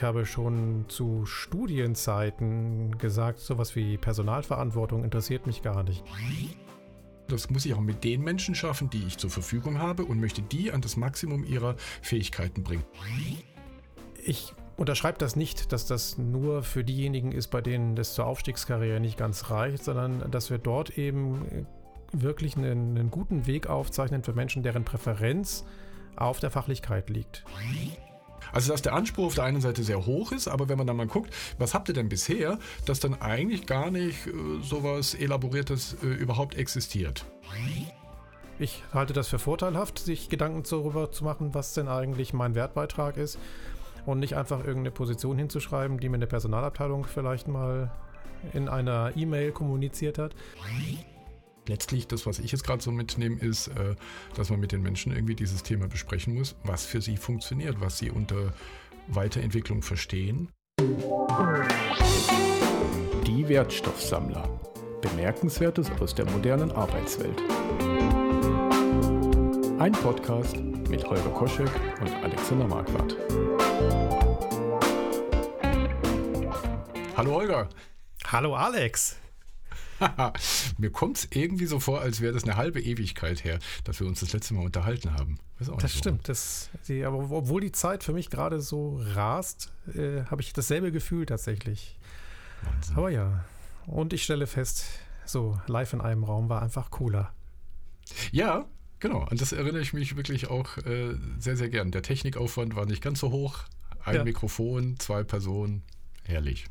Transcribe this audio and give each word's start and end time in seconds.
ich 0.00 0.04
habe 0.04 0.24
schon 0.24 0.86
zu 0.88 1.26
Studienzeiten 1.26 2.96
gesagt, 2.96 3.38
sowas 3.38 3.76
wie 3.76 3.98
Personalverantwortung 3.98 5.04
interessiert 5.04 5.46
mich 5.46 5.60
gar 5.60 5.82
nicht. 5.82 6.02
Das 7.28 7.50
muss 7.50 7.66
ich 7.66 7.74
auch 7.74 7.80
mit 7.80 8.02
den 8.02 8.22
Menschen 8.22 8.54
schaffen, 8.54 8.88
die 8.88 9.04
ich 9.06 9.18
zur 9.18 9.28
Verfügung 9.28 9.78
habe 9.78 10.06
und 10.06 10.18
möchte 10.18 10.40
die 10.40 10.72
an 10.72 10.80
das 10.80 10.96
Maximum 10.96 11.44
ihrer 11.44 11.76
Fähigkeiten 12.00 12.62
bringen. 12.62 12.82
Ich 14.24 14.54
unterschreibe 14.78 15.18
das 15.18 15.36
nicht, 15.36 15.70
dass 15.70 15.84
das 15.84 16.16
nur 16.16 16.62
für 16.62 16.82
diejenigen 16.82 17.32
ist, 17.32 17.48
bei 17.48 17.60
denen 17.60 17.94
das 17.94 18.14
zur 18.14 18.24
Aufstiegskarriere 18.24 19.00
nicht 19.00 19.18
ganz 19.18 19.50
reicht, 19.50 19.84
sondern 19.84 20.30
dass 20.30 20.48
wir 20.48 20.56
dort 20.56 20.96
eben 20.96 21.66
wirklich 22.10 22.56
einen, 22.56 22.96
einen 22.96 23.10
guten 23.10 23.46
Weg 23.46 23.68
aufzeichnen 23.68 24.22
für 24.22 24.32
Menschen, 24.32 24.62
deren 24.62 24.86
Präferenz 24.86 25.66
auf 26.16 26.40
der 26.40 26.50
Fachlichkeit 26.50 27.10
liegt. 27.10 27.44
Also 28.52 28.72
dass 28.72 28.82
der 28.82 28.94
Anspruch 28.94 29.26
auf 29.26 29.34
der 29.34 29.44
einen 29.44 29.60
Seite 29.60 29.82
sehr 29.82 30.06
hoch 30.06 30.32
ist, 30.32 30.48
aber 30.48 30.68
wenn 30.68 30.78
man 30.78 30.86
dann 30.86 30.96
mal 30.96 31.06
guckt, 31.06 31.32
was 31.58 31.74
habt 31.74 31.88
ihr 31.88 31.94
denn 31.94 32.08
bisher, 32.08 32.58
dass 32.86 33.00
dann 33.00 33.20
eigentlich 33.20 33.66
gar 33.66 33.90
nicht 33.90 34.26
äh, 34.26 34.32
sowas 34.62 35.14
Elaboriertes 35.14 35.96
äh, 36.02 36.06
überhaupt 36.06 36.54
existiert. 36.54 37.24
Ich 38.58 38.82
halte 38.92 39.14
das 39.14 39.28
für 39.28 39.38
vorteilhaft, 39.38 39.98
sich 39.98 40.28
Gedanken 40.28 40.64
darüber 40.68 41.10
zu 41.10 41.24
machen, 41.24 41.54
was 41.54 41.72
denn 41.72 41.88
eigentlich 41.88 42.34
mein 42.34 42.54
Wertbeitrag 42.54 43.16
ist 43.16 43.38
und 44.04 44.20
nicht 44.20 44.36
einfach 44.36 44.58
irgendeine 44.60 44.90
Position 44.90 45.38
hinzuschreiben, 45.38 45.98
die 45.98 46.08
mir 46.08 46.16
eine 46.16 46.26
Personalabteilung 46.26 47.06
vielleicht 47.06 47.48
mal 47.48 47.90
in 48.52 48.68
einer 48.68 49.12
E-Mail 49.16 49.52
kommuniziert 49.52 50.18
hat. 50.18 50.34
Letztlich, 51.66 52.06
das, 52.06 52.26
was 52.26 52.38
ich 52.38 52.52
jetzt 52.52 52.64
gerade 52.64 52.82
so 52.82 52.90
mitnehme, 52.90 53.38
ist, 53.38 53.68
äh, 53.68 53.94
dass 54.34 54.50
man 54.50 54.60
mit 54.60 54.72
den 54.72 54.82
Menschen 54.82 55.12
irgendwie 55.12 55.34
dieses 55.34 55.62
Thema 55.62 55.88
besprechen 55.88 56.34
muss, 56.34 56.56
was 56.64 56.86
für 56.86 57.00
sie 57.00 57.16
funktioniert, 57.16 57.80
was 57.80 57.98
sie 57.98 58.10
unter 58.10 58.52
Weiterentwicklung 59.08 59.82
verstehen. 59.82 60.48
Die 63.26 63.48
Wertstoffsammler. 63.48 64.48
Bemerkenswertes 65.02 65.90
aus 66.00 66.14
der 66.14 66.30
modernen 66.30 66.72
Arbeitswelt. 66.72 67.42
Ein 69.78 69.92
Podcast 69.92 70.56
mit 70.56 71.04
Holger 71.04 71.30
Koschek 71.30 71.70
und 72.00 72.12
Alexander 72.22 72.66
Marquardt. 72.66 73.16
Hallo 77.16 77.32
Holger. 77.32 77.68
Hallo 78.26 78.54
Alex. 78.54 79.16
Mir 80.78 80.90
kommt 80.90 81.18
es 81.18 81.28
irgendwie 81.32 81.66
so 81.66 81.80
vor, 81.80 82.00
als 82.00 82.20
wäre 82.20 82.32
das 82.32 82.44
eine 82.44 82.56
halbe 82.56 82.80
Ewigkeit 82.80 83.44
her, 83.44 83.58
dass 83.84 84.00
wir 84.00 84.06
uns 84.06 84.20
das 84.20 84.32
letzte 84.32 84.54
Mal 84.54 84.64
unterhalten 84.64 85.14
haben. 85.14 85.38
das 85.58 85.96
stimmt. 85.96 86.28
Das, 86.28 86.70
die, 86.88 87.04
aber 87.04 87.18
obwohl 87.30 87.60
die 87.60 87.72
Zeit 87.72 88.02
für 88.02 88.12
mich 88.12 88.30
gerade 88.30 88.60
so 88.60 89.00
rast, 89.14 89.72
äh, 89.94 90.24
habe 90.24 90.42
ich 90.42 90.52
dasselbe 90.52 90.92
Gefühl 90.92 91.26
tatsächlich. 91.26 91.98
Wahnsinn. 92.62 92.96
Aber 92.96 93.10
ja. 93.10 93.44
Und 93.86 94.12
ich 94.12 94.22
stelle 94.22 94.46
fest, 94.46 94.84
so 95.24 95.58
live 95.66 95.92
in 95.92 96.00
einem 96.00 96.24
Raum 96.24 96.48
war 96.48 96.62
einfach 96.62 96.90
cooler. 96.90 97.32
Ja, 98.32 98.66
genau. 98.98 99.26
Und 99.30 99.40
das 99.40 99.52
erinnere 99.52 99.80
ich 99.80 99.92
mich 99.92 100.16
wirklich 100.16 100.48
auch 100.48 100.76
äh, 100.78 101.14
sehr, 101.38 101.56
sehr 101.56 101.68
gern. 101.68 101.90
Der 101.90 102.02
Technikaufwand 102.02 102.76
war 102.76 102.86
nicht 102.86 103.02
ganz 103.02 103.20
so 103.20 103.30
hoch. 103.30 103.64
Ein 104.04 104.16
ja. 104.16 104.24
Mikrofon, 104.24 104.98
zwei 104.98 105.22
Personen. 105.22 105.82
Herrlich. 106.24 106.66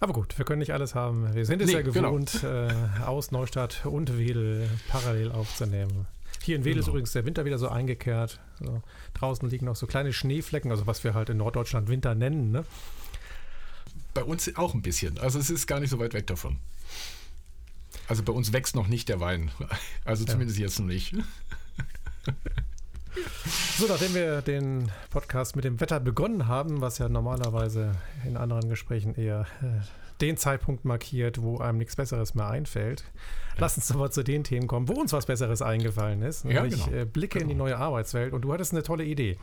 Aber 0.00 0.12
gut, 0.12 0.38
wir 0.38 0.44
können 0.44 0.60
nicht 0.60 0.72
alles 0.72 0.94
haben. 0.94 1.34
Wir 1.34 1.44
sind 1.44 1.60
es 1.60 1.68
nee, 1.68 1.74
ja 1.74 1.82
genau. 1.82 2.12
gewohnt, 2.12 2.38
genau. 2.40 2.68
äh, 2.68 3.04
aus 3.04 3.32
Neustadt 3.32 3.84
und 3.84 4.16
Wedel 4.16 4.68
parallel 4.88 5.32
aufzunehmen. 5.32 6.06
Hier 6.42 6.56
in 6.56 6.64
Wedel 6.64 6.74
genau. 6.74 6.84
ist 6.84 6.88
übrigens 6.88 7.12
der 7.12 7.26
Winter 7.26 7.44
wieder 7.44 7.58
so 7.58 7.68
eingekehrt. 7.68 8.40
So, 8.60 8.82
draußen 9.14 9.48
liegen 9.50 9.66
noch 9.66 9.76
so 9.76 9.86
kleine 9.86 10.12
Schneeflecken, 10.12 10.70
also 10.70 10.86
was 10.86 11.02
wir 11.02 11.14
halt 11.14 11.30
in 11.30 11.36
Norddeutschland 11.38 11.88
Winter 11.88 12.14
nennen. 12.14 12.52
Ne? 12.52 12.64
Bei 14.14 14.22
uns 14.22 14.54
auch 14.56 14.74
ein 14.74 14.82
bisschen. 14.82 15.18
Also 15.18 15.38
es 15.38 15.50
ist 15.50 15.66
gar 15.66 15.80
nicht 15.80 15.90
so 15.90 15.98
weit 15.98 16.14
weg 16.14 16.26
davon. 16.28 16.58
Also 18.06 18.22
bei 18.22 18.32
uns 18.32 18.52
wächst 18.52 18.76
noch 18.76 18.86
nicht 18.86 19.08
der 19.08 19.20
Wein. 19.20 19.50
Also 20.04 20.24
zumindest 20.24 20.58
ja. 20.58 20.66
jetzt 20.66 20.78
noch 20.78 20.86
nicht. 20.86 21.14
So, 23.78 23.86
nachdem 23.86 24.14
wir 24.14 24.42
den 24.42 24.90
Podcast 25.10 25.56
mit 25.56 25.64
dem 25.64 25.80
Wetter 25.80 26.00
begonnen 26.00 26.48
haben, 26.48 26.80
was 26.80 26.98
ja 26.98 27.08
normalerweise 27.08 27.94
in 28.26 28.36
anderen 28.36 28.68
Gesprächen 28.68 29.14
eher 29.14 29.46
äh, 29.62 29.80
den 30.20 30.36
Zeitpunkt 30.36 30.84
markiert, 30.84 31.40
wo 31.40 31.58
einem 31.58 31.78
nichts 31.78 31.96
Besseres 31.96 32.34
mehr 32.34 32.48
einfällt, 32.48 33.04
lass 33.56 33.76
uns 33.76 33.90
aber 33.92 34.10
zu 34.10 34.22
den 34.22 34.44
Themen 34.44 34.66
kommen, 34.66 34.88
wo 34.88 34.94
uns 34.94 35.12
was 35.12 35.26
Besseres 35.26 35.62
eingefallen 35.62 36.22
ist. 36.22 36.44
Ja, 36.44 36.64
ich 36.64 36.84
genau. 36.84 36.96
äh, 36.96 37.04
blicke 37.04 37.38
genau. 37.38 37.42
in 37.44 37.48
die 37.48 37.54
neue 37.54 37.78
Arbeitswelt 37.78 38.32
und 38.32 38.42
du 38.42 38.52
hattest 38.52 38.72
eine 38.72 38.82
tolle 38.82 39.04
Idee. 39.04 39.38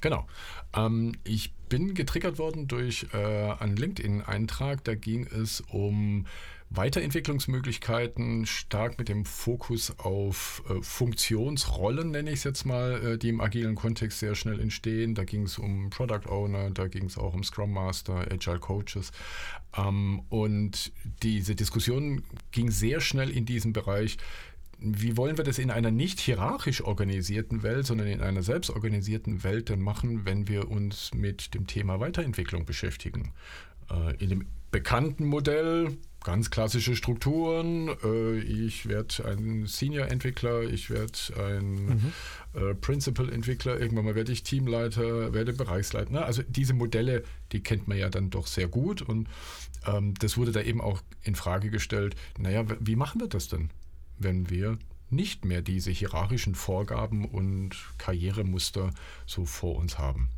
Genau. 0.00 0.26
Ähm, 0.74 1.12
ich 1.24 1.52
bin 1.68 1.94
getriggert 1.94 2.38
worden 2.38 2.68
durch 2.68 3.06
äh, 3.12 3.16
einen 3.16 3.76
LinkedIn-Eintrag. 3.76 4.84
Da 4.84 4.94
ging 4.94 5.26
es 5.26 5.62
um 5.72 6.26
Weiterentwicklungsmöglichkeiten, 6.70 8.44
stark 8.44 8.98
mit 8.98 9.08
dem 9.08 9.24
Fokus 9.24 9.98
auf 9.98 10.62
äh, 10.68 10.82
Funktionsrollen, 10.82 12.10
nenne 12.10 12.30
ich 12.30 12.38
es 12.38 12.44
jetzt 12.44 12.64
mal, 12.64 13.02
äh, 13.02 13.18
die 13.18 13.28
im 13.28 13.40
agilen 13.40 13.76
Kontext 13.76 14.18
sehr 14.18 14.34
schnell 14.34 14.60
entstehen. 14.60 15.14
Da 15.14 15.24
ging 15.24 15.42
es 15.44 15.58
um 15.58 15.90
Product 15.90 16.28
Owner, 16.28 16.70
da 16.70 16.88
ging 16.88 17.04
es 17.04 17.18
auch 17.18 17.34
um 17.34 17.44
Scrum 17.44 17.72
Master, 17.72 18.26
Agile 18.30 18.58
Coaches. 18.58 19.12
Ähm, 19.76 20.22
und 20.28 20.92
diese 21.22 21.54
Diskussion 21.54 22.24
ging 22.50 22.70
sehr 22.70 23.00
schnell 23.00 23.30
in 23.30 23.46
diesem 23.46 23.72
Bereich. 23.72 24.18
Wie 24.78 25.16
wollen 25.16 25.38
wir 25.38 25.44
das 25.44 25.58
in 25.58 25.70
einer 25.70 25.90
nicht 25.90 26.20
hierarchisch 26.20 26.82
organisierten 26.82 27.62
Welt, 27.62 27.86
sondern 27.86 28.08
in 28.08 28.20
einer 28.20 28.42
selbstorganisierten 28.42 29.42
Welt 29.42 29.68
denn 29.68 29.80
machen, 29.80 30.26
wenn 30.26 30.48
wir 30.48 30.70
uns 30.70 31.14
mit 31.14 31.54
dem 31.54 31.66
Thema 31.66 32.00
Weiterentwicklung 32.00 32.66
beschäftigen? 32.66 33.32
Äh, 33.90 34.16
in 34.22 34.30
dem 34.30 34.46
bekannten 34.70 35.24
Modell 35.24 35.96
ganz 36.26 36.50
klassische 36.50 36.96
Strukturen. 36.96 37.88
Äh, 38.02 38.38
ich 38.40 38.88
werde 38.88 39.24
ein 39.26 39.66
Senior-Entwickler, 39.66 40.62
ich 40.62 40.90
werde 40.90 41.12
ein 41.38 41.84
mhm. 41.84 42.12
äh, 42.54 42.74
Principal-Entwickler, 42.74 43.78
irgendwann 43.78 44.06
mal 44.06 44.16
werde 44.16 44.32
ich 44.32 44.42
Teamleiter, 44.42 45.32
werde 45.32 45.52
Bereichsleiter. 45.52 46.10
Ne? 46.10 46.24
Also 46.24 46.42
diese 46.48 46.74
Modelle, 46.74 47.22
die 47.52 47.62
kennt 47.62 47.86
man 47.86 47.96
ja 47.96 48.10
dann 48.10 48.30
doch 48.30 48.48
sehr 48.48 48.66
gut 48.66 49.02
und 49.02 49.28
ähm, 49.86 50.14
das 50.18 50.36
wurde 50.36 50.50
da 50.50 50.62
eben 50.62 50.80
auch 50.80 51.00
in 51.22 51.36
Frage 51.36 51.70
gestellt, 51.70 52.16
naja, 52.38 52.64
wie 52.80 52.96
machen 52.96 53.20
wir 53.20 53.28
das 53.28 53.46
denn, 53.46 53.70
wenn 54.18 54.50
wir 54.50 54.78
nicht 55.10 55.44
mehr 55.44 55.62
diese 55.62 55.92
hierarchischen 55.92 56.56
Vorgaben 56.56 57.24
und 57.24 57.70
Karrieremuster 57.98 58.90
so 59.26 59.44
vor 59.44 59.76
uns 59.76 59.96
haben? 59.96 60.28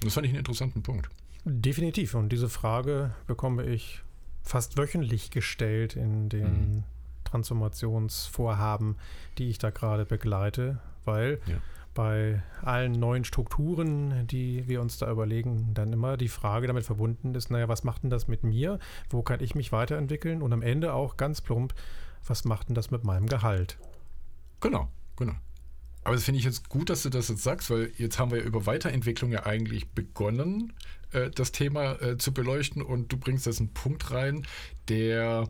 Das 0.00 0.14
fand 0.14 0.24
ich 0.24 0.30
einen 0.30 0.38
interessanten 0.38 0.82
Punkt. 0.82 1.10
Definitiv. 1.44 2.14
Und 2.14 2.30
diese 2.30 2.48
Frage 2.48 3.14
bekomme 3.26 3.66
ich 3.66 4.00
fast 4.42 4.76
wöchentlich 4.76 5.30
gestellt 5.30 5.96
in 5.96 6.28
den 6.28 6.76
mhm. 6.76 6.84
Transformationsvorhaben, 7.24 8.96
die 9.38 9.50
ich 9.50 9.58
da 9.58 9.70
gerade 9.70 10.04
begleite, 10.04 10.80
weil 11.04 11.40
ja. 11.46 11.56
bei 11.94 12.42
allen 12.62 12.92
neuen 12.92 13.24
Strukturen, 13.24 14.26
die 14.26 14.66
wir 14.68 14.80
uns 14.80 14.98
da 14.98 15.10
überlegen, 15.10 15.72
dann 15.74 15.92
immer 15.92 16.16
die 16.16 16.28
Frage 16.28 16.66
damit 16.66 16.84
verbunden 16.84 17.34
ist, 17.34 17.50
naja, 17.50 17.68
was 17.68 17.84
macht 17.84 18.02
denn 18.02 18.10
das 18.10 18.28
mit 18.28 18.44
mir? 18.44 18.78
Wo 19.10 19.22
kann 19.22 19.40
ich 19.42 19.54
mich 19.54 19.72
weiterentwickeln? 19.72 20.42
Und 20.42 20.52
am 20.52 20.62
Ende 20.62 20.94
auch 20.94 21.16
ganz 21.16 21.40
plump, 21.40 21.74
was 22.26 22.44
macht 22.44 22.68
denn 22.68 22.74
das 22.74 22.90
mit 22.90 23.04
meinem 23.04 23.26
Gehalt? 23.26 23.78
Genau, 24.60 24.88
genau. 25.16 25.34
Aber 26.04 26.14
das 26.14 26.24
finde 26.24 26.38
ich 26.38 26.44
jetzt 26.44 26.68
gut, 26.68 26.90
dass 26.90 27.02
du 27.02 27.10
das 27.10 27.28
jetzt 27.28 27.42
sagst, 27.42 27.70
weil 27.70 27.92
jetzt 27.98 28.18
haben 28.18 28.30
wir 28.30 28.42
über 28.42 28.66
Weiterentwicklung 28.66 29.30
ja 29.30 29.44
eigentlich 29.46 29.90
begonnen, 29.90 30.72
äh, 31.12 31.30
das 31.30 31.52
Thema 31.52 32.00
äh, 32.00 32.18
zu 32.18 32.32
beleuchten 32.32 32.82
und 32.82 33.12
du 33.12 33.16
bringst 33.16 33.46
jetzt 33.46 33.60
einen 33.60 33.74
Punkt 33.74 34.10
rein, 34.10 34.46
der, 34.88 35.48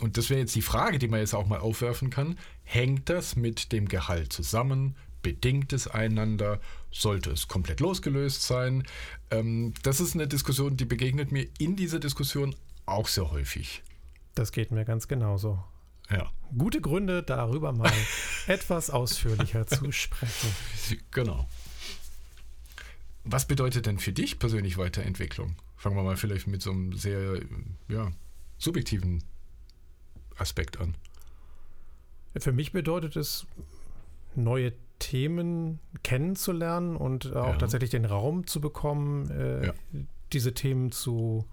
und 0.00 0.16
das 0.16 0.30
wäre 0.30 0.40
jetzt 0.40 0.54
die 0.54 0.62
Frage, 0.62 0.98
die 0.98 1.08
man 1.08 1.20
jetzt 1.20 1.34
auch 1.34 1.46
mal 1.46 1.58
aufwerfen 1.58 2.10
kann, 2.10 2.38
hängt 2.64 3.08
das 3.08 3.36
mit 3.36 3.72
dem 3.72 3.88
Gehalt 3.88 4.32
zusammen? 4.32 4.96
Bedingt 5.22 5.72
es 5.72 5.88
einander? 5.88 6.60
Sollte 6.92 7.30
es 7.30 7.48
komplett 7.48 7.80
losgelöst 7.80 8.42
sein? 8.42 8.84
Ähm, 9.30 9.74
das 9.82 10.00
ist 10.00 10.14
eine 10.14 10.28
Diskussion, 10.28 10.76
die 10.76 10.84
begegnet 10.84 11.32
mir 11.32 11.48
in 11.58 11.76
dieser 11.76 11.98
Diskussion 11.98 12.54
auch 12.86 13.08
sehr 13.08 13.30
häufig. 13.32 13.82
Das 14.34 14.52
geht 14.52 14.70
mir 14.70 14.84
ganz 14.84 15.08
genauso. 15.08 15.64
Ja. 16.10 16.30
Gute 16.56 16.80
Gründe, 16.80 17.22
darüber 17.22 17.72
mal 17.72 17.92
etwas 18.46 18.90
ausführlicher 18.90 19.66
zu 19.66 19.90
sprechen. 19.92 20.50
Genau. 21.10 21.48
Was 23.24 23.46
bedeutet 23.48 23.86
denn 23.86 23.98
für 23.98 24.12
dich 24.12 24.38
persönlich 24.38 24.78
Weiterentwicklung? 24.78 25.56
Fangen 25.76 25.96
wir 25.96 26.04
mal 26.04 26.16
vielleicht 26.16 26.46
mit 26.46 26.62
so 26.62 26.70
einem 26.70 26.92
sehr 26.92 27.40
ja, 27.88 28.12
subjektiven 28.58 29.24
Aspekt 30.36 30.80
an. 30.80 30.94
Für 32.38 32.52
mich 32.52 32.72
bedeutet 32.72 33.16
es, 33.16 33.46
neue 34.34 34.72
Themen 34.98 35.80
kennenzulernen 36.02 36.96
und 36.96 37.34
auch 37.34 37.52
ja. 37.52 37.56
tatsächlich 37.56 37.90
den 37.90 38.04
Raum 38.04 38.46
zu 38.46 38.60
bekommen, 38.60 39.30
äh, 39.30 39.66
ja. 39.66 39.74
diese 40.32 40.54
Themen 40.54 40.92
zu 40.92 41.46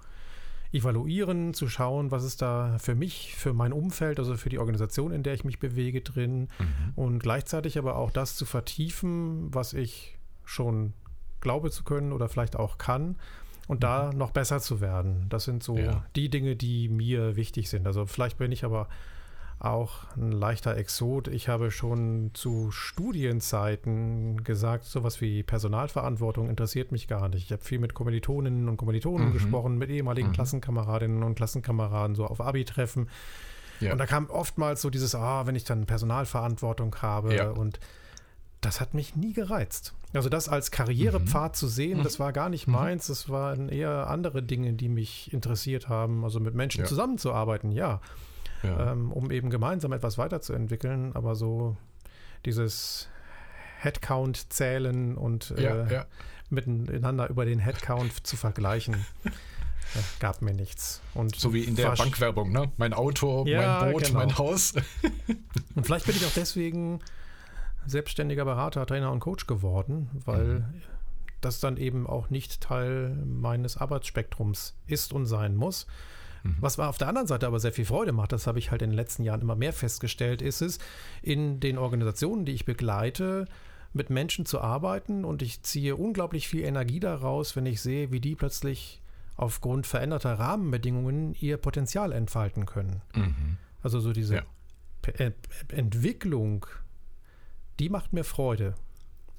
evaluieren, 0.74 1.54
zu 1.54 1.70
schauen, 1.70 2.12
was 2.12 2.24
ist 2.24 2.42
da 2.42 2.78
für 2.80 2.96
mich, 2.96 3.36
für 3.36 3.54
mein 3.54 3.72
Umfeld, 3.72 4.20
also 4.20 4.36
für 4.36 4.50
die 4.50 4.58
Organisation, 4.58 5.12
in 5.12 5.24
der 5.24 5.36
ich 5.36 5.46
mich 5.46 5.60
bewege, 5.60 6.02
drin 6.02 6.50
mhm. 6.60 6.94
und 6.96 7.20
gleichzeitig 7.20 7.78
aber 7.78 7.96
auch 7.96 8.12
das 8.12 8.36
zu 8.36 8.46
vertiefen, 8.46 9.54
was 9.54 9.74
ich 9.74 10.18
schon 10.44 10.94
glaube 11.42 11.70
zu 11.70 11.84
können 11.84 12.12
oder 12.12 12.28
vielleicht 12.28 12.56
auch 12.56 12.78
kann 12.78 13.18
und 13.68 13.78
mhm. 13.78 13.82
da 13.82 14.12
noch 14.14 14.32
besser 14.32 14.60
zu 14.60 14.82
werden. 14.82 15.28
Das 15.30 15.44
sind 15.44 15.62
so 15.62 15.78
ja. 15.78 16.04
die 16.16 16.30
Dinge, 16.30 16.56
die 16.56 16.90
mir 16.90 17.36
wichtig 17.36 17.70
sind. 17.70 17.86
Also 17.86 18.06
vielleicht 18.06 18.38
bin 18.38 18.52
ich 18.52 18.66
aber 18.66 18.90
auch 19.64 20.06
ein 20.18 20.32
leichter 20.32 20.76
Exot. 20.76 21.30
Ich 21.30 21.48
habe 21.48 21.72
schon 21.72 22.32
zu 22.34 22.70
Studienzeiten 22.72 24.44
gesagt, 24.44 24.84
sowas 24.84 25.22
wie 25.22 25.42
Personalverantwortung 25.42 26.50
interessiert 26.50 26.92
mich 26.92 27.08
gar 27.08 27.30
nicht. 27.30 27.46
Ich 27.46 27.52
habe 27.52 27.64
viel 27.64 27.80
mit 27.80 27.94
Kommilitoninnen 27.94 28.68
und 28.68 28.76
Kommilitonen 28.76 29.30
mhm. 29.30 29.34
gesprochen, 29.34 29.78
mit 29.78 29.90
ehemaligen 29.90 30.30
mhm. 30.30 30.34
Klassenkameradinnen 30.34 31.24
und 31.24 31.36
Klassenkameraden, 31.36 32.16
so 32.16 32.26
auf 32.26 32.42
Abi-Treffen. 32.42 33.10
Ja. 33.80 33.94
Und 33.94 34.00
da 34.00 34.06
kam 34.06 34.30
oftmals 34.30 34.82
so 34.82 34.90
dieses, 34.90 35.16
ah, 35.16 35.48
wenn 35.48 35.56
ich 35.56 35.64
dann 35.64 35.86
Personalverantwortung 35.86 36.96
habe 37.02 37.34
ja. 37.34 37.50
und 37.50 37.80
das 38.60 38.82
hat 38.82 38.94
mich 38.94 39.16
nie 39.16 39.34
gereizt. 39.34 39.94
Also 40.14 40.30
das 40.30 40.48
als 40.50 40.72
Karrierepfad 40.72 41.54
mhm. 41.54 41.56
zu 41.56 41.68
sehen, 41.68 42.00
mhm. 42.00 42.04
das 42.04 42.20
war 42.20 42.34
gar 42.34 42.50
nicht 42.50 42.68
mhm. 42.68 42.74
meins. 42.74 43.08
Das 43.08 43.30
waren 43.30 43.70
eher 43.70 44.10
andere 44.10 44.44
Dinge, 44.44 44.74
die 44.74 44.90
mich 44.90 45.32
interessiert 45.32 45.88
haben. 45.88 46.26
Also 46.26 46.42
mit 46.42 46.54
Menschen 46.54 46.82
ja. 46.82 46.88
zusammenzuarbeiten, 46.88 47.72
ja 47.72 48.02
ja. 48.64 48.92
ähm, 48.92 49.12
um 49.12 49.32
eben 49.32 49.50
gemeinsam 49.50 49.92
etwas 49.92 50.18
weiterzuentwickeln. 50.18 51.16
Aber 51.16 51.36
so 51.36 51.78
dieses 52.46 53.10
Headcount 53.80 54.52
zählen 54.52 55.18
und 55.18 55.54
äh, 55.58 55.64
ja, 55.64 55.88
ja. 55.88 56.06
miteinander 56.50 57.30
über 57.30 57.46
den 57.46 57.60
Headcount 57.60 58.26
zu 58.26 58.38
vergleichen. 58.38 59.06
gab 60.20 60.42
mir 60.42 60.54
nichts. 60.54 61.02
Und 61.14 61.36
so 61.36 61.54
wie 61.54 61.64
in 61.64 61.76
der 61.76 61.92
Bankwerbung, 61.92 62.52
ne? 62.52 62.72
Mein 62.78 62.94
Auto, 62.94 63.46
ja, 63.46 63.82
mein 63.82 63.92
Boot, 63.92 64.06
genau. 64.06 64.20
mein 64.20 64.38
Haus. 64.38 64.74
und 65.76 65.86
vielleicht 65.86 66.06
bin 66.06 66.16
ich 66.16 66.26
auch 66.26 66.34
deswegen 66.36 67.00
selbstständiger 67.86 68.46
Berater, 68.46 68.86
Trainer 68.86 69.12
und 69.12 69.20
Coach 69.20 69.48
geworden, 69.48 70.10
weil 70.26 70.46
mhm. 70.46 70.82
das 71.42 71.60
dann 71.60 71.78
eben 71.78 72.08
auch 72.08 72.30
nicht 72.30 72.62
Teil 72.62 73.10
meines 73.26 73.78
Arbeitsspektrums 73.78 74.76
ist 74.88 75.14
und 75.14 75.26
sein 75.26 75.56
muss. 75.56 75.86
Mhm. 76.44 76.58
Was 76.60 76.78
auf 76.80 76.98
der 76.98 77.08
anderen 77.08 77.28
Seite 77.28 77.48
aber 77.48 77.60
sehr 77.60 77.74
viel 77.74 77.86
Freude 77.86 78.12
macht, 78.12 78.32
das 78.32 78.48
habe 78.48 78.60
ich 78.60 78.72
halt 78.72 78.82
in 78.82 78.92
den 78.92 78.96
letzten 78.96 79.24
Jahren 79.24 79.42
immer 79.42 79.56
mehr 79.56 79.74
festgestellt, 79.74 80.42
ist 80.42 80.62
es, 80.62 80.80
in 81.22 81.60
den 81.60 81.78
Organisationen, 81.78 82.46
die 82.46 82.52
ich 82.52 82.66
begleite, 82.66 83.46
mit 83.94 84.10
Menschen 84.10 84.46
zu 84.46 84.60
arbeiten 84.60 85.24
und 85.24 85.42
ich 85.42 85.62
ziehe 85.64 85.96
unglaublich 85.96 86.48
viel 86.48 86.64
Energie 86.64 87.00
daraus, 87.00 87.56
wenn 87.56 87.66
ich 87.66 87.82
sehe, 87.82 88.12
wie 88.12 88.20
die 88.20 88.36
plötzlich 88.36 89.02
aufgrund 89.36 89.88
veränderter 89.88 90.38
Rahmenbedingungen 90.38 91.36
ihr 91.40 91.58
Potenzial 91.58 92.12
entfalten 92.12 92.66
können. 92.66 93.02
Mhm. 93.16 93.58
Also 93.82 94.00
so 94.00 94.14
diese 94.14 94.36
ja. 94.36 94.44
Entwicklung, 95.70 96.66
die 97.80 97.90
macht 97.90 98.14
mir 98.14 98.24
Freude. 98.24 98.76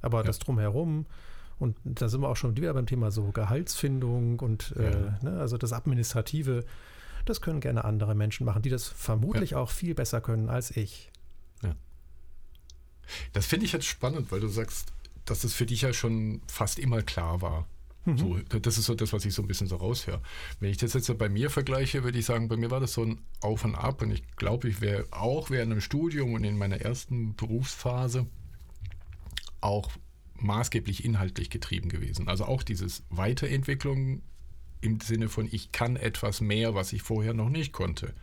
Aber 0.03 0.19
ja. 0.19 0.25
das 0.25 0.39
drumherum, 0.39 1.07
und 1.59 1.77
da 1.85 2.09
sind 2.09 2.21
wir 2.21 2.29
auch 2.29 2.37
schon 2.37 2.57
wieder 2.57 2.75
beim 2.75 2.87
Thema 2.87 3.11
so 3.11 3.31
Gehaltsfindung 3.31 4.41
und 4.41 4.75
äh, 4.77 4.85
ja. 4.85 4.91
äh, 4.91 5.25
ne, 5.25 5.41
also 5.41 5.57
das 5.57 5.73
Administrative, 5.73 6.65
das 7.25 7.41
können 7.41 7.61
gerne 7.61 7.85
andere 7.85 8.15
Menschen 8.15 8.45
machen, 8.45 8.63
die 8.63 8.71
das 8.71 8.89
vermutlich 8.89 9.51
ja. 9.51 9.59
auch 9.59 9.71
viel 9.71 9.95
besser 9.95 10.21
können 10.21 10.49
als 10.49 10.77
ich. 10.77 11.11
Ja. 11.63 11.75
Das 13.33 13.47
finde 13.47 13.67
ich 13.67 13.73
jetzt 13.73 13.87
spannend, 13.87 14.31
weil 14.31 14.41
du 14.41 14.49
sagst, 14.49 14.93
dass 15.25 15.45
es 15.45 15.55
für 15.55 15.67
dich 15.67 15.83
ja 15.83 15.93
schon 15.93 16.43
fast 16.47 16.79
immer 16.79 17.03
klar 17.03 17.41
war. 17.41 17.67
Mhm. 18.05 18.19
So, 18.19 18.39
das 18.61 18.77
ist 18.77 18.85
so 18.85 18.95
das, 18.95 19.13
was 19.13 19.25
ich 19.25 19.35
so 19.35 19.43
ein 19.43 19.49
bisschen 19.49 19.67
so 19.67 19.77
raushöre. 19.77 20.21
Wenn 20.61 20.71
ich 20.71 20.77
das 20.77 20.93
jetzt 20.93 21.17
bei 21.17 21.29
mir 21.29 21.49
vergleiche, 21.51 22.05
würde 22.05 22.19
ich 22.19 22.27
sagen, 22.27 22.49
bei 22.49 22.57
mir 22.57 22.71
war 22.71 22.81
das 22.81 22.93
so 22.93 23.03
ein 23.03 23.21
Auf 23.41 23.65
und 23.65 23.75
Ab 23.75 24.03
und 24.03 24.11
ich 24.11 24.23
glaube, 24.37 24.69
ich 24.69 24.81
wäre 24.81 25.07
auch 25.11 25.51
während 25.51 25.73
dem 25.73 25.81
Studium 25.81 26.35
und 26.35 26.45
in 26.45 26.59
meiner 26.59 26.81
ersten 26.81 27.35
Berufsphase 27.35 28.27
auch 29.61 29.91
maßgeblich 30.35 31.05
inhaltlich 31.05 31.49
getrieben 31.49 31.89
gewesen. 31.89 32.29
Also 32.29 32.45
auch 32.45 32.63
dieses 32.63 33.03
Weiterentwicklung 33.09 34.23
im 34.85 35.01
Sinne 35.01 35.29
von, 35.29 35.49
ich 35.51 35.73
kann 35.73 35.97
etwas 35.97 36.41
mehr, 36.41 36.75
was 36.75 36.93
ich 36.93 37.03
vorher 37.03 37.35
noch 37.35 37.49
nicht 37.49 37.73
konnte. 37.73 38.15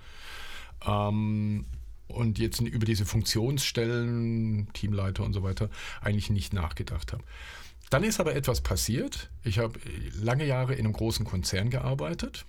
Ähm, 0.85 1.65
und 2.07 2.39
jetzt 2.39 2.61
über 2.61 2.85
diese 2.85 3.05
Funktionsstellen, 3.05 4.69
Teamleiter 4.73 5.23
und 5.23 5.33
so 5.33 5.43
weiter, 5.43 5.69
eigentlich 6.01 6.29
nicht 6.29 6.53
nachgedacht 6.53 7.13
habe. 7.13 7.23
Dann 7.89 8.03
ist 8.03 8.19
aber 8.19 8.35
etwas 8.35 8.61
passiert. 8.61 9.29
Ich 9.43 9.59
habe 9.59 9.79
lange 10.13 10.45
Jahre 10.45 10.73
in 10.73 10.85
einem 10.85 10.93
großen 10.93 11.25
Konzern 11.25 11.69
gearbeitet 11.69 12.45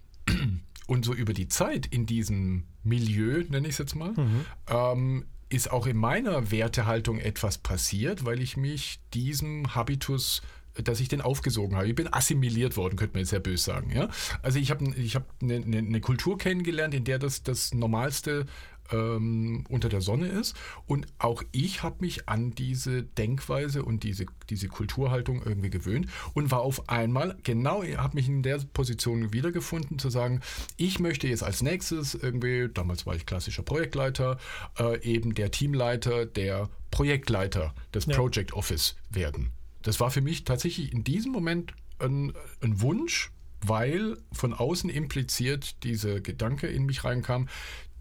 und 0.87 1.05
so 1.05 1.15
über 1.15 1.33
die 1.33 1.49
Zeit 1.49 1.87
in 1.87 2.07
diesem 2.07 2.65
Milieu, 2.83 3.45
nenne 3.49 3.67
ich 3.67 3.75
es 3.75 3.79
jetzt 3.79 3.95
mal, 3.95 4.13
mhm. 4.13 4.45
ähm, 4.69 5.25
ist 5.49 5.71
auch 5.71 5.87
in 5.87 5.97
meiner 5.97 6.51
Wertehaltung 6.51 7.19
etwas 7.19 7.59
passiert, 7.59 8.25
weil 8.25 8.41
ich 8.41 8.57
mich 8.57 9.01
diesem 9.13 9.75
Habitus 9.75 10.43
dass 10.75 11.01
ich 11.01 11.09
den 11.09 11.21
aufgesogen 11.21 11.77
habe. 11.77 11.89
Ich 11.89 11.95
bin 11.95 12.13
assimiliert 12.13 12.77
worden, 12.77 12.97
könnte 12.97 13.15
man 13.15 13.21
jetzt 13.21 13.31
sehr 13.31 13.41
böse 13.41 13.63
sagen. 13.63 13.91
Ja? 13.95 14.09
Also 14.43 14.59
ich 14.59 14.71
habe 14.71 14.85
ich 14.97 15.15
hab 15.17 15.27
eine, 15.43 15.57
eine, 15.57 16.01
Kultur 16.01 16.39
kennengelernt, 16.39 16.95
in 16.95 17.05
der 17.05 17.19
das 17.19 17.43
das 17.43 17.75
Normalste 17.75 18.47
ähm, 18.91 19.65
unter 19.69 19.89
der 19.89 20.01
Sonne 20.01 20.29
ist. 20.29 20.57
Und 20.87 21.07
auch 21.19 21.43
ich 21.53 21.83
habe 21.83 21.97
mich 22.01 22.29
an 22.29 22.55
diese 22.55 23.03
Denkweise 23.03 23.85
und 23.85 24.03
diese, 24.03 24.27
diese 24.51 24.69
Kulturhaltung 24.69 25.43
irgendwie 25.45 25.71
gewöhnt 25.71 26.07
und 26.35 26.51
war 26.51 26.61
auf 26.61 26.89
einmal 26.89 27.37
genau, 27.43 27.85
habe 27.85 28.17
mich 28.17 28.29
in 28.29 28.43
der 28.43 28.59
Position 28.73 29.33
wiedergefunden, 29.33 29.99
zu 29.99 30.11
sagen, 30.11 30.41
ich 30.77 30.99
möchte 30.99 31.29
jetzt 31.29 31.43
als 31.43 31.63
nächstes 31.63 32.15
irgendwie, 32.15 32.69
damals 32.73 33.07
war 33.07 33.15
ich 33.15 33.27
klassischer 33.27 33.63
Projektleiter, 33.63 34.39
äh, 34.79 35.01
eben 35.03 35.35
der 35.35 35.51
Teamleiter, 35.51 36.27
der 36.27 36.69
Projektleiter 36.91 37.75
des 37.95 38.07
ja. 38.07 38.17
Project 38.17 38.53
Office 38.53 38.97
werden. 39.11 39.53
Das 39.83 40.01
war 40.01 40.11
für 40.11 40.21
mich 40.21 40.45
tatsächlich 40.45 40.93
in 40.93 41.05
diesem 41.05 41.33
Moment 41.33 41.75
ein, 41.99 42.33
ein 42.61 42.81
Wunsch, 42.81 43.31
weil 43.61 44.19
von 44.33 44.55
außen 44.55 44.91
impliziert 44.91 45.83
dieser 45.85 46.21
Gedanke 46.21 46.67
in 46.67 46.85
mich 46.85 47.05
reinkam, 47.05 47.49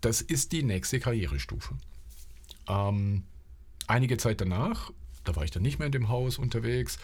das 0.02 0.22
ist 0.22 0.52
die 0.52 0.64
nächste 0.64 1.00
Karrierestufe. 1.00 1.76
Ähm, 2.68 3.24
einige 3.88 4.18
Zeit 4.18 4.42
danach, 4.42 4.92
da 5.24 5.36
war 5.36 5.44
ich 5.44 5.52
dann 5.52 5.62
nicht 5.62 5.78
mehr 5.78 5.86
in 5.86 5.92
dem 5.92 6.10
Haus 6.10 6.38
unterwegs, 6.40 6.98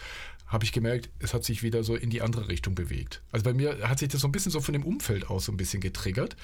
habe 0.48 0.64
ich 0.64 0.72
gemerkt, 0.72 1.10
es 1.18 1.34
hat 1.34 1.44
sich 1.44 1.62
wieder 1.62 1.84
so 1.84 1.94
in 1.94 2.10
die 2.10 2.22
andere 2.22 2.48
Richtung 2.48 2.74
bewegt. 2.74 3.22
Also 3.30 3.44
bei 3.44 3.52
mir 3.52 3.88
hat 3.88 3.98
sich 3.98 4.08
das 4.08 4.22
so 4.22 4.28
ein 4.28 4.32
bisschen 4.32 4.50
so 4.50 4.60
von 4.60 4.72
dem 4.72 4.84
Umfeld 4.84 5.28
aus 5.28 5.44
so 5.44 5.52
ein 5.52 5.58
bisschen 5.58 5.80
getriggert. 5.80 6.36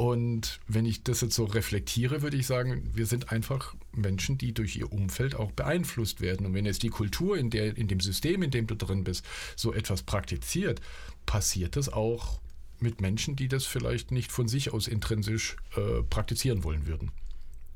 Und 0.00 0.60
wenn 0.66 0.86
ich 0.86 1.02
das 1.02 1.20
jetzt 1.20 1.34
so 1.34 1.44
reflektiere, 1.44 2.22
würde 2.22 2.38
ich 2.38 2.46
sagen, 2.46 2.90
wir 2.94 3.04
sind 3.04 3.32
einfach 3.32 3.74
Menschen, 3.92 4.38
die 4.38 4.54
durch 4.54 4.74
ihr 4.76 4.90
Umfeld 4.90 5.34
auch 5.34 5.52
beeinflusst 5.52 6.22
werden. 6.22 6.46
Und 6.46 6.54
wenn 6.54 6.64
jetzt 6.64 6.82
die 6.82 6.88
Kultur 6.88 7.36
in, 7.36 7.50
der, 7.50 7.76
in 7.76 7.86
dem 7.86 8.00
System, 8.00 8.42
in 8.42 8.50
dem 8.50 8.66
du 8.66 8.76
drin 8.76 9.04
bist, 9.04 9.26
so 9.56 9.74
etwas 9.74 10.02
praktiziert, 10.02 10.80
passiert 11.26 11.76
das 11.76 11.90
auch 11.90 12.40
mit 12.78 13.02
Menschen, 13.02 13.36
die 13.36 13.46
das 13.46 13.66
vielleicht 13.66 14.10
nicht 14.10 14.32
von 14.32 14.48
sich 14.48 14.72
aus 14.72 14.88
intrinsisch 14.88 15.58
äh, 15.76 16.02
praktizieren 16.08 16.64
wollen 16.64 16.86
würden. 16.86 17.12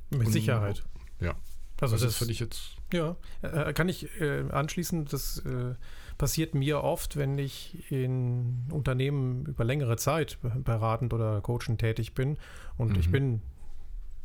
Mit 0.08 0.28
Und, 0.28 0.32
Sicherheit. 0.32 0.82
Ja. 1.20 1.36
Also, 1.78 1.96
also 1.96 2.06
das, 2.06 2.14
das 2.14 2.16
finde 2.16 2.32
ich 2.32 2.40
jetzt. 2.40 2.70
Ja, 2.90 3.16
äh, 3.42 3.74
kann 3.74 3.90
ich 3.90 4.08
äh, 4.18 4.48
anschließen. 4.50 5.04
Das 5.04 5.40
äh, 5.40 5.74
passiert 6.18 6.54
mir 6.54 6.82
oft, 6.82 7.16
wenn 7.16 7.38
ich 7.38 7.90
in 7.90 8.64
Unternehmen 8.70 9.46
über 9.46 9.64
längere 9.64 9.96
Zeit 9.96 10.38
beratend 10.64 11.12
oder 11.12 11.40
coachend 11.40 11.80
tätig 11.80 12.14
bin. 12.14 12.38
Und 12.76 12.92
mhm. 12.92 13.00
ich 13.00 13.10
bin 13.10 13.42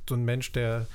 so 0.08 0.16
ein 0.16 0.26
Mensch, 0.26 0.52
der 0.52 0.88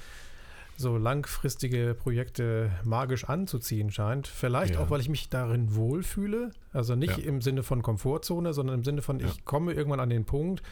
so 0.77 0.97
langfristige 0.97 1.95
Projekte 1.95 2.71
magisch 2.83 3.25
anzuziehen 3.25 3.91
scheint. 3.91 4.27
Vielleicht 4.27 4.75
ja. 4.75 4.81
auch, 4.81 4.91
weil 4.91 5.01
ich 5.01 5.09
mich 5.09 5.29
darin 5.29 5.75
wohlfühle. 5.75 6.51
Also 6.73 6.97
nicht 6.97 7.19
ja. 7.19 7.25
im 7.25 7.41
Sinne 7.41 7.63
von 7.63 7.83
Komfortzone, 7.83 8.53
sondern 8.53 8.79
im 8.79 8.85
Sinne 8.85 9.03
von, 9.03 9.21
ja. 9.21 9.27
ich 9.27 9.45
komme 9.45 9.73
irgendwann 9.73 10.01
an 10.01 10.11
den 10.11 10.25
Punkt, 10.25 10.63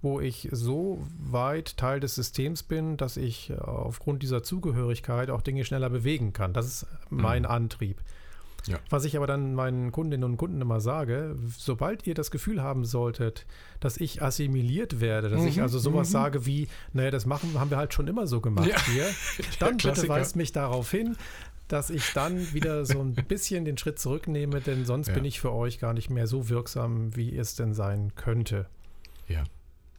wo 0.00 0.20
ich 0.20 0.48
so 0.50 1.06
weit 1.16 1.76
Teil 1.76 2.00
des 2.00 2.16
Systems 2.16 2.64
bin, 2.64 2.96
dass 2.96 3.16
ich 3.16 3.52
aufgrund 3.56 4.24
dieser 4.24 4.42
Zugehörigkeit 4.42 5.30
auch 5.30 5.42
Dinge 5.42 5.64
schneller 5.64 5.90
bewegen 5.90 6.32
kann. 6.32 6.52
Das 6.52 6.66
ist 6.66 6.86
mein 7.08 7.42
mhm. 7.42 7.48
Antrieb. 7.48 8.00
Ja. 8.66 8.78
Was 8.90 9.04
ich 9.04 9.16
aber 9.16 9.26
dann 9.26 9.54
meinen 9.54 9.92
Kundinnen 9.92 10.24
und 10.24 10.36
Kunden 10.36 10.60
immer 10.60 10.80
sage, 10.80 11.36
sobald 11.56 12.06
ihr 12.06 12.14
das 12.14 12.30
Gefühl 12.30 12.62
haben 12.62 12.84
solltet, 12.84 13.46
dass 13.80 13.96
ich 13.96 14.22
assimiliert 14.22 15.00
werde, 15.00 15.28
dass 15.28 15.42
mhm, 15.42 15.48
ich 15.48 15.62
also 15.62 15.78
sowas 15.78 16.08
mhm. 16.08 16.12
sage 16.12 16.46
wie, 16.46 16.68
naja, 16.92 17.10
das 17.10 17.26
machen, 17.26 17.58
haben 17.58 17.70
wir 17.70 17.76
halt 17.76 17.92
schon 17.92 18.06
immer 18.06 18.26
so 18.26 18.40
gemacht 18.40 18.68
ja. 18.68 18.84
hier, 18.86 19.06
dann 19.58 19.76
bitte 19.76 20.08
weist 20.08 20.36
mich 20.36 20.52
darauf 20.52 20.90
hin, 20.90 21.16
dass 21.68 21.90
ich 21.90 22.12
dann 22.12 22.52
wieder 22.52 22.84
so 22.84 23.00
ein 23.00 23.14
bisschen 23.14 23.64
den 23.64 23.78
Schritt 23.78 23.98
zurücknehme, 23.98 24.60
denn 24.60 24.84
sonst 24.84 25.08
ja. 25.08 25.14
bin 25.14 25.24
ich 25.24 25.40
für 25.40 25.52
euch 25.52 25.78
gar 25.78 25.94
nicht 25.94 26.10
mehr 26.10 26.26
so 26.26 26.48
wirksam, 26.48 27.16
wie 27.16 27.36
es 27.36 27.54
denn 27.54 27.74
sein 27.74 28.12
könnte. 28.14 28.66
Ja. 29.26 29.44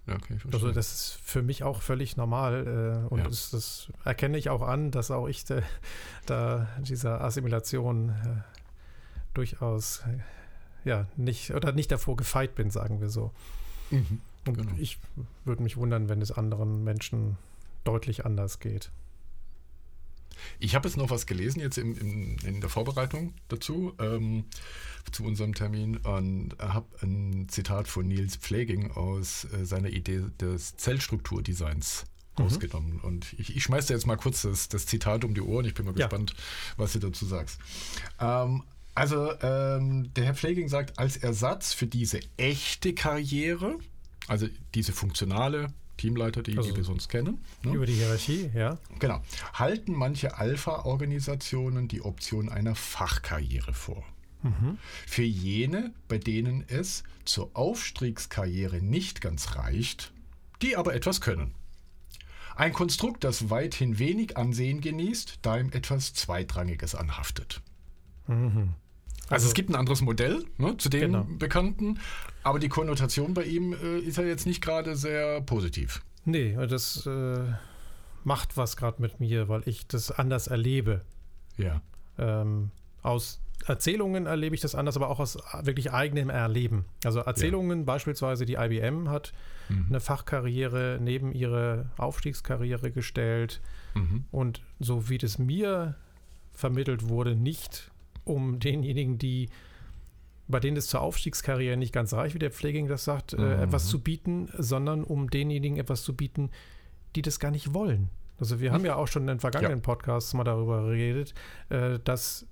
Okay, 0.05 0.37
also 0.51 0.71
das 0.73 0.93
ist 0.93 1.19
für 1.23 1.41
mich 1.41 1.63
auch 1.63 1.81
völlig 1.81 2.17
normal 2.17 3.05
äh, 3.07 3.13
und 3.13 3.19
ja. 3.19 3.25
das, 3.25 3.51
das, 3.51 3.87
erkenne 4.03 4.37
ich 4.37 4.49
auch 4.49 4.61
an, 4.61 4.91
dass 4.91 5.11
auch 5.11 5.27
ich 5.27 5.45
de, 5.45 5.61
da 6.25 6.67
dieser 6.81 7.21
Assimilation 7.21 8.09
äh, 8.09 8.13
durchaus 9.33 9.99
äh, 9.99 10.19
ja 10.83 11.07
nicht 11.15 11.51
oder 11.51 11.71
nicht 11.71 11.89
davor 11.89 12.17
gefeit 12.17 12.53
bin, 12.55 12.69
sagen 12.69 12.99
wir 12.99 13.09
so. 13.09 13.31
Mhm, 13.91 14.19
und 14.45 14.57
genau. 14.57 14.71
ich 14.77 14.99
würde 15.45 15.63
mich 15.63 15.77
wundern, 15.77 16.09
wenn 16.09 16.21
es 16.21 16.33
anderen 16.33 16.83
Menschen 16.83 17.37
deutlich 17.85 18.25
anders 18.25 18.59
geht. 18.59 18.91
Ich 20.59 20.75
habe 20.75 20.87
jetzt 20.87 20.97
noch 20.97 21.09
was 21.09 21.25
gelesen 21.25 21.59
jetzt 21.59 21.77
im, 21.77 21.97
im, 21.97 22.37
in 22.45 22.61
der 22.61 22.69
Vorbereitung 22.69 23.33
dazu, 23.47 23.93
ähm, 23.99 24.45
zu 25.11 25.23
unserem 25.23 25.53
Termin 25.53 25.97
und 25.97 26.55
habe 26.59 26.87
ein 27.01 27.47
Zitat 27.49 27.87
von 27.87 28.07
Niels 28.07 28.37
Pfleging 28.37 28.91
aus 28.91 29.45
äh, 29.45 29.65
seiner 29.65 29.89
Idee 29.89 30.23
des 30.39 30.77
Zellstrukturdesigns 30.77 32.05
mhm. 32.37 32.43
rausgenommen. 32.43 32.99
Und 33.01 33.33
ich, 33.37 33.55
ich 33.55 33.63
schmeiße 33.63 33.93
jetzt 33.93 34.07
mal 34.07 34.17
kurz 34.17 34.43
das, 34.43 34.69
das, 34.69 34.85
Zitat 34.85 35.23
um 35.23 35.33
die 35.33 35.41
Ohren. 35.41 35.65
Ich 35.65 35.73
bin 35.73 35.85
mal 35.85 35.97
ja. 35.97 36.07
gespannt, 36.07 36.35
was 36.77 36.93
du 36.93 36.99
dazu 36.99 37.25
sagst. 37.25 37.59
Ähm, 38.19 38.63
also 38.95 39.31
ähm, 39.41 40.13
der 40.13 40.25
Herr 40.25 40.35
Pfleging 40.35 40.69
sagt, 40.69 40.99
als 40.99 41.17
Ersatz 41.17 41.73
für 41.73 41.87
diese 41.87 42.19
echte 42.37 42.93
Karriere, 42.93 43.79
also 44.27 44.47
diese 44.75 44.93
funktionale 44.93 45.73
Teamleiter, 45.97 46.43
die, 46.43 46.57
also 46.57 46.69
die 46.69 46.75
wir 46.77 46.83
sonst 46.83 47.07
kennen. 47.09 47.43
Ne? 47.63 47.73
Über 47.73 47.85
die 47.85 47.93
Hierarchie, 47.93 48.49
ja. 48.53 48.77
Genau. 48.99 49.21
Halten 49.53 49.93
manche 49.93 50.37
Alpha-Organisationen 50.37 51.87
die 51.87 52.01
Option 52.01 52.49
einer 52.49 52.75
Fachkarriere 52.75 53.73
vor. 53.73 54.03
Mhm. 54.41 54.77
Für 55.07 55.23
jene, 55.23 55.93
bei 56.07 56.17
denen 56.17 56.65
es 56.67 57.03
zur 57.25 57.51
Aufstiegskarriere 57.53 58.81
nicht 58.81 59.21
ganz 59.21 59.55
reicht, 59.55 60.11
die 60.61 60.75
aber 60.75 60.93
etwas 60.93 61.21
können. 61.21 61.53
Ein 62.55 62.73
Konstrukt, 62.73 63.23
das 63.23 63.49
weithin 63.49 63.97
wenig 63.97 64.37
Ansehen 64.37 64.81
genießt, 64.81 65.39
da 65.41 65.57
ihm 65.57 65.71
etwas 65.71 66.13
Zweitrangiges 66.13 66.93
anhaftet. 66.93 67.61
Mhm. 68.27 68.75
Also, 69.23 69.35
also, 69.35 69.47
es 69.47 69.53
gibt 69.53 69.69
ein 69.69 69.75
anderes 69.75 70.01
Modell 70.01 70.43
ne, 70.57 70.77
zu 70.77 70.89
dem 70.89 71.13
genau. 71.13 71.27
bekannten, 71.39 71.99
aber 72.43 72.59
die 72.59 72.69
Konnotation 72.69 73.33
bei 73.33 73.43
ihm 73.43 73.73
äh, 73.73 73.99
ist 73.99 74.17
ja 74.17 74.23
jetzt 74.23 74.45
nicht 74.45 74.61
gerade 74.61 74.95
sehr 74.95 75.41
positiv. 75.41 76.01
Nee, 76.25 76.57
das 76.67 77.05
äh, 77.05 77.43
macht 78.23 78.57
was 78.57 78.77
gerade 78.77 79.01
mit 79.01 79.19
mir, 79.19 79.49
weil 79.49 79.61
ich 79.65 79.87
das 79.87 80.11
anders 80.11 80.47
erlebe. 80.47 81.01
Ja. 81.57 81.81
Ähm, 82.17 82.71
aus 83.01 83.39
Erzählungen 83.65 84.25
erlebe 84.25 84.55
ich 84.55 84.61
das 84.61 84.75
anders, 84.75 84.97
aber 84.97 85.09
auch 85.09 85.19
aus 85.19 85.37
wirklich 85.61 85.91
eigenem 85.91 86.29
Erleben. 86.29 86.85
Also 87.03 87.19
Erzählungen, 87.19 87.79
ja. 87.79 87.85
beispielsweise 87.85 88.45
die 88.45 88.55
IBM 88.55 89.09
hat 89.09 89.33
mhm. 89.69 89.85
eine 89.89 89.99
Fachkarriere 89.99 90.99
neben 91.01 91.31
ihre 91.31 91.89
Aufstiegskarriere 91.97 92.91
gestellt 92.91 93.61
mhm. 93.93 94.25
und 94.31 94.61
so 94.79 95.09
wie 95.09 95.17
das 95.17 95.37
mir 95.37 95.95
vermittelt 96.53 97.07
wurde, 97.07 97.35
nicht 97.35 97.91
um 98.25 98.59
denjenigen, 98.59 99.17
die 99.17 99.49
bei 100.47 100.59
denen 100.59 100.77
es 100.77 100.87
zur 100.87 101.01
Aufstiegskarriere 101.01 101.77
nicht 101.77 101.93
ganz 101.93 102.13
reicht, 102.13 102.35
wie 102.35 102.39
der 102.39 102.51
Pfleging 102.51 102.87
das 102.87 103.03
sagt, 103.03 103.33
äh, 103.33 103.37
mhm. 103.37 103.43
äh, 103.43 103.63
etwas 103.63 103.87
zu 103.87 104.01
bieten, 104.01 104.49
sondern 104.57 105.03
um 105.03 105.29
denjenigen 105.29 105.77
etwas 105.77 106.03
zu 106.03 106.15
bieten, 106.15 106.51
die 107.15 107.21
das 107.21 107.39
gar 107.39 107.51
nicht 107.51 107.73
wollen. 107.73 108.09
Also 108.39 108.59
wir 108.59 108.69
mhm. 108.69 108.75
haben 108.75 108.85
ja 108.85 108.95
auch 108.95 109.07
schon 109.07 109.23
in 109.23 109.27
den 109.27 109.39
vergangenen 109.39 109.79
ja. 109.79 109.83
Podcasts 109.83 110.33
mal 110.33 110.43
darüber 110.43 110.83
geredet, 110.83 111.33
äh, 111.69 111.99
dass 112.03 112.45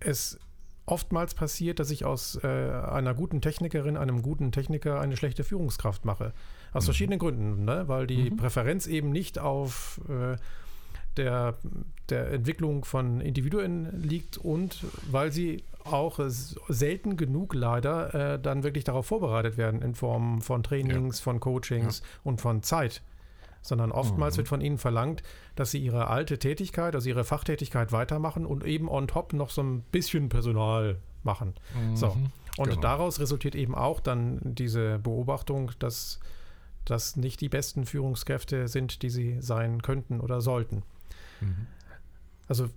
es 0.00 0.38
oftmals 0.86 1.34
passiert, 1.34 1.78
dass 1.78 1.90
ich 1.90 2.04
aus 2.04 2.38
äh, 2.42 2.46
einer 2.46 3.14
guten 3.14 3.40
Technikerin, 3.40 3.96
einem 3.96 4.22
guten 4.22 4.50
Techniker 4.52 5.00
eine 5.00 5.16
schlechte 5.16 5.44
Führungskraft 5.44 6.04
mache. 6.04 6.32
Aus 6.72 6.84
mhm. 6.84 6.86
verschiedenen 6.86 7.18
Gründen, 7.18 7.64
ne? 7.64 7.84
weil 7.86 8.06
die 8.06 8.30
mhm. 8.30 8.36
Präferenz 8.36 8.86
eben 8.86 9.10
nicht 9.10 9.38
auf 9.38 10.00
äh, 10.08 10.36
der, 11.16 11.58
der 12.08 12.30
Entwicklung 12.30 12.84
von 12.84 13.20
Individuen 13.20 14.02
liegt 14.02 14.38
und 14.38 14.84
weil 15.10 15.32
sie 15.32 15.64
auch 15.84 16.20
selten 16.68 17.16
genug 17.16 17.54
leider 17.54 18.34
äh, 18.34 18.38
dann 18.38 18.62
wirklich 18.62 18.84
darauf 18.84 19.06
vorbereitet 19.06 19.56
werden 19.56 19.82
in 19.82 19.94
Form 19.94 20.40
von 20.42 20.62
Trainings, 20.62 21.18
ja. 21.18 21.24
von 21.24 21.40
Coachings 21.40 22.00
ja. 22.00 22.06
und 22.24 22.40
von 22.40 22.62
Zeit. 22.62 23.02
Sondern 23.62 23.92
oftmals 23.92 24.34
mhm. 24.34 24.38
wird 24.38 24.48
von 24.48 24.60
ihnen 24.62 24.78
verlangt, 24.78 25.22
dass 25.54 25.70
sie 25.70 25.78
ihre 25.78 26.08
alte 26.08 26.38
Tätigkeit, 26.38 26.94
also 26.94 27.08
ihre 27.08 27.24
Fachtätigkeit 27.24 27.92
weitermachen 27.92 28.46
und 28.46 28.64
eben 28.64 28.88
on 28.88 29.06
top 29.06 29.34
noch 29.34 29.50
so 29.50 29.62
ein 29.62 29.82
bisschen 29.92 30.28
Personal 30.30 30.96
machen. 31.22 31.54
Mhm. 31.74 31.96
So. 31.96 32.16
Und 32.56 32.70
genau. 32.70 32.80
daraus 32.80 33.20
resultiert 33.20 33.54
eben 33.54 33.74
auch 33.74 34.00
dann 34.00 34.38
diese 34.42 34.98
Beobachtung, 34.98 35.72
dass 35.78 36.20
das 36.84 37.16
nicht 37.16 37.40
die 37.40 37.48
besten 37.48 37.84
Führungskräfte 37.84 38.66
sind, 38.68 39.02
die 39.02 39.10
sie 39.10 39.40
sein 39.40 39.82
könnten 39.82 40.20
oder 40.20 40.40
sollten. 40.40 40.82
Mhm. 41.40 41.66
Also 42.48 42.68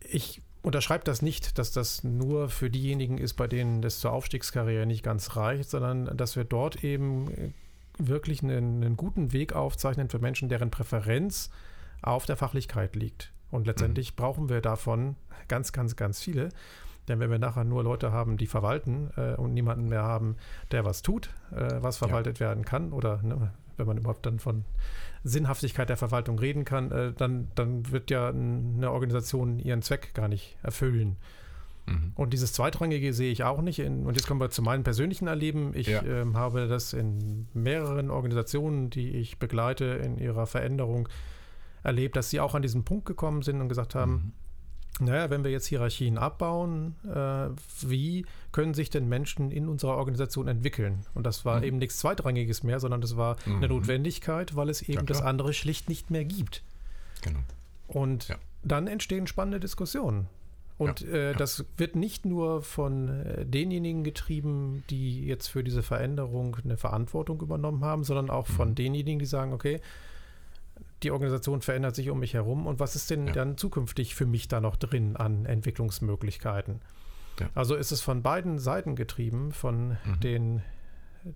ich 0.00 0.42
unterschreibe 0.62 1.04
das 1.04 1.22
nicht, 1.22 1.58
dass 1.58 1.70
das 1.72 2.02
nur 2.04 2.48
für 2.48 2.70
diejenigen 2.70 3.18
ist, 3.18 3.34
bei 3.34 3.46
denen 3.46 3.82
das 3.82 4.00
zur 4.00 4.12
Aufstiegskarriere 4.12 4.86
nicht 4.86 5.02
ganz 5.02 5.36
reicht, 5.36 5.70
sondern 5.70 6.16
dass 6.16 6.36
wir 6.36 6.44
dort 6.44 6.82
eben 6.82 7.54
wirklich 7.98 8.42
einen, 8.42 8.82
einen 8.82 8.96
guten 8.96 9.32
Weg 9.32 9.54
aufzeichnen 9.54 10.08
für 10.08 10.18
Menschen, 10.18 10.48
deren 10.48 10.70
Präferenz 10.70 11.50
auf 12.02 12.26
der 12.26 12.36
Fachlichkeit 12.36 12.96
liegt. 12.96 13.32
Und 13.50 13.66
letztendlich 13.66 14.12
mhm. 14.12 14.16
brauchen 14.16 14.48
wir 14.48 14.60
davon 14.60 15.16
ganz, 15.48 15.72
ganz, 15.72 15.96
ganz 15.96 16.20
viele. 16.20 16.50
Denn 17.08 17.20
wenn 17.20 17.30
wir 17.30 17.38
nachher 17.38 17.64
nur 17.64 17.84
Leute 17.84 18.10
haben, 18.10 18.36
die 18.36 18.46
verwalten 18.46 19.10
äh, 19.16 19.34
und 19.34 19.54
niemanden 19.54 19.88
mehr 19.88 20.02
haben, 20.02 20.36
der 20.72 20.84
was 20.84 21.02
tut, 21.02 21.30
äh, 21.52 21.80
was 21.80 21.98
verwaltet 21.98 22.40
ja. 22.40 22.48
werden 22.48 22.64
kann, 22.64 22.92
oder 22.92 23.22
ne, 23.22 23.52
wenn 23.76 23.86
man 23.86 23.98
überhaupt 23.98 24.26
dann 24.26 24.38
von 24.38 24.64
Sinnhaftigkeit 25.24 25.88
der 25.88 25.96
Verwaltung 25.96 26.38
reden 26.38 26.64
kann, 26.64 26.90
äh, 26.90 27.12
dann, 27.12 27.48
dann 27.54 27.90
wird 27.90 28.10
ja 28.10 28.28
eine 28.28 28.90
Organisation 28.90 29.58
ihren 29.58 29.82
Zweck 29.82 30.14
gar 30.14 30.28
nicht 30.28 30.56
erfüllen. 30.62 31.16
Mhm. 31.86 32.12
Und 32.14 32.32
dieses 32.32 32.52
Zweitrangige 32.52 33.12
sehe 33.12 33.32
ich 33.32 33.44
auch 33.44 33.62
nicht. 33.62 33.78
In, 33.78 34.06
und 34.06 34.16
jetzt 34.16 34.26
kommen 34.26 34.40
wir 34.40 34.50
zu 34.50 34.62
meinem 34.62 34.82
persönlichen 34.82 35.26
Erleben. 35.26 35.72
Ich 35.74 35.88
ja. 35.88 36.02
ähm, 36.02 36.36
habe 36.36 36.68
das 36.68 36.92
in 36.92 37.48
mehreren 37.54 38.10
Organisationen, 38.10 38.90
die 38.90 39.10
ich 39.10 39.38
begleite 39.38 39.84
in 39.84 40.18
ihrer 40.18 40.46
Veränderung, 40.46 41.08
erlebt, 41.82 42.16
dass 42.16 42.30
sie 42.30 42.40
auch 42.40 42.54
an 42.54 42.62
diesen 42.62 42.84
Punkt 42.84 43.06
gekommen 43.06 43.42
sind 43.42 43.60
und 43.60 43.68
gesagt 43.68 43.94
haben, 43.94 44.12
mhm 44.12 44.32
naja, 45.00 45.30
wenn 45.30 45.44
wir 45.44 45.50
jetzt 45.50 45.66
Hierarchien 45.66 46.18
abbauen, 46.18 46.94
äh, 47.04 47.48
wie 47.82 48.24
können 48.52 48.74
sich 48.74 48.90
denn 48.90 49.08
Menschen 49.08 49.50
in 49.50 49.68
unserer 49.68 49.96
Organisation 49.96 50.48
entwickeln? 50.48 51.04
Und 51.14 51.24
das 51.26 51.44
war 51.44 51.58
mhm. 51.58 51.64
eben 51.64 51.78
nichts 51.78 51.98
Zweitrangiges 51.98 52.62
mehr, 52.62 52.80
sondern 52.80 53.00
das 53.00 53.16
war 53.16 53.36
mhm. 53.44 53.56
eine 53.56 53.68
Notwendigkeit, 53.68 54.56
weil 54.56 54.70
es 54.70 54.82
eben 54.82 55.00
ja, 55.00 55.02
das 55.02 55.20
andere 55.20 55.52
schlicht 55.52 55.88
nicht 55.88 56.10
mehr 56.10 56.24
gibt. 56.24 56.62
Genau. 57.22 57.40
Und 57.88 58.28
ja. 58.28 58.36
dann 58.62 58.86
entstehen 58.86 59.26
spannende 59.26 59.60
Diskussionen. 59.60 60.28
Und 60.78 61.00
ja, 61.00 61.30
äh, 61.30 61.34
das 61.34 61.64
wird 61.76 61.96
nicht 61.96 62.26
nur 62.26 62.62
von 62.62 63.08
äh, 63.08 63.46
denjenigen 63.46 64.04
getrieben, 64.04 64.84
die 64.90 65.24
jetzt 65.24 65.48
für 65.48 65.64
diese 65.64 65.82
Veränderung 65.82 66.56
eine 66.62 66.76
Verantwortung 66.76 67.40
übernommen 67.40 67.82
haben, 67.82 68.04
sondern 68.04 68.28
auch 68.28 68.46
von 68.46 68.70
mhm. 68.70 68.74
denjenigen, 68.74 69.18
die 69.18 69.26
sagen, 69.26 69.52
okay, 69.52 69.80
die 71.02 71.10
Organisation 71.10 71.60
verändert 71.60 71.94
sich 71.94 72.10
um 72.10 72.18
mich 72.18 72.34
herum 72.34 72.66
und 72.66 72.80
was 72.80 72.96
ist 72.96 73.10
denn 73.10 73.28
ja. 73.28 73.32
dann 73.32 73.58
zukünftig 73.58 74.14
für 74.14 74.26
mich 74.26 74.48
da 74.48 74.60
noch 74.60 74.76
drin 74.76 75.16
an 75.16 75.44
Entwicklungsmöglichkeiten? 75.44 76.80
Ja. 77.38 77.50
Also 77.54 77.74
ist 77.76 77.92
es 77.92 78.00
von 78.00 78.22
beiden 78.22 78.58
Seiten 78.58 78.96
getrieben, 78.96 79.52
von 79.52 79.98
mhm. 80.04 80.20
den 80.22 80.62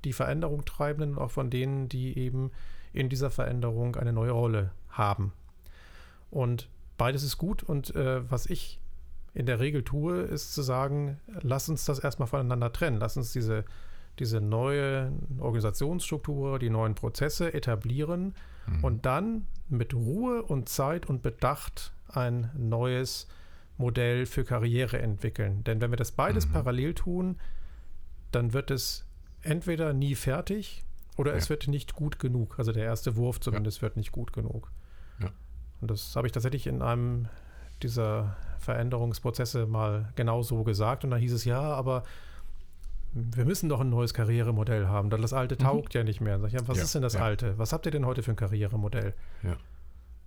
die 0.05 0.13
Veränderung 0.13 0.65
treibenden 0.65 1.17
und 1.17 1.19
auch 1.19 1.31
von 1.31 1.51
denen, 1.51 1.89
die 1.89 2.17
eben 2.17 2.53
in 2.93 3.09
dieser 3.09 3.31
Veränderung 3.31 3.97
eine 3.97 4.13
neue 4.13 4.31
Rolle 4.31 4.73
haben. 4.89 5.33
Und 6.31 6.69
beides 6.97 7.23
ist 7.23 7.39
gut 7.39 7.63
und 7.63 7.95
äh, 7.95 8.31
was 8.31 8.47
ich 8.47 8.81
in 9.35 9.47
der 9.47 9.61
Regel 9.61 9.85
tue, 9.85 10.23
ist 10.23 10.55
zu 10.55 10.63
sagen, 10.63 11.21
lass 11.41 11.69
uns 11.69 11.85
das 11.85 11.99
erstmal 11.99 12.29
voneinander 12.29 12.73
trennen, 12.73 12.99
lass 12.99 13.17
uns 13.17 13.33
diese, 13.33 13.65
diese 14.19 14.41
neue 14.41 15.13
Organisationsstruktur, 15.39 16.59
die 16.59 16.71
neuen 16.71 16.95
Prozesse 16.95 17.55
etablieren 17.55 18.35
mhm. 18.67 18.85
und 18.85 19.07
dann 19.07 19.47
mit 19.69 19.95
Ruhe 19.95 20.43
und 20.43 20.69
Zeit 20.69 21.07
und 21.07 21.23
Bedacht 21.23 21.93
ein 22.09 22.51
neues 22.57 23.29
Modell 23.79 24.27
für 24.27 24.45
Karriere 24.45 25.01
entwickeln. 25.01 25.65
Denn 25.65 25.81
wenn 25.81 25.91
wir 25.91 25.97
das 25.97 26.13
beides 26.13 26.47
mhm. 26.49 26.53
parallel 26.53 26.95
tun, 26.95 27.39
dann 28.31 28.53
wird 28.53 28.71
es 28.71 29.07
entweder 29.43 29.93
nie 29.93 30.15
fertig 30.15 30.85
oder 31.17 31.33
ja. 31.33 31.39
es 31.39 31.49
wird 31.49 31.67
nicht 31.69 31.95
gut 31.95 32.19
genug. 32.19 32.59
Also 32.59 32.73
der 32.73 32.85
erste 32.85 33.17
Wurf 33.17 33.41
zumindest 33.41 33.79
ja. 33.79 33.83
wird 33.83 33.97
nicht 33.97 34.13
gut 34.13 34.33
genug. 34.33 34.71
Ja. 35.21 35.31
Und 35.81 35.91
das 35.91 36.15
habe 36.15 36.27
ich 36.27 36.33
tatsächlich 36.33 36.67
in 36.67 36.83
einem 36.83 37.29
dieser 37.83 38.37
Veränderungsprozesse 38.59 39.67
mal 39.67 40.13
genauso 40.15 40.63
gesagt. 40.65 41.05
Und 41.05 41.11
da 41.11 41.17
hieß 41.17 41.33
es 41.33 41.45
ja, 41.45 41.61
aber 41.61 42.05
wir 43.13 43.45
müssen 43.45 43.69
doch 43.69 43.81
ein 43.81 43.91
neues 43.91 44.15
Karrieremodell 44.15 44.87
haben. 44.87 45.11
Das 45.11 45.33
alte 45.33 45.55
mhm. 45.57 45.59
taugt 45.59 45.95
mhm. 45.95 45.99
ja 45.99 46.05
nicht 46.05 46.21
mehr. 46.21 46.39
Sag 46.39 46.53
ich, 46.53 46.69
was 46.69 46.79
ja, 46.79 46.85
ist 46.85 46.95
denn 46.95 47.03
das 47.03 47.15
ja. 47.15 47.21
alte? 47.21 47.59
Was 47.59 47.73
habt 47.73 47.87
ihr 47.87 47.93
denn 47.93 48.07
heute 48.07 48.23
für 48.23 48.33
ein 48.33 48.37
Karrieremodell? 48.37 49.15
Ja. 49.43 49.57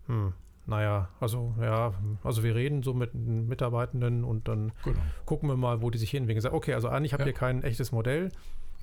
Hm, 0.07 0.33
naja, 0.65 1.09
also 1.19 1.53
ja, 1.61 1.93
also 2.23 2.43
wir 2.43 2.55
reden 2.55 2.83
so 2.83 2.93
mit 2.93 3.13
Mitarbeitenden 3.15 4.23
und 4.23 4.47
dann 4.47 4.71
genau. 4.83 4.99
gucken 5.25 5.49
wir 5.49 5.55
mal, 5.55 5.81
wo 5.81 5.89
die 5.89 5.97
sich 5.97 6.11
hinwegen. 6.11 6.39
Sag, 6.41 6.53
okay, 6.53 6.73
also 6.73 6.89
eigentlich 6.89 7.13
habt 7.13 7.21
ja. 7.21 7.27
ihr 7.27 7.33
kein 7.33 7.63
echtes 7.63 7.91
Modell 7.91 8.31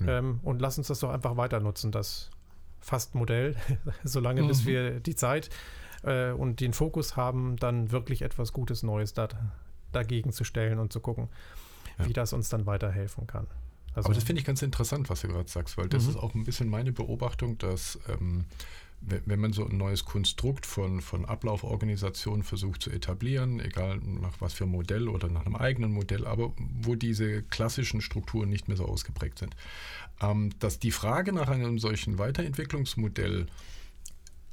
ähm, 0.07 0.39
und 0.43 0.61
lasst 0.61 0.77
uns 0.77 0.87
das 0.87 0.99
doch 0.99 1.11
einfach 1.11 1.37
weiter 1.37 1.59
nutzen, 1.59 1.91
das 1.91 2.31
Fast-Modell, 2.79 3.55
solange 4.03 4.43
mhm. 4.43 4.47
bis 4.47 4.65
wir 4.65 4.99
die 4.99 5.15
Zeit 5.15 5.49
äh, 6.03 6.31
und 6.31 6.59
den 6.59 6.73
Fokus 6.73 7.15
haben, 7.15 7.55
dann 7.57 7.91
wirklich 7.91 8.23
etwas 8.23 8.53
Gutes 8.53 8.83
Neues 8.83 9.13
da, 9.13 9.27
dagegen 9.91 10.31
zu 10.31 10.43
stellen 10.43 10.79
und 10.79 10.91
zu 10.91 10.99
gucken, 10.99 11.29
wie 11.99 12.13
das 12.13 12.33
uns 12.33 12.49
dann 12.49 12.65
weiterhelfen 12.65 13.27
kann. 13.27 13.47
Also, 13.93 14.07
Aber 14.07 14.15
das 14.15 14.23
finde 14.23 14.39
ich 14.39 14.45
ganz 14.45 14.61
interessant, 14.61 15.09
was 15.09 15.21
du 15.21 15.27
gerade 15.27 15.49
sagst, 15.49 15.77
weil 15.77 15.89
das 15.89 16.03
mhm. 16.03 16.09
ist 16.11 16.15
auch 16.17 16.33
ein 16.33 16.43
bisschen 16.43 16.69
meine 16.69 16.91
Beobachtung, 16.91 17.57
dass 17.57 17.99
ähm, 18.07 18.45
wenn 19.01 19.39
man 19.39 19.51
so 19.51 19.67
ein 19.67 19.77
neues 19.77 20.05
Konstrukt 20.05 20.67
von, 20.67 21.01
von 21.01 21.25
Ablauforganisationen 21.25 22.43
versucht 22.43 22.83
zu 22.83 22.91
etablieren, 22.91 23.59
egal 23.59 23.97
nach 23.97 24.39
was 24.39 24.53
für 24.53 24.67
Modell 24.67 25.09
oder 25.09 25.27
nach 25.27 25.45
einem 25.45 25.55
eigenen 25.55 25.91
Modell, 25.91 26.27
aber 26.27 26.53
wo 26.57 26.93
diese 26.93 27.41
klassischen 27.41 28.01
Strukturen 28.01 28.49
nicht 28.49 28.67
mehr 28.67 28.77
so 28.77 28.85
ausgeprägt 28.85 29.39
sind, 29.39 29.55
ähm, 30.21 30.51
dass 30.59 30.77
die 30.77 30.91
Frage 30.91 31.33
nach 31.33 31.49
einem 31.49 31.79
solchen 31.79 32.19
Weiterentwicklungsmodell 32.19 33.47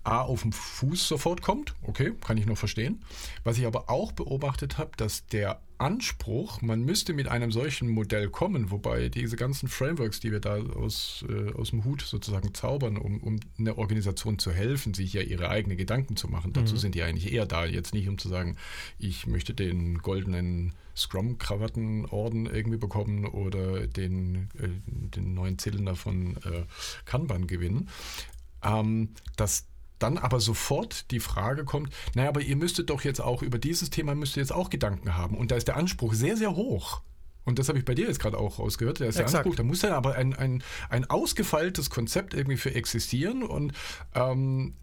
A 0.08 0.22
auf 0.22 0.42
den 0.42 0.52
Fuß 0.52 1.06
sofort 1.06 1.42
kommt, 1.42 1.74
okay, 1.82 2.12
kann 2.24 2.38
ich 2.38 2.46
noch 2.46 2.56
verstehen. 2.56 3.02
Was 3.44 3.58
ich 3.58 3.66
aber 3.66 3.90
auch 3.90 4.12
beobachtet 4.12 4.78
habe, 4.78 4.92
dass 4.96 5.26
der 5.26 5.60
Anspruch, 5.76 6.62
man 6.62 6.82
müsste 6.82 7.12
mit 7.12 7.28
einem 7.28 7.52
solchen 7.52 7.88
Modell 7.88 8.30
kommen, 8.30 8.70
wobei 8.70 9.10
diese 9.10 9.36
ganzen 9.36 9.68
Frameworks, 9.68 10.18
die 10.18 10.32
wir 10.32 10.40
da 10.40 10.56
aus, 10.56 11.24
äh, 11.28 11.52
aus 11.52 11.70
dem 11.70 11.84
Hut 11.84 12.00
sozusagen 12.00 12.54
zaubern, 12.54 12.96
um, 12.96 13.22
um 13.22 13.38
einer 13.58 13.76
Organisation 13.76 14.38
zu 14.38 14.50
helfen, 14.50 14.94
sich 14.94 15.12
ja 15.12 15.20
ihre 15.20 15.50
eigenen 15.50 15.76
Gedanken 15.76 16.16
zu 16.16 16.26
machen, 16.28 16.52
dazu 16.52 16.74
mhm. 16.74 16.78
sind 16.78 16.94
die 16.94 17.02
eigentlich 17.02 17.32
eher 17.32 17.46
da, 17.46 17.66
jetzt 17.66 17.92
nicht 17.92 18.08
um 18.08 18.16
zu 18.16 18.28
sagen, 18.28 18.56
ich 18.98 19.26
möchte 19.26 19.54
den 19.54 19.98
goldenen 19.98 20.72
Scrum-Krawattenorden 20.96 22.46
irgendwie 22.46 22.78
bekommen 22.78 23.26
oder 23.26 23.86
den, 23.86 24.48
äh, 24.58 24.68
den 24.86 25.34
neuen 25.34 25.58
Zylinder 25.58 25.94
von 25.94 26.38
äh, 26.38 26.64
Kanban 27.04 27.46
gewinnen. 27.46 27.88
Ähm, 28.64 29.10
dass 29.36 29.66
dann 29.98 30.18
aber 30.18 30.40
sofort 30.40 31.10
die 31.10 31.20
Frage 31.20 31.64
kommt, 31.64 31.92
naja, 32.14 32.28
aber 32.28 32.40
ihr 32.40 32.56
müsstet 32.56 32.90
doch 32.90 33.02
jetzt 33.02 33.20
auch 33.20 33.42
über 33.42 33.58
dieses 33.58 33.90
Thema 33.90 34.14
müsst 34.14 34.36
ihr 34.36 34.42
jetzt 34.42 34.52
auch 34.52 34.70
Gedanken 34.70 35.16
haben. 35.16 35.36
Und 35.36 35.50
da 35.50 35.56
ist 35.56 35.68
der 35.68 35.76
Anspruch 35.76 36.14
sehr, 36.14 36.36
sehr 36.36 36.54
hoch. 36.54 37.02
Und 37.44 37.58
das 37.58 37.68
habe 37.68 37.78
ich 37.78 37.84
bei 37.84 37.94
dir 37.94 38.06
jetzt 38.06 38.20
gerade 38.20 38.36
auch 38.36 38.58
rausgehört. 38.58 39.00
Da 39.00 39.06
ist 39.06 39.16
Exakt. 39.16 39.32
der 39.32 39.38
Anspruch, 39.40 39.56
da 39.56 39.62
muss 39.62 39.80
dann 39.80 39.92
aber 39.92 40.16
ein, 40.16 40.34
ein, 40.34 40.62
ein 40.90 41.08
ausgefeiltes 41.08 41.88
Konzept 41.88 42.34
irgendwie 42.34 42.58
für 42.58 42.74
existieren. 42.74 43.42
Und 43.42 43.72
ähm, 44.14 44.74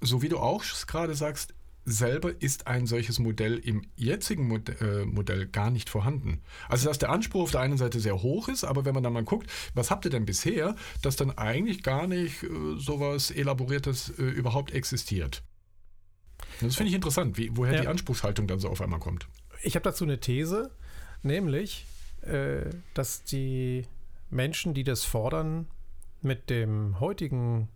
so 0.00 0.22
wie 0.22 0.28
du 0.28 0.38
auch 0.38 0.64
gerade 0.86 1.14
sagst, 1.14 1.53
selber 1.84 2.40
ist 2.40 2.66
ein 2.66 2.86
solches 2.86 3.18
Modell 3.18 3.58
im 3.58 3.82
jetzigen 3.96 4.48
Mod 4.48 4.80
äh, 4.80 5.04
Modell 5.04 5.46
gar 5.46 5.70
nicht 5.70 5.90
vorhanden. 5.90 6.40
Also 6.68 6.88
dass 6.88 6.98
der 6.98 7.10
Anspruch 7.10 7.42
auf 7.42 7.50
der 7.50 7.60
einen 7.60 7.76
Seite 7.76 8.00
sehr 8.00 8.22
hoch 8.22 8.48
ist, 8.48 8.64
aber 8.64 8.84
wenn 8.84 8.94
man 8.94 9.02
dann 9.02 9.12
mal 9.12 9.24
guckt, 9.24 9.50
was 9.74 9.90
habt 9.90 10.04
ihr 10.04 10.10
denn 10.10 10.24
bisher, 10.24 10.76
dass 11.02 11.16
dann 11.16 11.30
eigentlich 11.32 11.82
gar 11.82 12.06
nicht 12.06 12.42
äh, 12.42 12.48
sowas 12.76 13.30
Elaboriertes 13.30 14.18
äh, 14.18 14.22
überhaupt 14.22 14.72
existiert. 14.72 15.42
Das 16.60 16.76
finde 16.76 16.88
ich 16.90 16.94
interessant, 16.94 17.36
wie, 17.36 17.50
woher 17.54 17.74
ja. 17.74 17.80
die 17.82 17.88
Anspruchshaltung 17.88 18.46
dann 18.46 18.58
so 18.58 18.68
auf 18.68 18.80
einmal 18.80 19.00
kommt. 19.00 19.26
Ich 19.62 19.74
habe 19.74 19.84
dazu 19.84 20.04
eine 20.04 20.20
These, 20.20 20.70
nämlich, 21.22 21.86
äh, 22.22 22.70
dass 22.94 23.24
die 23.24 23.86
Menschen, 24.30 24.74
die 24.74 24.84
das 24.84 25.04
fordern, 25.04 25.68
mit 26.22 26.48
dem 26.48 26.98
heutigen 27.00 27.68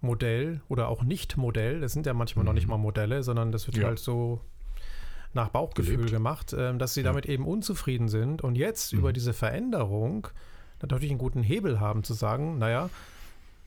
Modell 0.00 0.60
oder 0.68 0.88
auch 0.88 1.02
Nicht-Modell, 1.02 1.80
das 1.80 1.92
sind 1.92 2.06
ja 2.06 2.14
manchmal 2.14 2.44
mhm. 2.44 2.46
noch 2.46 2.52
nicht 2.54 2.66
mhm. 2.66 2.70
mal 2.70 2.78
Modelle, 2.78 3.22
sondern 3.22 3.52
das 3.52 3.66
wird 3.66 3.78
ja. 3.78 3.86
halt 3.86 3.98
so 3.98 4.40
nach 5.32 5.48
Bauchgefühl 5.50 5.96
Gelebt. 5.96 6.12
gemacht, 6.12 6.52
äh, 6.52 6.76
dass 6.76 6.94
sie 6.94 7.00
ja. 7.00 7.06
damit 7.06 7.26
eben 7.26 7.46
unzufrieden 7.46 8.08
sind 8.08 8.42
und 8.42 8.56
jetzt 8.56 8.92
mhm. 8.92 9.00
über 9.00 9.12
diese 9.12 9.32
Veränderung 9.32 10.28
natürlich 10.82 11.10
einen 11.10 11.18
guten 11.18 11.42
Hebel 11.42 11.80
haben 11.80 12.04
zu 12.04 12.14
sagen, 12.14 12.58
naja, 12.58 12.90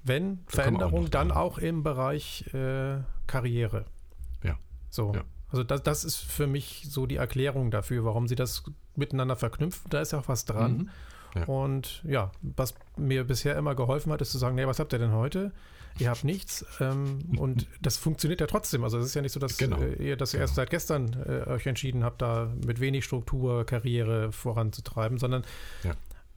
wenn 0.04 0.38
da 0.46 0.52
Veränderung, 0.54 1.10
dann 1.10 1.32
auch 1.32 1.58
im 1.58 1.84
Bereich 1.84 2.52
äh, 2.54 2.98
Karriere. 3.28 3.86
Ja. 4.44 4.58
So. 4.90 5.14
Ja. 5.14 5.24
Also 5.52 5.64
das, 5.64 5.82
das 5.82 6.04
ist 6.04 6.18
für 6.18 6.48
mich 6.48 6.86
so 6.90 7.08
die 7.08 7.16
Erklärung 7.16 7.72
dafür, 7.72 8.06
warum 8.06 8.28
sie 8.28 8.36
das 8.36 8.64
miteinander 8.96 9.36
verknüpfen. 9.36 9.90
Da 9.90 10.00
ist 10.00 10.12
ja 10.12 10.20
auch 10.20 10.28
was 10.28 10.46
dran. 10.46 10.78
Mhm. 10.78 10.90
Ja. 11.36 11.46
Und 11.46 12.04
ja, 12.04 12.32
was 12.42 12.76
mir 12.98 13.24
bisher 13.24 13.56
immer 13.56 13.76
geholfen 13.76 14.12
hat, 14.12 14.22
ist 14.22 14.32
zu 14.32 14.38
sagen, 14.38 14.56
nee, 14.56 14.68
was 14.68 14.80
habt 14.80 14.94
ihr 14.94 15.00
denn 15.00 15.12
heute? 15.12 15.52
Ihr 15.98 16.10
habt 16.10 16.24
nichts. 16.24 16.66
Ähm, 16.80 17.20
und 17.38 17.68
das 17.82 17.98
funktioniert 17.98 18.42
ja 18.42 18.48
trotzdem. 18.48 18.84
Also 18.84 18.98
es 19.00 19.08
ist 19.08 19.14
ja 19.14 19.22
nicht 19.22 19.32
so, 19.32 19.40
dass 19.40 19.58
genau. 19.58 19.82
äh, 19.82 19.94
ihr 20.10 20.18
das 20.18 20.32
genau. 20.32 20.42
erst 20.42 20.56
seit 20.56 20.70
gestern 20.70 21.16
äh, 21.26 21.50
euch 21.50 21.66
entschieden 21.66 22.04
habt, 22.04 22.22
da 22.22 22.52
mit 22.66 22.80
wenig 22.80 23.06
Struktur 23.06 23.66
Karriere 23.66 24.32
voranzutreiben, 24.32 25.18
sondern 25.18 25.44
ja. 25.84 25.94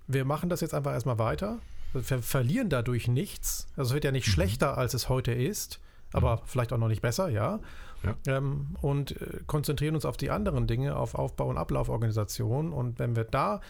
wir 0.07 0.25
machen 0.25 0.49
das 0.49 0.61
jetzt 0.61 0.75
einfach 0.75 0.93
erstmal 0.93 1.19
weiter. 1.19 1.59
Wir 1.93 2.23
verlieren 2.23 2.71
dadurch 2.71 3.09
nichts. 3.09 3.67
Also 3.77 3.91
es 3.91 3.95
wird 3.95 4.05
ja 4.05 4.13
nicht 4.13 4.27
mhm. 4.27 4.33
schlechter, 4.33 4.79
als 4.79 4.95
es 4.95 5.09
heute 5.09 5.33
ist, 5.33 5.81
aber 6.13 6.37
mhm. 6.37 6.41
vielleicht 6.47 6.73
auch 6.73 6.79
noch 6.79 6.89
nicht 6.89 7.03
besser, 7.03 7.29
ja. 7.29 7.61
ja. 8.03 8.17
Ähm, 8.27 8.77
und 8.81 9.21
äh, 9.21 9.41
konzentrieren 9.47 9.95
uns 9.95 10.05
auf 10.05 10.17
die 10.17 10.31
anderen 10.31 10.67
Dinge, 10.67 10.97
auf 10.97 11.15
Aufbau- 11.15 11.49
und 11.49 11.59
Ablauforganisation. 11.59 12.73
Und 12.73 12.99
wenn 12.99 13.15
wir 13.15 13.25
da 13.25 13.61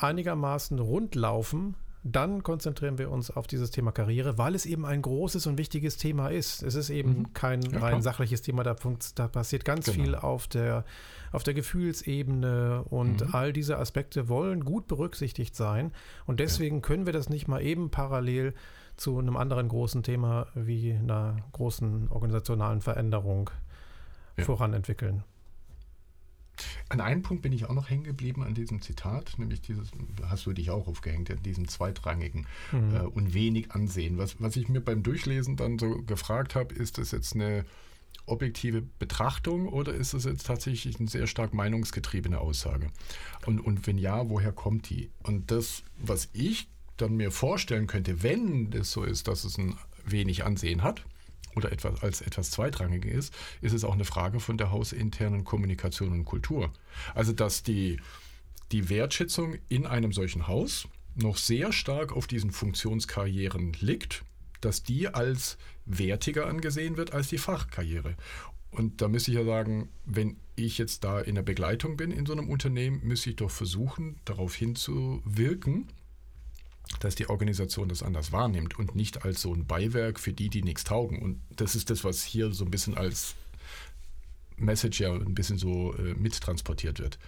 einigermaßen 0.00 0.78
rund 0.78 1.14
laufen, 1.14 1.74
dann 2.12 2.42
konzentrieren 2.42 2.98
wir 2.98 3.10
uns 3.10 3.30
auf 3.30 3.46
dieses 3.46 3.70
Thema 3.70 3.90
Karriere, 3.92 4.38
weil 4.38 4.54
es 4.54 4.66
eben 4.66 4.86
ein 4.86 5.02
großes 5.02 5.46
und 5.46 5.58
wichtiges 5.58 5.96
Thema 5.96 6.28
ist. 6.28 6.62
Es 6.62 6.74
ist 6.74 6.90
eben 6.90 7.18
mhm. 7.18 7.32
kein 7.32 7.62
ja, 7.62 7.78
rein 7.80 8.02
sachliches 8.02 8.42
Thema, 8.42 8.62
da, 8.62 8.76
da 9.14 9.28
passiert 9.28 9.64
ganz 9.64 9.86
genau. 9.86 10.02
viel 10.02 10.14
auf 10.14 10.46
der, 10.46 10.84
auf 11.32 11.42
der 11.42 11.54
Gefühlsebene 11.54 12.84
und 12.88 13.26
mhm. 13.26 13.34
all 13.34 13.52
diese 13.52 13.78
Aspekte 13.78 14.28
wollen 14.28 14.64
gut 14.64 14.86
berücksichtigt 14.86 15.56
sein. 15.56 15.92
Und 16.26 16.40
deswegen 16.40 16.76
ja. 16.76 16.82
können 16.82 17.06
wir 17.06 17.12
das 17.12 17.28
nicht 17.28 17.48
mal 17.48 17.60
eben 17.60 17.90
parallel 17.90 18.54
zu 18.96 19.18
einem 19.18 19.36
anderen 19.36 19.68
großen 19.68 20.02
Thema 20.02 20.46
wie 20.54 20.92
einer 20.92 21.36
großen 21.52 22.08
organisationalen 22.08 22.80
Veränderung 22.80 23.50
ja. 24.36 24.44
voranentwickeln. 24.44 25.24
An 26.88 27.00
einem 27.00 27.22
Punkt 27.22 27.42
bin 27.42 27.52
ich 27.52 27.66
auch 27.66 27.74
noch 27.74 27.90
hängen 27.90 28.04
geblieben 28.04 28.42
an 28.42 28.54
diesem 28.54 28.80
Zitat, 28.80 29.38
nämlich 29.38 29.60
dieses, 29.60 29.90
hast 30.24 30.46
du 30.46 30.52
dich 30.52 30.70
auch 30.70 30.86
aufgehängt, 30.86 31.30
an 31.30 31.42
diesem 31.42 31.68
zweitrangigen 31.68 32.46
mhm. 32.72 32.94
äh, 32.94 33.00
und 33.00 33.34
wenig 33.34 33.72
Ansehen. 33.72 34.18
Was, 34.18 34.40
was 34.40 34.56
ich 34.56 34.68
mir 34.68 34.80
beim 34.80 35.02
Durchlesen 35.02 35.56
dann 35.56 35.78
so 35.78 36.02
gefragt 36.02 36.54
habe, 36.54 36.74
ist 36.74 36.98
das 36.98 37.10
jetzt 37.10 37.34
eine 37.34 37.64
objektive 38.26 38.82
Betrachtung 38.82 39.68
oder 39.68 39.94
ist 39.94 40.14
das 40.14 40.24
jetzt 40.24 40.46
tatsächlich 40.46 40.98
eine 40.98 41.08
sehr 41.08 41.26
stark 41.26 41.54
meinungsgetriebene 41.54 42.40
Aussage? 42.40 42.90
Und, 43.46 43.60
und 43.60 43.86
wenn 43.86 43.98
ja, 43.98 44.28
woher 44.28 44.52
kommt 44.52 44.90
die? 44.90 45.10
Und 45.22 45.50
das, 45.50 45.82
was 45.98 46.28
ich 46.32 46.68
dann 46.96 47.16
mir 47.16 47.30
vorstellen 47.30 47.86
könnte, 47.86 48.22
wenn 48.22 48.70
das 48.70 48.90
so 48.90 49.04
ist, 49.04 49.28
dass 49.28 49.44
es 49.44 49.58
ein 49.58 49.76
wenig 50.04 50.44
Ansehen 50.44 50.82
hat, 50.82 51.04
oder 51.56 51.72
etwas, 51.72 52.02
als 52.02 52.20
etwas 52.20 52.50
Zweitrangige 52.50 53.10
ist, 53.10 53.34
ist 53.60 53.72
es 53.72 53.84
auch 53.84 53.94
eine 53.94 54.04
Frage 54.04 54.40
von 54.40 54.58
der 54.58 54.70
hausinternen 54.70 55.44
Kommunikation 55.44 56.12
und 56.12 56.24
Kultur. 56.24 56.72
Also 57.14 57.32
dass 57.32 57.62
die, 57.62 57.98
die 58.72 58.88
Wertschätzung 58.88 59.56
in 59.68 59.86
einem 59.86 60.12
solchen 60.12 60.46
Haus 60.46 60.86
noch 61.14 61.38
sehr 61.38 61.72
stark 61.72 62.12
auf 62.12 62.26
diesen 62.26 62.50
Funktionskarrieren 62.50 63.72
liegt, 63.80 64.22
dass 64.60 64.82
die 64.82 65.08
als 65.08 65.56
wertiger 65.86 66.46
angesehen 66.46 66.96
wird 66.96 67.12
als 67.12 67.28
die 67.28 67.38
Fachkarriere. 67.38 68.16
Und 68.70 69.00
da 69.00 69.08
müsste 69.08 69.30
ich 69.30 69.36
ja 69.38 69.44
sagen, 69.44 69.88
wenn 70.04 70.36
ich 70.56 70.76
jetzt 70.76 71.04
da 71.04 71.20
in 71.20 71.34
der 71.34 71.42
Begleitung 71.42 71.96
bin 71.96 72.10
in 72.10 72.26
so 72.26 72.32
einem 72.32 72.50
Unternehmen, 72.50 73.00
müsste 73.02 73.30
ich 73.30 73.36
doch 73.36 73.50
versuchen, 73.50 74.16
darauf 74.24 74.54
hinzuwirken, 74.54 75.88
dass 77.00 77.14
die 77.14 77.28
Organisation 77.28 77.88
das 77.88 78.02
anders 78.02 78.32
wahrnimmt 78.32 78.78
und 78.78 78.94
nicht 78.94 79.24
als 79.24 79.42
so 79.42 79.52
ein 79.52 79.66
Beiwerk 79.66 80.20
für 80.20 80.32
die, 80.32 80.48
die 80.48 80.62
nichts 80.62 80.84
taugen. 80.84 81.20
Und 81.20 81.40
das 81.56 81.74
ist 81.74 81.90
das, 81.90 82.04
was 82.04 82.22
hier 82.22 82.52
so 82.52 82.64
ein 82.64 82.70
bisschen 82.70 82.96
als 82.96 83.34
Message 84.56 85.00
ja 85.00 85.12
ein 85.12 85.34
bisschen 85.34 85.58
so 85.58 85.94
äh, 85.94 86.14
mittransportiert 86.14 86.98
wird. 86.98 87.18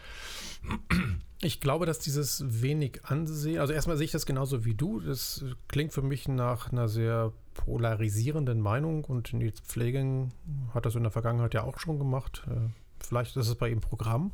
Ich 1.41 1.61
glaube, 1.61 1.87
dass 1.87 1.99
dieses 1.99 2.63
wenig 2.63 3.05
Ansehen, 3.05 3.61
also 3.61 3.73
erstmal 3.73 3.97
sehe 3.97 4.07
ich 4.07 4.11
das 4.11 4.27
genauso 4.27 4.65
wie 4.65 4.75
du. 4.75 5.01
Das 5.01 5.45
klingt 5.69 5.93
für 5.93 6.03
mich 6.03 6.27
nach 6.27 6.73
einer 6.73 6.89
sehr 6.89 7.33
polarisierenden 7.55 8.61
Meinung 8.61 9.05
und 9.05 9.33
Nils 9.33 9.61
Pfleging 9.61 10.33
hat 10.75 10.87
das 10.87 10.95
in 10.95 11.03
der 11.03 11.13
Vergangenheit 11.13 11.55
ja 11.55 11.63
auch 11.63 11.79
schon 11.79 11.99
gemacht. 11.99 12.43
Äh, 12.49 12.71
vielleicht 12.99 13.37
ist 13.37 13.49
es 13.49 13.55
bei 13.55 13.69
ihm 13.69 13.81
Programm 13.81 14.33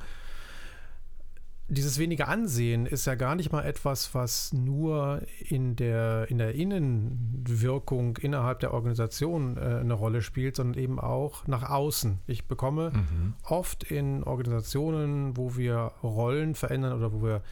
dieses 1.69 1.99
wenige 1.99 2.29
Ansehen 2.29 2.85
ist 2.85 3.07
ja 3.07 3.15
gar 3.15 3.35
nicht 3.35 3.51
mal 3.51 3.65
etwas, 3.65 4.15
was 4.15 4.53
nur 4.53 5.23
in 5.49 5.77
der, 5.77 6.27
in 6.29 6.37
der 6.37 6.55
Innenwirkung 6.55 8.19
innerhalb 8.19 8.61
der 8.61 8.75
Organisation 8.75 9.57
äh, 9.57 9.79
eine 9.81 9.95
Rolle 9.95 10.21
spielt, 10.21 10.57
sondern 10.57 10.83
eben 10.83 11.01
auch 11.01 11.47
nach 11.47 11.71
außen. 11.71 12.19
Ich 12.27 12.47
bekomme 12.47 12.91
mhm. 12.91 13.35
oft 13.45 13.85
in 13.85 14.25
Organisationen, 14.25 15.37
wo 15.39 15.57
wir 15.57 15.93
Rollen 16.03 16.55
verändern 16.55 16.93
oder 16.93 17.13
wo 17.13 17.23
wir 17.23 17.43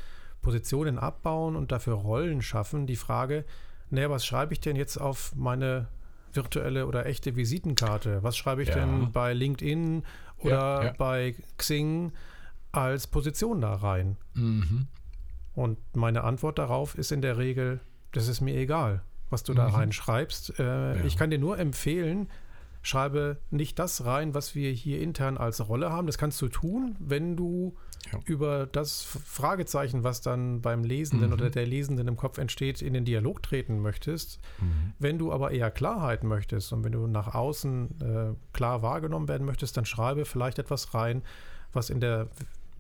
Positionen 0.43 0.99
abbauen 0.99 1.57
und 1.57 1.73
dafür 1.73 1.95
Rollen 1.95 2.43
schaffen, 2.43 2.87
die 2.87 2.97
Frage, 2.97 3.45
naja, 3.89 4.11
was 4.11 4.27
schreibe 4.27 4.53
ich 4.53 4.61
denn 4.61 4.77
jetzt 4.77 4.99
auf 4.99 5.35
meine 5.37 5.89
virtuelle 6.35 6.87
oder 6.87 7.07
echte 7.07 7.37
Visitenkarte? 7.37 8.23
Was 8.23 8.37
schreibe 8.37 8.63
ich 8.63 8.69
ja. 8.69 8.75
denn 8.75 9.13
bei 9.13 9.33
LinkedIn 9.33 10.03
oder 10.39 10.51
ja, 10.51 10.85
ja. 10.85 10.95
bei 10.99 11.35
Xing? 11.57 12.13
Als 12.73 13.07
Position 13.07 13.61
da 13.61 13.75
rein? 13.75 14.17
Mhm. 14.35 14.89
Und 15.55 15.79
meine 15.95 16.25
Antwort 16.25 16.59
darauf 16.59 16.97
ist 16.97 17.13
in 17.13 17.23
der 17.23 17.39
Regel, 17.39 17.81
das 18.13 18.29
ist 18.29 18.41
mir 18.41 18.57
egal, 18.57 19.03
was 19.31 19.43
du 19.43 19.53
mhm. 19.53 19.57
da 19.57 19.69
reinschreibst. 19.69 20.59
Äh, 20.59 20.97
ja. 20.99 21.05
Ich 21.05 21.17
kann 21.17 21.31
dir 21.31 21.39
nur 21.39 21.59
empfehlen, 21.59 22.29
schreibe 22.83 23.39
nicht 23.51 23.79
das 23.79 24.05
rein, 24.05 24.35
was 24.35 24.55
wir 24.55 24.71
hier 24.73 25.01
intern 25.01 25.39
als 25.39 25.69
Rolle 25.69 25.91
haben. 25.91 26.07
Das 26.07 26.19
kannst 26.19 26.41
du 26.43 26.49
tun, 26.49 26.97
wenn 26.99 27.37
du 27.37 27.77
ja. 28.13 28.19
über 28.25 28.67
das 28.67 29.03
Fragezeichen, 29.03 30.05
was 30.05 30.21
dann 30.21 30.61
beim 30.61 30.83
Lesenden 30.83 31.29
mhm. 31.29 31.35
oder 31.35 31.51
der 31.51 31.67
Lesenden 31.67 32.09
im 32.09 32.17
Kopf 32.17 32.39
entsteht, 32.39 32.83
in 32.83 32.95
den 32.95 33.05
Dialog 33.05 33.43
treten 33.43 33.81
möchtest. 33.81 34.41
Mhm. 34.61 34.95
Wenn 34.99 35.19
du 35.19 35.33
aber 35.33 35.53
eher 35.53 35.71
Klarheit 35.71 36.25
möchtest 36.25 36.73
und 36.73 36.83
wenn 36.85 36.93
du 36.93 37.07
nach 37.07 37.35
außen 37.35 38.01
äh, 38.01 38.35
klar 38.53 38.83
wahrgenommen 38.83 39.29
werden 39.29 39.47
möchtest, 39.47 39.77
dann 39.77 39.85
schreibe 39.85 40.25
vielleicht 40.25 40.59
etwas 40.59 40.95
rein, 40.95 41.23
was 41.73 41.89
in 41.89 42.01
der 42.01 42.29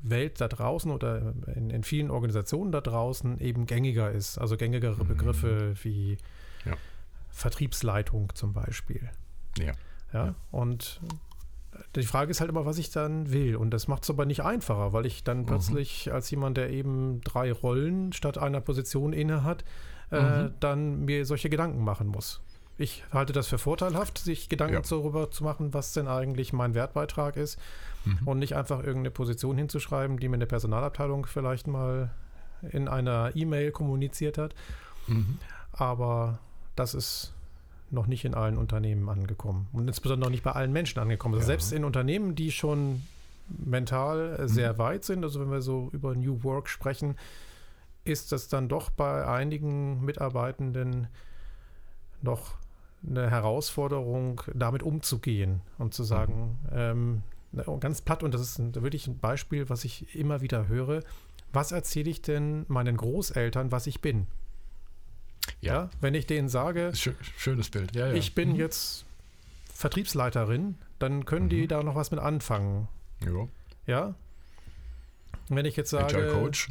Welt 0.02 0.40
da 0.40 0.48
draußen 0.48 0.90
oder 0.90 1.34
in, 1.54 1.70
in 1.70 1.84
vielen 1.84 2.10
Organisationen 2.10 2.72
da 2.72 2.80
draußen 2.80 3.38
eben 3.40 3.66
gängiger 3.66 4.10
ist. 4.10 4.38
Also 4.38 4.56
gängigere 4.56 5.02
mhm. 5.02 5.08
Begriffe 5.08 5.74
wie 5.82 6.18
ja. 6.64 6.74
Vertriebsleitung 7.30 8.34
zum 8.34 8.52
Beispiel. 8.52 9.10
Ja. 9.58 9.64
ja. 9.66 9.72
Ja, 10.12 10.34
und 10.50 11.00
die 11.96 12.02
Frage 12.02 12.30
ist 12.30 12.40
halt 12.40 12.50
immer, 12.50 12.66
was 12.66 12.78
ich 12.78 12.90
dann 12.90 13.32
will. 13.32 13.56
Und 13.56 13.70
das 13.70 13.88
macht 13.88 14.04
es 14.04 14.10
aber 14.10 14.26
nicht 14.26 14.42
einfacher, 14.42 14.92
weil 14.92 15.06
ich 15.06 15.24
dann 15.24 15.40
mhm. 15.40 15.46
plötzlich 15.46 16.12
als 16.12 16.30
jemand, 16.30 16.56
der 16.56 16.70
eben 16.70 17.20
drei 17.22 17.52
Rollen 17.52 18.12
statt 18.12 18.38
einer 18.38 18.60
Position 18.60 19.12
inne 19.12 19.42
hat, 19.42 19.64
äh, 20.10 20.20
mhm. 20.20 20.54
dann 20.60 21.04
mir 21.04 21.24
solche 21.24 21.48
Gedanken 21.48 21.82
machen 21.82 22.08
muss. 22.08 22.42
Ich 22.78 23.04
halte 23.12 23.32
das 23.32 23.48
für 23.48 23.58
vorteilhaft, 23.58 24.18
sich 24.18 24.48
Gedanken 24.48 24.74
ja. 24.74 24.80
darüber 24.80 25.30
zu 25.30 25.44
machen, 25.44 25.74
was 25.74 25.92
denn 25.92 26.08
eigentlich 26.08 26.52
mein 26.52 26.74
Wertbeitrag 26.74 27.36
ist 27.36 27.58
mhm. 28.04 28.26
und 28.26 28.38
nicht 28.38 28.56
einfach 28.56 28.78
irgendeine 28.78 29.10
Position 29.10 29.56
hinzuschreiben, 29.58 30.18
die 30.18 30.28
mir 30.28 30.36
eine 30.36 30.46
Personalabteilung 30.46 31.26
vielleicht 31.26 31.66
mal 31.66 32.10
in 32.70 32.88
einer 32.88 33.32
E-Mail 33.34 33.72
kommuniziert 33.72 34.38
hat. 34.38 34.54
Mhm. 35.06 35.38
Aber 35.72 36.38
das 36.76 36.94
ist 36.94 37.34
noch 37.90 38.06
nicht 38.06 38.24
in 38.24 38.34
allen 38.34 38.56
Unternehmen 38.56 39.08
angekommen 39.08 39.68
und 39.72 39.86
insbesondere 39.86 40.28
noch 40.28 40.32
nicht 40.32 40.42
bei 40.42 40.52
allen 40.52 40.72
Menschen 40.72 40.98
angekommen. 40.98 41.34
Also 41.34 41.42
ja. 41.42 41.46
Selbst 41.48 41.72
in 41.72 41.84
Unternehmen, 41.84 42.34
die 42.34 42.50
schon 42.50 43.02
mental 43.48 44.38
mhm. 44.40 44.48
sehr 44.48 44.78
weit 44.78 45.04
sind, 45.04 45.24
also 45.24 45.40
wenn 45.40 45.50
wir 45.50 45.60
so 45.60 45.90
über 45.92 46.14
New 46.14 46.42
Work 46.42 46.68
sprechen, 46.68 47.16
ist 48.04 48.32
das 48.32 48.48
dann 48.48 48.68
doch 48.68 48.90
bei 48.90 49.26
einigen 49.26 50.04
Mitarbeitenden 50.04 51.08
noch 52.22 52.54
eine 53.06 53.30
Herausforderung, 53.30 54.42
damit 54.54 54.82
umzugehen 54.82 55.60
und 55.78 55.94
zu 55.94 56.04
sagen, 56.04 56.58
mhm. 56.70 56.76
ähm, 56.76 57.22
ganz 57.80 58.00
platt, 58.00 58.22
und 58.22 58.32
das 58.32 58.40
ist 58.40 58.82
wirklich 58.82 59.06
ein 59.06 59.18
Beispiel, 59.18 59.68
was 59.68 59.84
ich 59.84 60.14
immer 60.14 60.40
wieder 60.40 60.68
höre, 60.68 61.02
was 61.52 61.72
erzähle 61.72 62.10
ich 62.10 62.22
denn 62.22 62.64
meinen 62.68 62.96
Großeltern, 62.96 63.72
was 63.72 63.86
ich 63.86 64.00
bin? 64.00 64.26
Ja, 65.60 65.72
ja 65.74 65.90
wenn 66.00 66.14
ich 66.14 66.26
denen 66.26 66.48
sage, 66.48 66.92
schönes 66.94 67.70
Bild. 67.70 67.94
Ja, 67.94 68.08
ja. 68.08 68.14
ich 68.14 68.34
bin 68.34 68.50
mhm. 68.50 68.56
jetzt 68.56 69.04
Vertriebsleiterin, 69.74 70.76
dann 70.98 71.24
können 71.24 71.46
mhm. 71.46 71.50
die 71.50 71.66
da 71.66 71.82
noch 71.82 71.94
was 71.94 72.10
mit 72.10 72.20
anfangen. 72.20 72.88
Ja. 73.24 73.48
Ja. 73.86 74.14
Wenn 75.48 75.66
ich 75.66 75.76
jetzt 75.76 75.90
sage, 75.90 76.16
Agile 76.16 76.32
Coach. 76.32 76.68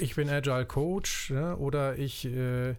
ich 0.00 0.14
bin 0.14 0.30
Agile 0.30 0.64
Coach 0.64 1.30
ja, 1.30 1.54
oder 1.56 1.98
ich 1.98 2.24
äh, 2.24 2.76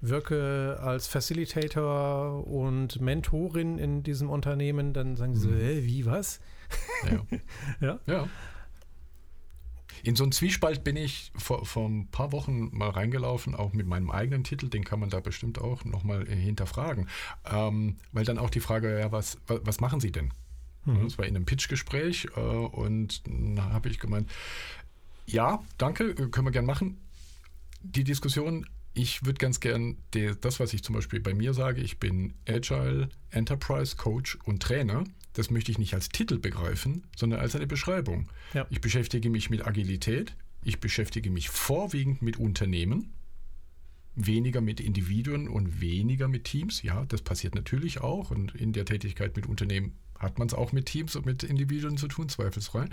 wirke 0.00 0.78
als 0.80 1.06
Facilitator 1.06 2.46
und 2.46 3.00
Mentorin 3.00 3.78
in 3.78 4.02
diesem 4.02 4.30
Unternehmen, 4.30 4.92
dann 4.92 5.16
sagen 5.16 5.34
sie, 5.34 5.48
so, 5.48 5.50
äh, 5.50 5.84
wie 5.84 6.06
was? 6.06 6.40
Ja. 7.10 7.26
ja. 7.80 8.00
ja. 8.06 8.28
In 10.02 10.16
so 10.16 10.24
einen 10.24 10.32
Zwiespalt 10.32 10.82
bin 10.82 10.96
ich 10.96 11.30
vor, 11.36 11.66
vor 11.66 11.88
ein 11.88 12.08
paar 12.08 12.32
Wochen 12.32 12.70
mal 12.72 12.88
reingelaufen, 12.88 13.54
auch 13.54 13.72
mit 13.72 13.86
meinem 13.86 14.10
eigenen 14.10 14.44
Titel, 14.44 14.68
den 14.68 14.84
kann 14.84 15.00
man 15.00 15.10
da 15.10 15.20
bestimmt 15.20 15.60
auch 15.60 15.84
nochmal 15.84 16.26
äh, 16.26 16.34
hinterfragen. 16.34 17.08
Ähm, 17.44 17.96
weil 18.12 18.24
dann 18.24 18.38
auch 18.38 18.50
die 18.50 18.60
Frage, 18.60 18.98
ja, 18.98 19.12
was, 19.12 19.38
was 19.46 19.80
machen 19.80 20.00
Sie 20.00 20.12
denn? 20.12 20.32
Mhm. 20.86 21.04
Das 21.04 21.18
war 21.18 21.26
in 21.26 21.36
einem 21.36 21.44
Pitchgespräch 21.44 22.28
äh, 22.36 22.40
und 22.40 23.22
da 23.26 23.70
habe 23.70 23.90
ich 23.90 23.98
gemeint, 23.98 24.30
ja, 25.26 25.62
danke, 25.76 26.14
können 26.14 26.46
wir 26.46 26.52
gern 26.52 26.66
machen. 26.66 26.98
Die 27.82 28.04
Diskussion 28.04 28.66
ich 28.94 29.24
würde 29.24 29.38
ganz 29.38 29.60
gern 29.60 29.96
die, 30.14 30.32
das, 30.40 30.60
was 30.60 30.72
ich 30.72 30.82
zum 30.82 30.94
Beispiel 30.94 31.20
bei 31.20 31.34
mir 31.34 31.54
sage, 31.54 31.80
ich 31.80 31.98
bin 31.98 32.34
Agile 32.48 33.08
Enterprise 33.30 33.96
Coach 33.96 34.38
und 34.44 34.62
Trainer, 34.62 35.04
das 35.34 35.50
möchte 35.50 35.70
ich 35.70 35.78
nicht 35.78 35.94
als 35.94 36.08
Titel 36.08 36.38
begreifen, 36.38 37.04
sondern 37.16 37.40
als 37.40 37.54
eine 37.54 37.66
Beschreibung. 37.66 38.28
Ja. 38.52 38.66
Ich 38.70 38.80
beschäftige 38.80 39.30
mich 39.30 39.48
mit 39.48 39.66
Agilität, 39.66 40.34
ich 40.62 40.80
beschäftige 40.80 41.30
mich 41.30 41.48
vorwiegend 41.48 42.20
mit 42.20 42.38
Unternehmen, 42.38 43.12
weniger 44.14 44.60
mit 44.60 44.80
Individuen 44.80 45.48
und 45.48 45.80
weniger 45.80 46.28
mit 46.28 46.44
Teams. 46.44 46.82
Ja, 46.82 47.04
das 47.06 47.22
passiert 47.22 47.54
natürlich 47.54 48.00
auch 48.00 48.30
und 48.30 48.54
in 48.54 48.72
der 48.72 48.84
Tätigkeit 48.84 49.36
mit 49.36 49.46
Unternehmen 49.46 49.96
hat 50.18 50.38
man 50.38 50.48
es 50.48 50.54
auch 50.54 50.72
mit 50.72 50.86
Teams 50.86 51.16
und 51.16 51.24
mit 51.24 51.42
Individuen 51.42 51.96
zu 51.96 52.06
tun, 52.06 52.28
zweifelsfrei. 52.28 52.86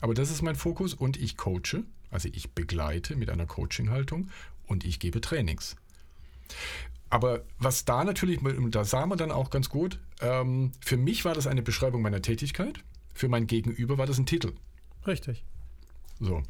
Aber 0.00 0.12
das 0.12 0.30
ist 0.30 0.42
mein 0.42 0.56
Fokus 0.56 0.92
und 0.92 1.16
ich 1.16 1.36
coache, 1.36 1.84
also 2.10 2.28
ich 2.32 2.50
begleite 2.50 3.16
mit 3.16 3.30
einer 3.30 3.46
Coaching-Haltung 3.46 4.28
und 4.66 4.84
ich 4.84 4.98
gebe 4.98 5.20
Trainings. 5.20 5.76
Aber 7.08 7.42
was 7.58 7.84
da 7.84 8.04
natürlich, 8.04 8.40
da 8.70 8.84
sah 8.84 9.06
man 9.06 9.18
dann 9.18 9.30
auch 9.30 9.50
ganz 9.50 9.68
gut, 9.68 10.00
ähm, 10.20 10.72
für 10.80 10.96
mich 10.96 11.24
war 11.24 11.34
das 11.34 11.46
eine 11.46 11.62
Beschreibung 11.62 12.02
meiner 12.02 12.22
Tätigkeit, 12.22 12.80
für 13.14 13.28
mein 13.28 13.46
Gegenüber 13.46 13.96
war 13.98 14.06
das 14.06 14.18
ein 14.18 14.26
Titel. 14.26 14.52
Richtig. 15.06 15.44
So. 16.18 16.42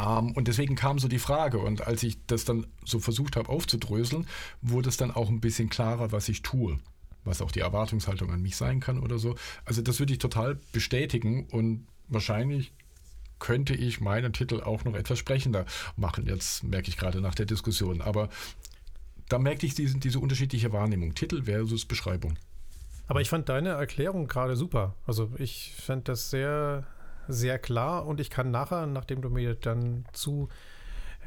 Ähm, 0.00 0.32
und 0.32 0.48
deswegen 0.48 0.74
kam 0.74 0.98
so 0.98 1.08
die 1.08 1.18
Frage, 1.18 1.58
und 1.58 1.86
als 1.86 2.02
ich 2.02 2.18
das 2.26 2.44
dann 2.44 2.66
so 2.84 2.98
versucht 2.98 3.36
habe 3.36 3.48
aufzudröseln, 3.48 4.26
wurde 4.60 4.88
es 4.88 4.96
dann 4.96 5.10
auch 5.10 5.28
ein 5.28 5.40
bisschen 5.40 5.70
klarer, 5.70 6.12
was 6.12 6.28
ich 6.28 6.42
tue 6.42 6.78
was 7.24 7.40
auch 7.40 7.50
die 7.50 7.60
Erwartungshaltung 7.60 8.30
an 8.30 8.42
mich 8.42 8.56
sein 8.56 8.80
kann 8.80 9.00
oder 9.00 9.18
so. 9.18 9.34
Also 9.64 9.82
das 9.82 9.98
würde 9.98 10.12
ich 10.12 10.18
total 10.18 10.58
bestätigen 10.72 11.46
und 11.50 11.86
wahrscheinlich 12.08 12.72
könnte 13.44 13.74
ich 13.74 14.00
meinen 14.00 14.32
Titel 14.32 14.62
auch 14.62 14.84
noch 14.84 14.94
etwas 14.94 15.18
sprechender 15.18 15.66
machen. 15.98 16.26
Jetzt 16.26 16.64
merke 16.64 16.88
ich 16.88 16.96
gerade 16.96 17.20
nach 17.20 17.34
der 17.34 17.44
Diskussion. 17.44 18.00
Aber 18.00 18.30
da 19.28 19.38
merkte 19.38 19.66
ich 19.66 19.74
diese, 19.74 19.98
diese 19.98 20.18
unterschiedliche 20.18 20.72
Wahrnehmung. 20.72 21.14
Titel 21.14 21.42
versus 21.42 21.84
Beschreibung. 21.84 22.38
Aber 23.06 23.20
ich 23.20 23.28
fand 23.28 23.50
deine 23.50 23.68
Erklärung 23.68 24.28
gerade 24.28 24.56
super. 24.56 24.94
Also 25.06 25.30
ich 25.36 25.74
fand 25.76 26.08
das 26.08 26.30
sehr, 26.30 26.86
sehr 27.28 27.58
klar 27.58 28.06
und 28.06 28.18
ich 28.18 28.30
kann 28.30 28.50
nachher, 28.50 28.86
nachdem 28.86 29.20
du 29.20 29.28
mir 29.28 29.54
dann 29.54 30.06
zu 30.14 30.48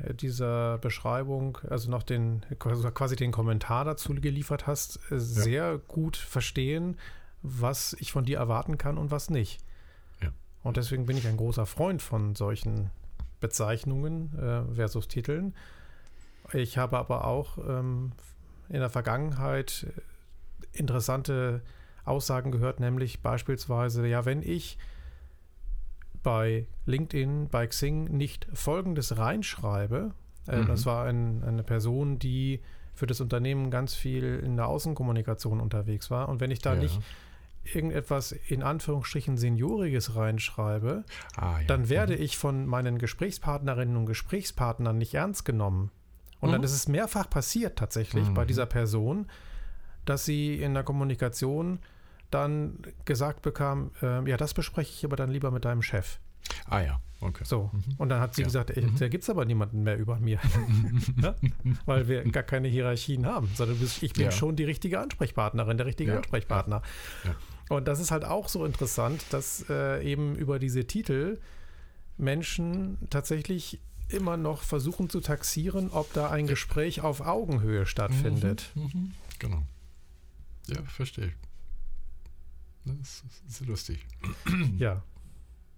äh, 0.02 0.16
dieser 0.16 0.80
Beschreibung, 0.80 1.60
also 1.70 1.92
noch 1.92 2.02
den 2.02 2.42
also 2.58 2.90
quasi 2.90 3.16
den 3.16 3.32
Kommentar 3.32 3.86
dazu 3.86 4.16
geliefert 4.16 4.66
hast, 4.66 5.00
äh, 5.12 5.20
sehr 5.20 5.72
ja. 5.74 5.80
gut 5.88 6.18
verstehen, 6.18 6.98
was 7.44 7.96
ich 8.00 8.12
von 8.12 8.26
dir 8.26 8.40
erwarten 8.40 8.80
kann 8.80 8.98
und 8.98 9.12
was 9.12 9.30
nicht. 9.30 9.60
Und 10.68 10.76
deswegen 10.76 11.06
bin 11.06 11.16
ich 11.16 11.26
ein 11.26 11.38
großer 11.38 11.66
Freund 11.66 12.02
von 12.02 12.36
solchen 12.36 12.90
Bezeichnungen 13.40 14.38
äh, 14.38 14.76
versus 14.76 15.08
Titeln. 15.08 15.56
Ich 16.52 16.78
habe 16.78 16.98
aber 16.98 17.26
auch 17.26 17.58
ähm, 17.58 18.12
in 18.68 18.82
der 18.82 18.90
Vergangenheit 18.90 19.88
interessante 20.74 21.62
Aussagen 22.04 22.52
gehört, 22.52 22.82
nämlich 22.82 23.22
beispielsweise, 23.22 24.06
ja, 24.08 24.26
wenn 24.26 24.42
ich 24.44 24.78
bei 26.22 26.68
LinkedIn, 26.86 27.48
bei 27.48 27.66
Xing 27.66 28.04
nicht 28.06 28.46
Folgendes 28.52 29.18
reinschreibe, 29.18 30.12
äh, 30.50 30.58
mhm. 30.58 30.68
das 30.68 30.86
war 30.86 31.06
ein, 31.06 31.46
eine 31.46 31.64
Person, 31.64 32.20
die 32.20 32.60
für 32.94 33.08
das 33.08 33.22
Unternehmen 33.22 33.72
ganz 33.72 33.94
viel 33.94 34.42
in 34.44 34.58
der 34.58 34.68
Außenkommunikation 34.68 35.62
unterwegs 35.62 36.12
war. 36.12 36.28
Und 36.28 36.42
wenn 36.42 36.52
ich 36.52 36.60
da 36.60 36.74
ja. 36.74 36.82
nicht 36.82 37.00
irgendetwas 37.74 38.32
in 38.32 38.64
Anführungsstrichen 38.64 39.38
Senioriges 39.38 40.16
reinschreibe, 40.16 41.04
ah, 41.36 41.60
ja. 41.60 41.68
dann 41.68 41.90
werde 41.90 42.16
mhm. 42.16 42.22
ich 42.24 42.38
von 42.38 42.66
meinen 42.66 42.98
Gesprächspartnerinnen 42.98 43.96
und 43.96 44.06
Gesprächspartnern 44.06 44.98
nicht 44.98 45.14
ernst 45.14 45.46
genommen. 45.46 45.92
Und 46.40 46.50
mhm. 46.50 46.54
dann 46.54 46.64
ist 46.64 46.74
es 46.74 46.88
mehrfach 46.88 47.30
passiert 47.30 47.78
tatsächlich 47.78 48.30
mhm. 48.30 48.34
bei 48.34 48.46
dieser 48.46 48.66
Person, 48.66 49.28
dass 50.06 50.26
sie 50.26 50.62
in 50.62 50.74
der 50.74 50.84
Kommunikation 50.84 51.80
dann 52.32 52.80
gesagt 53.06 53.42
bekam, 53.42 53.92
äh, 54.02 54.30
ja, 54.30 54.38
das 54.38 54.54
bespreche 54.54 54.92
ich 54.94 55.06
aber 55.06 55.16
dann 55.16 55.30
lieber 55.30 55.52
mit 55.52 55.66
deinem 55.66 55.82
Chef. 55.82 56.20
Ah 56.66 56.82
ja, 56.82 57.00
okay. 57.22 57.44
So, 57.46 57.72
mhm. 57.74 57.96
und 57.98 58.10
dann 58.10 58.20
hat 58.20 58.36
sie 58.36 58.42
ja. 58.42 58.48
gesagt, 58.48 58.72
ey, 58.72 58.84
mhm. 58.84 58.98
da 58.98 59.08
gibt 59.08 59.24
es 59.24 59.30
aber 59.30 59.46
niemanden 59.46 59.84
mehr 59.84 59.98
über 59.98 60.20
mir, 60.20 60.40
ja? 61.22 61.36
weil 61.86 62.08
wir 62.08 62.24
gar 62.32 62.44
keine 62.44 62.68
Hierarchien 62.68 63.26
haben, 63.26 63.50
sondern 63.56 63.78
ich 64.02 64.14
bin 64.14 64.24
ja. 64.24 64.32
schon 64.32 64.56
die 64.56 64.64
richtige 64.64 65.00
Ansprechpartnerin, 65.00 65.78
der 65.78 65.86
richtige 65.86 66.16
Ansprechpartner. 66.16 66.82
Und 67.70 67.88
das 67.88 68.00
ist 68.00 68.12
halt 68.12 68.24
auch 68.24 68.48
so 68.48 68.66
interessant, 68.66 69.26
dass 69.32 69.66
äh, 69.70 70.04
eben 70.04 70.36
über 70.36 70.58
diese 70.60 70.86
Titel 70.86 71.40
Menschen 72.18 72.98
tatsächlich 73.10 73.80
immer 74.10 74.38
noch 74.38 74.62
versuchen 74.62 75.10
zu 75.10 75.20
taxieren, 75.20 75.90
ob 75.92 76.14
da 76.14 76.30
ein 76.30 76.48
Gespräch 76.48 77.02
auf 77.02 77.22
Augenhöhe 77.22 77.86
stattfindet. 77.86 78.72
Mhm, 78.76 78.84
mhm, 78.84 79.12
genau. 79.40 79.64
Ja, 80.68 80.82
verstehe 80.84 81.28
ich. 81.28 81.34
Das 82.86 83.24
ist 83.48 83.66
lustig. 83.66 84.06
Ja. 84.78 85.04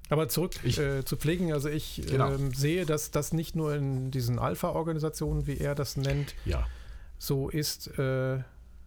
Aber 0.09 0.27
zurück 0.27 0.53
ich, 0.63 0.79
äh, 0.79 1.05
zu 1.05 1.17
pflegen, 1.17 1.53
also 1.53 1.69
ich 1.69 2.03
genau. 2.07 2.33
ähm, 2.33 2.53
sehe, 2.53 2.85
dass 2.85 3.11
das 3.11 3.31
nicht 3.31 3.55
nur 3.55 3.75
in 3.75 4.11
diesen 4.11 4.39
Alpha-Organisationen, 4.39 5.45
wie 5.45 5.57
er 5.57 5.75
das 5.75 5.97
nennt, 5.97 6.33
ja. 6.45 6.65
so 7.19 7.49
ist, 7.49 7.87
äh, 7.99 8.39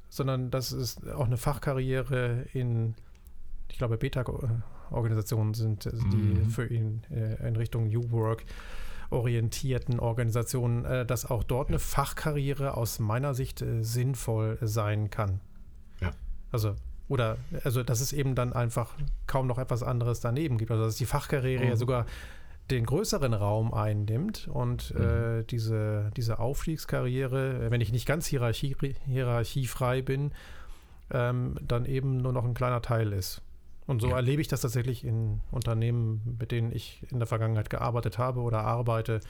sondern 0.09 0.51
das 0.51 0.73
ist 0.73 1.09
auch 1.09 1.27
eine 1.27 1.37
Fachkarriere 1.37 2.47
in, 2.53 2.95
ich 3.69 3.79
glaube, 3.79 3.97
Beta-Organisationen 3.97 5.55
sind, 5.55 5.85
die 5.85 6.17
mhm. 6.17 6.51
für 6.51 6.67
ihn 6.67 7.03
äh, 7.11 7.47
in 7.47 7.57
Richtung 7.57 7.89
New 7.89 8.11
Work 8.11 8.45
orientierten 9.13 10.01
Organisationen, 10.01 10.85
äh, 10.85 11.07
dass 11.07 11.31
auch 11.31 11.45
dort 11.45 11.69
eine 11.69 11.79
Fachkarriere 11.79 12.77
aus 12.77 12.99
meiner 12.99 13.35
Sicht 13.35 13.63
äh, 13.63 13.83
sinnvoll 13.85 14.59
sein 14.61 15.11
kann. 15.11 15.41
Ja. 16.01 16.13
Also 16.51 16.75
oder 17.09 17.37
also 17.65 17.83
dass 17.83 18.01
es 18.01 18.13
eben 18.13 18.35
dann 18.35 18.53
einfach 18.53 18.95
kaum 19.27 19.47
noch 19.47 19.59
etwas 19.59 19.83
anderes 19.83 20.21
daneben 20.21 20.59
gibt. 20.59 20.71
Also 20.71 20.85
dass 20.85 20.97
die 20.97 21.07
Fachkarriere 21.07 21.63
mhm. 21.63 21.71
ja 21.71 21.77
sogar 21.77 22.07
den 22.71 22.87
größeren 22.87 23.35
Raum 23.35 23.75
einnimmt 23.75 24.49
und 24.49 24.95
mhm. 24.95 25.03
äh, 25.03 25.45
diese, 25.45 26.11
diese 26.17 26.39
Aufstiegskarriere, 26.39 27.71
wenn 27.71 27.81
ich 27.81 27.93
nicht 27.93 28.07
ganz 28.07 28.27
hierarchie, 28.27 28.77
hierarchiefrei 29.07 30.01
bin, 30.01 30.33
ähm, 31.11 31.57
dann 31.61 31.85
eben 31.85 32.19
nur 32.19 32.33
noch 32.33 32.45
ein 32.45 32.55
kleiner 32.55 32.83
Teil 32.83 33.13
ist. 33.13 33.43
Und 33.87 34.01
so 34.01 34.09
ja. 34.09 34.17
erlebe 34.17 34.41
ich 34.41 34.49
das 34.49 34.61
tatsächlich 34.61 35.05
in 35.05 35.41
Unternehmen, 35.51 36.37
mit 36.39 36.53
denen 36.53 36.73
ich 36.73 37.03
in 37.11 37.19
der 37.19 37.27
Vergangenheit 37.27 37.69
gearbeitet 37.69 38.17
habe 38.17 38.41
oder 38.41 38.61
arbeite, 38.61 39.21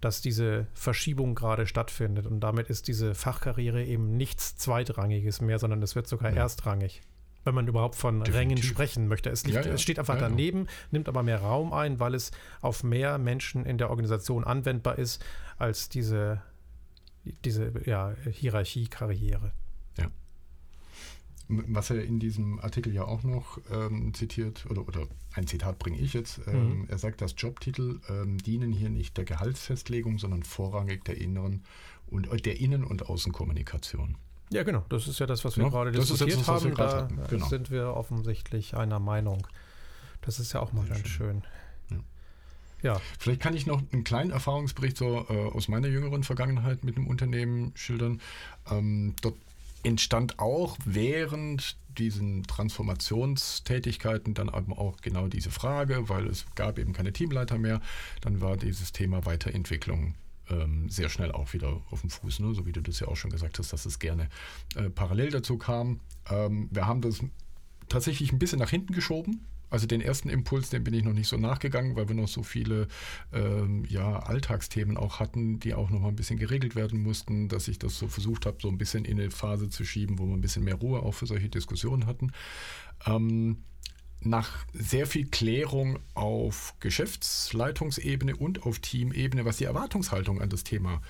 dass 0.00 0.20
diese 0.20 0.66
Verschiebung 0.74 1.34
gerade 1.34 1.66
stattfindet. 1.66 2.26
Und 2.26 2.40
damit 2.40 2.68
ist 2.70 2.88
diese 2.88 3.14
Fachkarriere 3.14 3.84
eben 3.84 4.16
nichts 4.16 4.56
Zweitrangiges 4.56 5.40
mehr, 5.40 5.58
sondern 5.58 5.82
es 5.82 5.96
wird 5.96 6.06
sogar 6.06 6.30
ja. 6.30 6.42
erstrangig. 6.42 7.02
Wenn 7.44 7.54
man 7.54 7.66
überhaupt 7.66 7.94
von 7.94 8.20
Definitiv. 8.20 8.34
Rängen 8.36 8.62
sprechen 8.62 9.08
möchte. 9.08 9.30
Es, 9.30 9.44
liegt, 9.44 9.64
ja, 9.64 9.72
es 9.72 9.80
steht 9.80 9.98
einfach 9.98 10.18
daneben, 10.18 10.66
nimmt 10.90 11.08
aber 11.08 11.22
mehr 11.22 11.40
Raum 11.40 11.72
ein, 11.72 11.98
weil 11.98 12.14
es 12.14 12.30
auf 12.60 12.84
mehr 12.84 13.18
Menschen 13.18 13.64
in 13.64 13.78
der 13.78 13.90
Organisation 13.90 14.44
anwendbar 14.44 14.98
ist 14.98 15.24
als 15.56 15.88
diese, 15.88 16.42
diese 17.44 17.72
ja, 17.86 18.14
Hierarchiekarriere. 18.30 19.52
Was 21.48 21.88
er 21.88 22.04
in 22.04 22.20
diesem 22.20 22.60
Artikel 22.60 22.92
ja 22.92 23.04
auch 23.04 23.22
noch 23.22 23.58
ähm, 23.72 24.12
zitiert, 24.12 24.66
oder, 24.68 24.86
oder 24.86 25.06
ein 25.32 25.46
Zitat 25.46 25.78
bringe 25.78 25.98
ich 25.98 26.12
jetzt, 26.12 26.40
ähm, 26.46 26.80
mhm. 26.80 26.86
er 26.88 26.98
sagt, 26.98 27.22
dass 27.22 27.34
Jobtitel 27.38 28.00
ähm, 28.10 28.36
dienen 28.38 28.72
hier 28.72 28.90
nicht 28.90 29.16
der 29.16 29.24
Gehaltsfestlegung, 29.24 30.18
sondern 30.18 30.42
vorrangig 30.42 31.04
der 31.06 31.18
inneren 31.18 31.62
und 32.06 32.30
äh, 32.30 32.36
der 32.36 32.60
Innen- 32.60 32.84
und 32.84 33.08
Außenkommunikation. 33.08 34.16
Ja, 34.50 34.62
genau. 34.62 34.84
Das 34.88 35.08
ist 35.08 35.18
ja 35.18 35.26
das, 35.26 35.44
was 35.44 35.56
wir 35.56 35.64
ja, 35.64 35.70
gerade 35.70 35.92
diskutiert 35.92 36.38
das, 36.40 36.46
haben. 36.46 36.74
Da 36.74 37.08
genau. 37.28 37.46
sind 37.46 37.70
wir 37.70 37.94
offensichtlich 37.94 38.76
einer 38.76 38.98
Meinung. 38.98 39.46
Das 40.22 40.38
ist 40.40 40.52
ja 40.52 40.60
auch 40.60 40.72
mal 40.72 40.82
Sehr 40.82 40.94
ganz 40.94 41.08
schön. 41.08 41.42
schön. 41.90 42.02
Ja. 42.82 42.94
ja. 42.94 43.00
Vielleicht 43.18 43.40
kann 43.40 43.54
ich 43.54 43.66
noch 43.66 43.82
einen 43.92 44.04
kleinen 44.04 44.30
Erfahrungsbericht 44.30 44.96
so 44.96 45.26
äh, 45.28 45.50
aus 45.50 45.68
meiner 45.68 45.88
jüngeren 45.88 46.24
Vergangenheit 46.24 46.84
mit 46.84 46.96
dem 46.96 47.06
Unternehmen 47.06 47.72
schildern. 47.74 48.20
Ähm, 48.70 49.14
dort 49.22 49.36
entstand 49.88 50.38
auch 50.38 50.76
während 50.84 51.76
diesen 51.96 52.44
Transformationstätigkeiten 52.44 54.34
dann 54.34 54.48
eben 54.48 54.72
auch 54.72 55.00
genau 55.00 55.26
diese 55.26 55.50
Frage, 55.50 56.08
weil 56.08 56.26
es 56.26 56.44
gab 56.54 56.78
eben 56.78 56.92
keine 56.92 57.12
Teamleiter 57.12 57.58
mehr. 57.58 57.80
Dann 58.20 58.40
war 58.40 58.56
dieses 58.56 58.92
Thema 58.92 59.24
Weiterentwicklung 59.26 60.14
ähm, 60.50 60.88
sehr 60.90 61.08
schnell 61.08 61.32
auch 61.32 61.54
wieder 61.54 61.80
auf 61.90 62.02
dem 62.02 62.10
Fuß, 62.10 62.40
ne? 62.40 62.54
so 62.54 62.66
wie 62.66 62.72
du 62.72 62.82
das 62.82 63.00
ja 63.00 63.08
auch 63.08 63.16
schon 63.16 63.30
gesagt 63.30 63.58
hast, 63.58 63.72
dass 63.72 63.86
es 63.86 63.98
gerne 63.98 64.28
äh, 64.76 64.90
parallel 64.90 65.30
dazu 65.30 65.58
kam. 65.58 66.00
Ähm, 66.30 66.68
wir 66.70 66.86
haben 66.86 67.00
das 67.00 67.20
tatsächlich 67.88 68.32
ein 68.32 68.38
bisschen 68.38 68.58
nach 68.58 68.70
hinten 68.70 68.92
geschoben, 68.92 69.44
also 69.70 69.86
den 69.86 70.00
ersten 70.00 70.28
Impuls, 70.28 70.70
den 70.70 70.84
bin 70.84 70.94
ich 70.94 71.04
noch 71.04 71.12
nicht 71.12 71.28
so 71.28 71.36
nachgegangen, 71.36 71.96
weil 71.96 72.08
wir 72.08 72.14
noch 72.14 72.28
so 72.28 72.42
viele 72.42 72.88
ähm, 73.32 73.84
ja, 73.88 74.20
Alltagsthemen 74.20 74.96
auch 74.96 75.20
hatten, 75.20 75.60
die 75.60 75.74
auch 75.74 75.90
noch 75.90 76.00
mal 76.00 76.08
ein 76.08 76.16
bisschen 76.16 76.38
geregelt 76.38 76.74
werden 76.74 77.02
mussten, 77.02 77.48
dass 77.48 77.68
ich 77.68 77.78
das 77.78 77.98
so 77.98 78.08
versucht 78.08 78.46
habe, 78.46 78.58
so 78.60 78.68
ein 78.68 78.78
bisschen 78.78 79.04
in 79.04 79.20
eine 79.20 79.30
Phase 79.30 79.68
zu 79.68 79.84
schieben, 79.84 80.18
wo 80.18 80.26
wir 80.26 80.34
ein 80.34 80.40
bisschen 80.40 80.64
mehr 80.64 80.76
Ruhe 80.76 81.02
auch 81.02 81.12
für 81.12 81.26
solche 81.26 81.48
Diskussionen 81.48 82.06
hatten. 82.06 82.32
Ähm, 83.06 83.58
nach 84.20 84.64
sehr 84.72 85.06
viel 85.06 85.26
Klärung 85.26 86.00
auf 86.14 86.74
Geschäftsleitungsebene 86.80 88.36
und 88.36 88.64
auf 88.64 88.80
Teamebene, 88.80 89.44
was 89.44 89.58
die 89.58 89.64
Erwartungshaltung 89.64 90.40
an 90.40 90.50
das 90.50 90.64
Thema 90.64 91.00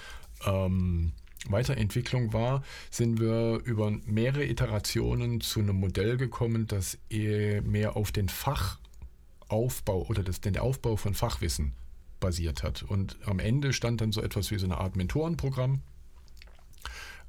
ähm, 0.44 1.12
Weiterentwicklung 1.46 2.32
war, 2.32 2.62
sind 2.90 3.20
wir 3.20 3.60
über 3.64 3.90
mehrere 4.06 4.44
Iterationen 4.44 5.40
zu 5.40 5.60
einem 5.60 5.76
Modell 5.76 6.16
gekommen, 6.16 6.66
das 6.66 6.98
eher 7.08 7.62
mehr 7.62 7.96
auf 7.96 8.12
den 8.12 8.28
Fachaufbau 8.28 10.06
oder 10.08 10.22
das, 10.22 10.40
den 10.40 10.58
Aufbau 10.58 10.96
von 10.96 11.14
Fachwissen 11.14 11.72
basiert 12.20 12.62
hat. 12.62 12.82
Und 12.82 13.16
am 13.24 13.38
Ende 13.38 13.72
stand 13.72 14.00
dann 14.00 14.12
so 14.12 14.20
etwas 14.20 14.50
wie 14.50 14.58
so 14.58 14.66
eine 14.66 14.78
Art 14.78 14.96
Mentorenprogramm, 14.96 15.80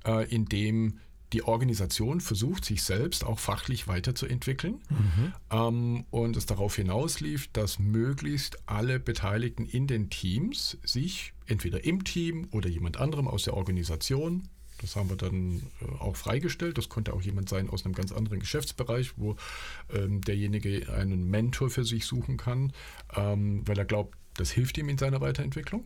äh, 0.06 0.28
in 0.34 0.46
dem 0.46 1.00
die 1.34 1.44
Organisation 1.44 2.22
versucht, 2.22 2.66
sich 2.66 2.84
selbst 2.84 3.24
auch 3.24 3.40
fachlich 3.40 3.88
weiterzuentwickeln 3.88 4.82
mhm. 4.90 5.34
ähm, 5.52 6.06
und 6.10 6.36
es 6.36 6.46
darauf 6.46 6.76
hinauslief, 6.76 7.50
dass 7.54 7.80
möglichst 7.80 8.58
alle 8.68 9.00
Beteiligten 9.00 9.66
in 9.66 9.88
den 9.88 10.10
Teams 10.10 10.78
sich 10.84 11.34
entweder 11.46 11.84
im 11.84 12.04
Team 12.04 12.48
oder 12.52 12.70
jemand 12.70 12.98
anderem 12.98 13.28
aus 13.28 13.44
der 13.44 13.56
Organisation, 13.56 14.48
das 14.82 14.96
haben 14.96 15.10
wir 15.10 15.18
dann 15.18 15.62
äh, 15.82 16.00
auch 16.00 16.16
freigestellt, 16.16 16.78
das 16.78 16.90
konnte 16.90 17.14
auch 17.14 17.22
jemand 17.22 17.50
sein 17.50 17.70
aus 17.70 17.86
einem 17.86 17.94
ganz 17.94 18.12
anderen 18.12 18.40
Geschäftsbereich, 18.40 19.14
wo 19.18 19.36
ähm, 19.94 20.22
derjenige 20.22 20.92
einen 20.94 21.30
Mentor 21.30 21.70
für 21.70 21.86
sich 21.86 22.06
suchen 22.06 22.38
kann, 22.38 22.74
ähm, 23.16 23.68
weil 23.68 23.78
er 23.78 23.86
glaubt, 23.86 24.18
das 24.36 24.52
hilft 24.52 24.78
ihm 24.78 24.90
in 24.90 24.98
seiner 24.98 25.22
Weiterentwicklung. 25.22 25.86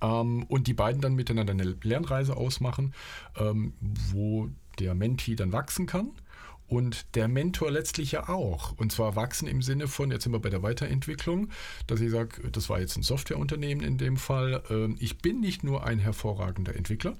Ähm, 0.00 0.44
und 0.44 0.66
die 0.66 0.74
beiden 0.74 1.00
dann 1.00 1.14
miteinander 1.14 1.52
eine 1.52 1.76
Lernreise 1.82 2.36
ausmachen, 2.36 2.94
ähm, 3.36 3.74
wo 3.80 4.48
der 4.78 4.94
Mentee 4.94 5.34
dann 5.34 5.52
wachsen 5.52 5.86
kann 5.86 6.10
und 6.68 7.14
der 7.14 7.28
Mentor 7.28 7.70
letztlich 7.70 8.12
ja 8.12 8.28
auch. 8.28 8.72
Und 8.76 8.92
zwar 8.92 9.16
wachsen 9.16 9.46
im 9.48 9.62
Sinne 9.62 9.88
von, 9.88 10.10
jetzt 10.10 10.24
sind 10.24 10.32
wir 10.32 10.40
bei 10.40 10.50
der 10.50 10.62
Weiterentwicklung, 10.62 11.48
dass 11.86 12.00
ich 12.00 12.10
sage, 12.10 12.50
das 12.50 12.68
war 12.68 12.80
jetzt 12.80 12.96
ein 12.96 13.02
Softwareunternehmen 13.02 13.84
in 13.84 13.98
dem 13.98 14.16
Fall, 14.16 14.62
äh, 14.70 14.92
ich 14.98 15.18
bin 15.18 15.40
nicht 15.40 15.64
nur 15.64 15.84
ein 15.84 15.98
hervorragender 15.98 16.74
Entwickler, 16.74 17.16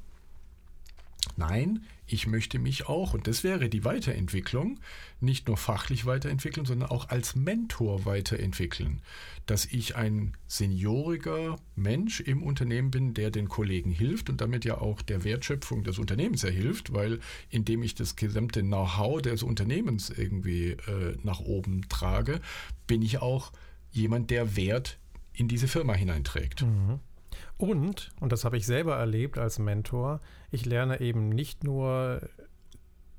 Nein, 1.36 1.84
ich 2.06 2.26
möchte 2.26 2.58
mich 2.58 2.88
auch, 2.88 3.12
und 3.12 3.26
das 3.26 3.44
wäre 3.44 3.68
die 3.68 3.84
Weiterentwicklung, 3.84 4.80
nicht 5.20 5.48
nur 5.48 5.56
fachlich 5.56 6.06
weiterentwickeln, 6.06 6.64
sondern 6.64 6.88
auch 6.88 7.10
als 7.10 7.36
Mentor 7.36 8.06
weiterentwickeln. 8.06 9.02
Dass 9.44 9.66
ich 9.66 9.96
ein 9.96 10.32
senioriger 10.46 11.58
Mensch 11.74 12.20
im 12.20 12.42
Unternehmen 12.42 12.90
bin, 12.90 13.12
der 13.12 13.30
den 13.30 13.48
Kollegen 13.48 13.90
hilft 13.90 14.30
und 14.30 14.40
damit 14.40 14.64
ja 14.64 14.78
auch 14.78 15.02
der 15.02 15.24
Wertschöpfung 15.24 15.84
des 15.84 15.98
Unternehmens 15.98 16.42
erhilft, 16.42 16.94
weil 16.94 17.20
indem 17.50 17.82
ich 17.82 17.94
das 17.94 18.16
gesamte 18.16 18.62
Know-how 18.62 19.20
des 19.20 19.42
Unternehmens 19.42 20.10
irgendwie 20.10 20.70
äh, 20.70 21.16
nach 21.22 21.40
oben 21.40 21.88
trage, 21.88 22.40
bin 22.86 23.02
ich 23.02 23.18
auch 23.18 23.52
jemand, 23.90 24.30
der 24.30 24.56
Wert 24.56 24.98
in 25.34 25.48
diese 25.48 25.68
Firma 25.68 25.92
hineinträgt. 25.92 26.62
Mhm. 26.62 27.00
Und, 27.58 28.10
und 28.20 28.32
das 28.32 28.44
habe 28.44 28.56
ich 28.56 28.66
selber 28.66 28.96
erlebt 28.96 29.38
als 29.38 29.58
Mentor, 29.58 30.20
ich 30.50 30.66
lerne 30.66 31.00
eben 31.00 31.30
nicht 31.30 31.64
nur 31.64 32.20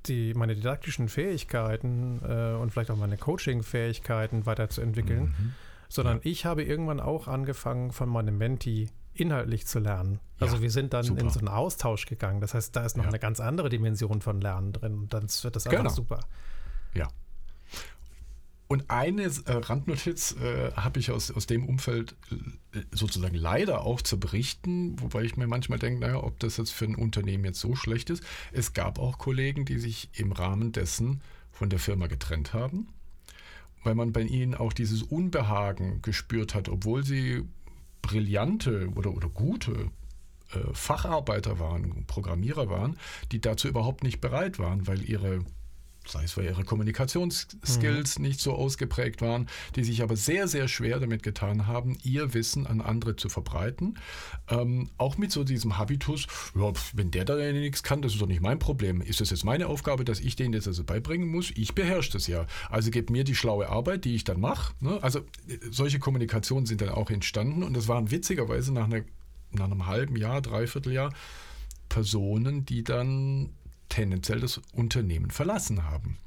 die, 0.06 0.34
meine 0.34 0.56
didaktischen 0.56 1.10
Fähigkeiten 1.10 2.22
äh, 2.24 2.56
und 2.56 2.72
vielleicht 2.72 2.92
auch 2.92 2.98
meine 2.98 3.18
Coaching-Fähigkeiten 3.18 4.46
weiterzuentwickeln, 4.46 5.24
mhm. 5.24 5.54
sondern 5.90 6.18
ja. 6.18 6.22
ich 6.24 6.46
habe 6.46 6.64
irgendwann 6.64 7.00
auch 7.00 7.28
angefangen, 7.28 7.92
von 7.92 8.10
meinem 8.10 8.38
Menti 8.38 8.90
inhaltlich 9.14 9.66
zu 9.66 9.80
lernen. 9.80 10.20
Also 10.40 10.58
ja, 10.58 10.62
wir 10.62 10.72
sind 10.72 10.94
dann 10.94 11.04
super. 11.04 11.22
in 11.22 11.30
so 11.30 11.40
einen 11.40 11.48
Austausch 11.48 12.06
gegangen. 12.06 12.40
Das 12.40 12.54
heißt, 12.54 12.76
da 12.76 12.86
ist 12.86 12.96
noch 12.96 13.06
ja. 13.06 13.10
eine 13.10 13.20
ganz 13.20 13.40
andere 13.40 13.70
Dimension 13.70 14.22
von 14.22 14.40
Lernen 14.40 14.74
drin 14.74 14.94
und 14.94 15.14
dann 15.14 15.24
wird 15.24 15.56
das 15.56 15.66
einfach 15.66 15.80
genau. 15.80 15.90
super. 15.90 16.20
Ja, 16.94 17.08
und 18.68 18.90
eine 18.90 19.24
äh, 19.24 19.32
Randnotiz 19.48 20.36
äh, 20.42 20.72
habe 20.74 21.00
ich 21.00 21.12
aus, 21.12 21.32
aus 21.32 21.48
dem 21.48 21.66
Umfeld 21.66 22.16
äh, 22.74 22.80
sozusagen 22.92 23.36
leider 23.36 23.82
auch 23.82 24.02
zu 24.02 24.20
berichten, 24.20 25.00
wobei 25.02 25.24
ich 25.24 25.38
mir 25.38 25.48
manchmal 25.48 25.80
denke, 25.80 26.02
naja, 26.02 26.22
ob 26.22 26.40
das 26.40 26.58
jetzt 26.58 26.72
für 26.72 26.86
ein 26.86 26.96
Unternehmen 26.96 27.46
jetzt 27.46 27.62
so 27.62 27.76
schlecht 27.76 28.10
ist. 28.10 28.24
Es 28.52 28.74
gab 28.74 29.00
auch 29.00 29.18
Kollegen, 29.18 29.64
die 29.64 29.80
sich 29.80 30.10
im 30.14 30.34
Rahmen 30.34 30.74
dessen 30.74 31.22
von 31.52 31.70
der 31.70 31.80
Firma 31.80 32.08
getrennt 32.08 32.54
haben, 32.54 32.90
weil 33.84 33.96
man 33.96 34.12
bei 34.12 34.22
ihnen 34.22 34.54
auch 34.54 34.74
dieses 34.74 35.02
Unbehagen 35.02 36.02
gespürt 36.02 36.54
hat, 36.54 36.68
obwohl 36.68 37.06
sie 37.06 37.44
brillante 38.02 38.90
oder, 38.96 39.14
oder 39.14 39.30
gute 39.30 39.92
äh, 40.52 40.74
Facharbeiter 40.74 41.58
waren, 41.60 42.06
Programmierer 42.06 42.70
waren, 42.70 42.98
die 43.32 43.40
dazu 43.40 43.70
überhaupt 43.70 44.04
nicht 44.04 44.20
bereit 44.20 44.60
waren, 44.60 44.88
weil 44.88 45.08
ihre 45.10 45.40
sei 46.08 46.24
es 46.24 46.38
weil 46.38 46.46
ihre 46.46 46.64
Kommunikationsskills 46.64 48.20
mhm. 48.20 48.26
nicht 48.26 48.40
so 48.40 48.54
ausgeprägt 48.54 49.22
waren, 49.22 49.48
die 49.76 49.84
sich 49.84 50.02
aber 50.02 50.16
sehr, 50.16 50.48
sehr 50.48 50.68
schwer 50.68 51.00
damit 51.00 51.24
getan 51.24 51.68
haben, 51.68 51.98
ihr 52.04 52.34
Wissen 52.34 52.68
an 52.68 52.82
andere 52.82 53.16
zu 53.16 53.30
verbreiten. 53.30 54.00
Ähm, 54.50 54.90
auch 54.98 55.18
mit 55.18 55.32
so 55.32 55.44
diesem 55.44 55.78
Habitus, 55.78 56.28
ja, 56.56 56.72
wenn 56.94 57.12
der 57.12 57.26
da 57.26 57.36
nichts 57.36 57.84
kann, 57.84 58.02
das 58.02 58.14
ist 58.14 58.22
doch 58.22 58.28
nicht 58.28 58.42
mein 58.42 58.60
Problem. 58.60 59.02
Ist 59.02 59.22
das 59.22 59.30
jetzt 59.30 59.44
meine 59.44 59.68
Aufgabe, 59.68 60.06
dass 60.06 60.20
ich 60.20 60.36
denen 60.36 60.54
das 60.54 60.68
also 60.68 60.84
beibringen 60.84 61.30
muss? 61.30 61.52
Ich 61.52 61.76
beherrsche 61.76 62.14
das 62.14 62.28
ja. 62.28 62.46
Also 62.70 62.92
gebt 62.92 63.10
mir 63.10 63.24
die 63.24 63.36
schlaue 63.36 63.70
Arbeit, 63.70 64.06
die 64.06 64.16
ich 64.16 64.24
dann 64.24 64.40
mache. 64.40 64.74
Ne? 64.80 65.00
Also 65.02 65.20
äh, 65.20 65.58
solche 65.72 66.00
Kommunikationen 66.00 66.66
sind 66.66 66.82
dann 66.82 66.90
auch 66.90 67.10
entstanden 67.10 67.64
und 67.64 67.76
das 67.76 67.88
waren 67.88 68.12
witzigerweise 68.12 68.74
nach, 68.74 68.86
einer, 68.86 69.04
nach 69.52 69.66
einem 69.66 69.86
halben 69.88 70.16
Jahr, 70.16 70.42
dreiviertel 70.42 70.94
Jahr 70.94 71.14
Personen, 71.90 72.66
die 72.66 72.84
dann 72.84 73.50
tendenziell 73.98 74.40
das 74.40 74.62
Unternehmen 74.74 75.32
verlassen 75.32 75.84
haben. 75.86 76.18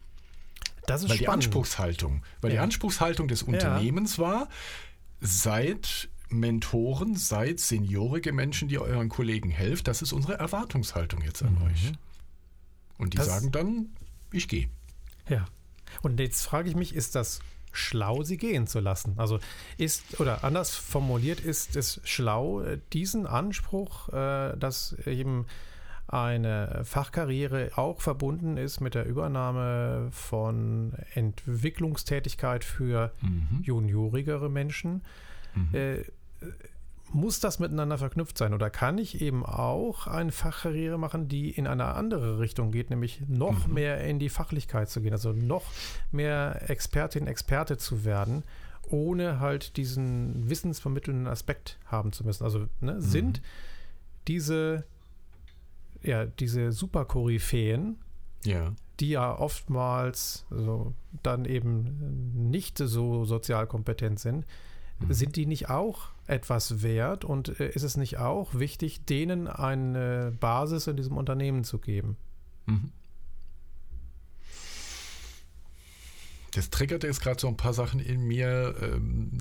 Das 0.86 1.02
ist 1.02 1.08
weil 1.10 1.18
spannend. 1.18 1.20
die 1.20 1.28
Anspruchshaltung, 1.46 2.22
weil 2.40 2.50
Ja. 2.50 2.56
die 2.56 2.64
Anspruchshaltung 2.64 3.28
des 3.28 3.42
Unternehmens 3.44 4.18
war, 4.18 4.48
seid 5.20 6.08
Mentoren, 6.30 7.14
seid 7.16 7.60
seniorige 7.60 8.32
Menschen, 8.32 8.68
die 8.68 8.78
euren 8.78 9.08
Kollegen 9.08 9.50
helft. 9.50 9.86
Das 9.88 10.02
ist 10.02 10.12
unsere 10.12 10.34
Erwartungshaltung 10.38 11.22
jetzt 11.22 11.42
an 11.42 11.58
euch. 11.62 11.92
Und 12.98 13.12
die 13.14 13.18
Das- 13.18 13.26
sagen 13.26 13.50
dann, 13.52 13.90
ich 14.32 14.48
gehe. 14.48 14.68
Ja. 15.28 15.44
Und 16.02 16.18
jetzt 16.20 16.42
frage 16.44 16.68
ich 16.68 16.76
mich, 16.76 16.94
ist 16.94 17.14
das 17.14 17.40
schlau, 17.72 18.22
sie 18.24 18.36
gehen 18.36 18.66
zu 18.66 18.80
lassen? 18.80 19.14
Also 19.16 19.38
ist, 19.76 20.18
oder 20.20 20.42
anders 20.44 20.74
formuliert, 20.74 21.40
ist 21.40 21.76
es 21.76 22.00
schlau, 22.04 22.64
diesen 22.92 23.26
Anspruch, 23.26 24.08
äh, 24.08 24.56
dass 24.56 24.94
eben 25.06 25.46
eine 26.12 26.82
Fachkarriere 26.84 27.70
auch 27.76 28.00
verbunden 28.00 28.56
ist 28.56 28.80
mit 28.80 28.94
der 28.94 29.06
Übernahme 29.06 30.08
von 30.10 30.92
Entwicklungstätigkeit 31.14 32.64
für 32.64 33.12
juniorigere 33.62 34.48
Menschen, 34.50 35.02
äh, 35.72 36.02
muss 37.12 37.40
das 37.40 37.58
miteinander 37.58 37.98
verknüpft 37.98 38.38
sein? 38.38 38.54
Oder 38.54 38.70
kann 38.70 38.98
ich 38.98 39.20
eben 39.20 39.44
auch 39.44 40.06
eine 40.06 40.32
Fachkarriere 40.32 40.98
machen, 40.98 41.28
die 41.28 41.50
in 41.50 41.66
eine 41.66 41.86
andere 41.86 42.38
Richtung 42.38 42.70
geht, 42.70 42.90
nämlich 42.90 43.22
noch 43.28 43.66
mehr 43.66 44.04
in 44.04 44.18
die 44.18 44.28
Fachlichkeit 44.28 44.88
zu 44.88 45.00
gehen, 45.00 45.12
also 45.12 45.32
noch 45.32 45.64
mehr 46.12 46.70
Expertin, 46.70 47.26
Experte 47.26 47.78
zu 47.78 48.04
werden, 48.04 48.44
ohne 48.88 49.40
halt 49.40 49.76
diesen 49.76 50.48
wissensvermittelnden 50.48 51.26
Aspekt 51.26 51.78
haben 51.86 52.12
zu 52.12 52.24
müssen? 52.24 52.44
Also 52.44 52.66
ne, 52.80 53.00
sind 53.00 53.42
diese, 54.28 54.84
ja, 56.02 56.26
diese 56.26 56.72
Superkoryphäen, 56.72 57.96
Ja. 58.44 58.72
die 59.00 59.10
ja 59.10 59.38
oftmals 59.38 60.44
so 60.50 60.94
dann 61.22 61.44
eben 61.44 62.50
nicht 62.50 62.78
so 62.78 63.24
sozial 63.24 63.66
kompetent 63.66 64.18
sind, 64.20 64.44
sind 65.08 65.36
die 65.36 65.46
nicht 65.46 65.70
auch 65.70 66.08
etwas 66.26 66.82
wert 66.82 67.24
und 67.24 67.58
äh, 67.58 67.70
ist 67.70 67.82
es 67.84 67.96
nicht 67.96 68.18
auch 68.18 68.54
wichtig, 68.54 69.04
denen 69.06 69.48
eine 69.48 70.32
Basis 70.40 70.86
in 70.86 70.96
diesem 70.96 71.16
Unternehmen 71.16 71.64
zu 71.64 71.78
geben? 71.78 72.16
Mhm. 72.66 72.92
Das 76.52 76.68
triggert 76.70 77.04
jetzt 77.04 77.20
gerade 77.22 77.40
so 77.40 77.48
ein 77.48 77.56
paar 77.56 77.72
Sachen 77.74 78.00
in 78.00 78.22
mir, 78.26 78.74
ähm, 78.82 79.38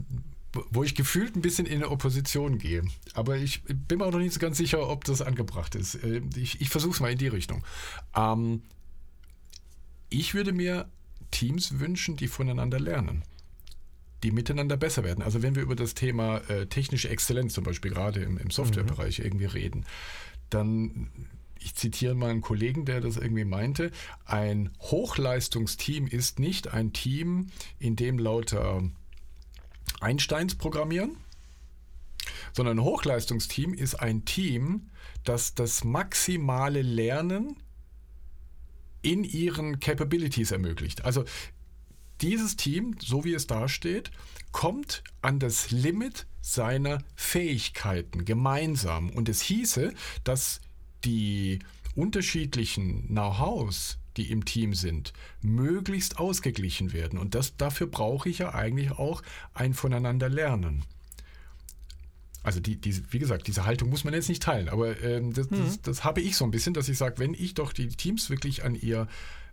wo- 0.71 0.83
ich 0.83 0.95
gefühlt 0.95 1.35
ein 1.35 1.41
bisschen 1.41 1.65
in 1.65 1.75
eine 1.75 1.89
Opposition 1.89 2.57
gehe. 2.57 2.83
Aber 3.13 3.37
ich 3.37 3.63
bin 3.63 3.99
mir 3.99 4.05
auch 4.05 4.11
noch 4.11 4.19
nicht 4.19 4.33
so 4.33 4.39
ganz 4.39 4.57
sicher, 4.57 4.87
ob 4.89 5.03
das 5.03 5.21
angebracht 5.21 5.75
ist. 5.75 5.95
Äh, 5.95 6.21
Ich, 6.35 6.61
ich 6.61 6.69
versuche 6.69 6.93
es 6.93 6.99
mal 6.99 7.11
in 7.11 7.17
die 7.17 7.27
Richtung. 7.27 7.63
Ähm, 8.15 8.63
ich 10.09 10.33
würde 10.33 10.51
mir 10.53 10.89
Teams 11.31 11.79
wünschen, 11.79 12.15
die 12.17 12.27
voneinander 12.27 12.79
lernen. 12.79 13.23
Die 14.23 14.31
miteinander 14.31 14.75
besser 14.75 15.03
werden. 15.03 15.23
Also 15.23 15.41
wenn 15.43 15.55
wir 15.55 15.61
über 15.61 15.75
das 15.75 15.93
Thema 15.93 16.37
äh, 16.49 16.65
technische 16.65 17.09
Exzellenz 17.09 17.53
zum 17.53 17.63
Beispiel 17.63 17.91
gerade 17.91 18.21
im, 18.21 18.37
im 18.37 18.49
Softwarebereich 18.49 19.19
irgendwie 19.19 19.45
reden, 19.45 19.85
dann, 20.49 21.09
ich 21.59 21.75
zitiere 21.75 22.15
mal 22.15 22.31
einen 22.31 22.41
Kollegen, 22.41 22.85
der 22.85 22.99
das 23.01 23.17
irgendwie 23.17 23.45
meinte, 23.45 23.91
ein 24.25 24.71
Hochleistungsteam 24.81 26.07
ist 26.07 26.39
nicht 26.39 26.73
ein 26.73 26.91
Team, 26.91 27.47
in 27.77 27.95
dem 27.95 28.17
lauter 28.17 28.81
Einsteins 29.99 30.55
programmieren, 30.55 31.17
sondern 32.53 32.79
ein 32.79 32.83
Hochleistungsteam 32.83 33.73
ist 33.73 33.95
ein 33.95 34.25
Team, 34.25 34.89
das 35.23 35.55
das 35.55 35.83
maximale 35.83 36.81
Lernen 36.81 37.57
in 39.01 39.23
ihren 39.23 39.79
Capabilities 39.79 40.51
ermöglicht. 40.51 41.05
Also 41.05 41.25
dieses 42.21 42.57
Team, 42.57 42.95
so 42.99 43.23
wie 43.23 43.33
es 43.33 43.47
dasteht, 43.47 44.11
kommt 44.51 45.03
an 45.21 45.39
das 45.39 45.71
Limit 45.71 46.25
seiner 46.41 46.99
Fähigkeiten 47.15 48.25
gemeinsam. 48.25 49.09
Und 49.09 49.29
es 49.29 49.41
hieße, 49.41 49.93
dass 50.23 50.59
die 51.05 51.59
unterschiedlichen 51.95 53.07
Know-hows, 53.07 53.99
die 54.19 54.29
im 54.29 54.45
Team 54.45 54.75
sind, 54.75 55.13
möglichst 55.41 56.19
ausgeglichen 56.19 56.93
werden. 56.93 57.17
Und 57.17 57.33
das, 57.33 57.55
dafür 57.57 57.87
brauche 57.87 58.29
ich 58.29 58.39
ja 58.39 58.53
eigentlich 58.53 58.91
auch 58.91 59.23
ein 59.53 59.73
Voneinander 59.73 60.29
lernen. 60.29 60.83
Also 62.43 62.59
die, 62.59 62.75
diese, 62.75 63.03
wie 63.11 63.19
gesagt, 63.19 63.47
diese 63.47 63.65
Haltung 63.65 63.89
muss 63.89 64.03
man 64.03 64.13
jetzt 64.13 64.29
nicht 64.29 64.43
teilen, 64.43 64.69
aber 64.69 65.01
ähm, 65.01 65.33
das, 65.33 65.49
das, 65.49 65.81
das 65.81 66.03
habe 66.03 66.21
ich 66.21 66.35
so 66.35 66.45
ein 66.45 66.51
bisschen, 66.51 66.73
dass 66.73 66.87
ich 66.87 66.97
sage, 66.97 67.17
wenn 67.17 67.33
ich 67.33 67.53
doch 67.53 67.73
die 67.73 67.87
Teams 67.87 68.29
wirklich 68.29 68.63
an 68.63 68.75
ihr, 68.75 69.07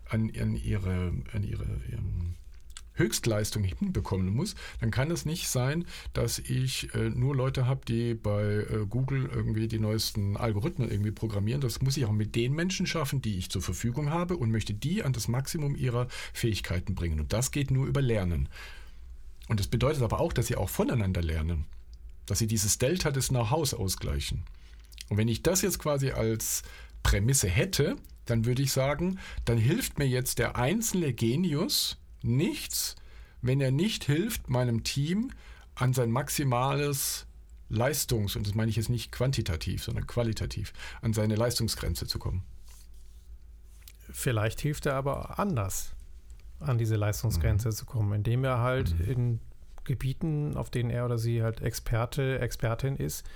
an, 0.08 0.30
an 0.40 0.56
ihre, 0.56 1.12
an 1.32 1.42
ihre 1.42 1.64
ähm, 1.92 2.34
Höchstleistung 2.96 3.62
hinbekommen 3.62 4.34
muss, 4.34 4.54
dann 4.80 4.90
kann 4.90 5.10
es 5.10 5.24
nicht 5.24 5.48
sein, 5.48 5.84
dass 6.12 6.38
ich 6.38 6.92
äh, 6.94 7.10
nur 7.10 7.34
Leute 7.34 7.66
habe, 7.66 7.84
die 7.86 8.14
bei 8.14 8.42
äh, 8.42 8.86
Google 8.88 9.30
irgendwie 9.32 9.68
die 9.68 9.78
neuesten 9.78 10.36
Algorithmen 10.36 10.90
irgendwie 10.90 11.12
programmieren. 11.12 11.60
Das 11.60 11.80
muss 11.80 11.96
ich 11.96 12.04
auch 12.04 12.12
mit 12.12 12.34
den 12.34 12.54
Menschen 12.54 12.86
schaffen, 12.86 13.22
die 13.22 13.38
ich 13.38 13.50
zur 13.50 13.62
Verfügung 13.62 14.10
habe 14.10 14.36
und 14.36 14.50
möchte 14.50 14.74
die 14.74 15.02
an 15.02 15.12
das 15.12 15.28
Maximum 15.28 15.76
ihrer 15.76 16.08
Fähigkeiten 16.32 16.94
bringen. 16.94 17.20
Und 17.20 17.32
das 17.32 17.50
geht 17.50 17.70
nur 17.70 17.86
über 17.86 18.02
Lernen. 18.02 18.48
Und 19.48 19.60
das 19.60 19.68
bedeutet 19.68 20.02
aber 20.02 20.20
auch, 20.20 20.32
dass 20.32 20.48
sie 20.48 20.56
auch 20.56 20.70
voneinander 20.70 21.22
lernen. 21.22 21.66
Dass 22.26 22.40
sie 22.40 22.48
dieses 22.48 22.78
Delta 22.78 23.10
des 23.10 23.28
Know-hows 23.28 23.74
ausgleichen. 23.74 24.42
Und 25.08 25.18
wenn 25.18 25.28
ich 25.28 25.42
das 25.42 25.62
jetzt 25.62 25.78
quasi 25.78 26.10
als 26.10 26.62
Prämisse 27.02 27.48
hätte, 27.48 27.96
dann 28.24 28.44
würde 28.44 28.62
ich 28.62 28.72
sagen, 28.72 29.18
dann 29.44 29.58
hilft 29.58 29.98
mir 29.98 30.08
jetzt 30.08 30.38
der 30.38 30.56
einzelne 30.56 31.12
Genius 31.12 31.96
nichts, 32.26 32.96
wenn 33.42 33.60
er 33.60 33.70
nicht 33.70 34.04
hilft, 34.04 34.50
meinem 34.50 34.82
Team 34.82 35.30
an 35.74 35.92
sein 35.92 36.10
maximales 36.10 37.26
Leistungs, 37.68 38.36
und 38.36 38.46
das 38.46 38.54
meine 38.54 38.70
ich 38.70 38.76
jetzt 38.76 38.88
nicht 38.88 39.12
quantitativ, 39.12 39.82
sondern 39.84 40.06
qualitativ, 40.06 40.72
an 41.02 41.12
seine 41.12 41.34
Leistungsgrenze 41.34 42.06
zu 42.06 42.18
kommen. 42.18 42.44
Vielleicht 44.10 44.60
hilft 44.60 44.86
er 44.86 44.94
aber 44.94 45.38
anders, 45.38 45.94
an 46.60 46.78
diese 46.78 46.96
Leistungsgrenze 46.96 47.70
zu 47.70 47.84
kommen, 47.84 48.12
indem 48.12 48.44
er 48.44 48.60
halt 48.60 48.94
in 49.00 49.40
Gebieten, 49.84 50.56
auf 50.56 50.70
denen 50.70 50.90
er 50.90 51.04
oder 51.04 51.18
sie 51.18 51.42
halt 51.42 51.60
Experte, 51.60 52.38
Expertin 52.38 52.96
ist, 52.96 53.26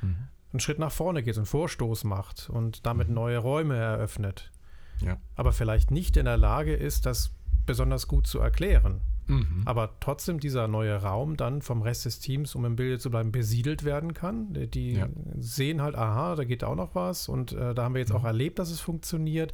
einen 0.00 0.60
Schritt 0.60 0.78
nach 0.78 0.92
vorne 0.92 1.22
geht, 1.22 1.36
einen 1.36 1.46
Vorstoß 1.46 2.04
macht 2.04 2.48
und 2.50 2.86
damit 2.86 3.08
neue 3.08 3.38
Räume 3.38 3.76
eröffnet. 3.76 4.52
Ja. 5.00 5.16
Aber 5.34 5.52
vielleicht 5.52 5.90
nicht 5.90 6.16
in 6.16 6.26
der 6.26 6.36
Lage 6.36 6.74
ist, 6.74 7.06
das 7.06 7.30
besonders 7.68 8.08
gut 8.08 8.26
zu 8.26 8.40
erklären. 8.40 9.00
Mhm. 9.28 9.62
Aber 9.66 9.90
trotzdem 10.00 10.40
dieser 10.40 10.66
neue 10.68 10.96
Raum 10.96 11.36
dann 11.36 11.60
vom 11.62 11.82
Rest 11.82 12.06
des 12.06 12.18
Teams, 12.18 12.54
um 12.54 12.64
im 12.64 12.74
Bilde 12.76 12.98
zu 12.98 13.10
bleiben, 13.10 13.30
besiedelt 13.30 13.84
werden 13.84 14.14
kann. 14.14 14.54
Die 14.70 14.94
Ja. 14.94 15.08
sehen 15.38 15.82
halt, 15.82 15.94
aha, 15.94 16.34
da 16.34 16.44
geht 16.44 16.64
auch 16.64 16.74
noch 16.74 16.94
was 16.94 17.28
und 17.28 17.52
äh, 17.52 17.74
da 17.74 17.84
haben 17.84 17.94
wir 17.94 18.00
jetzt 18.00 18.12
auch 18.12 18.24
erlebt, 18.24 18.58
dass 18.58 18.70
es 18.70 18.80
funktioniert. 18.80 19.52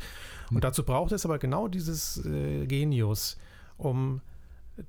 Und 0.51 0.63
dazu 0.65 0.85
braucht 0.85 1.13
es 1.13 1.25
aber 1.27 1.39
genau 1.39 1.67
dieses 1.69 2.25
äh, 2.25 2.67
Genius, 2.67 3.37
um 3.77 4.21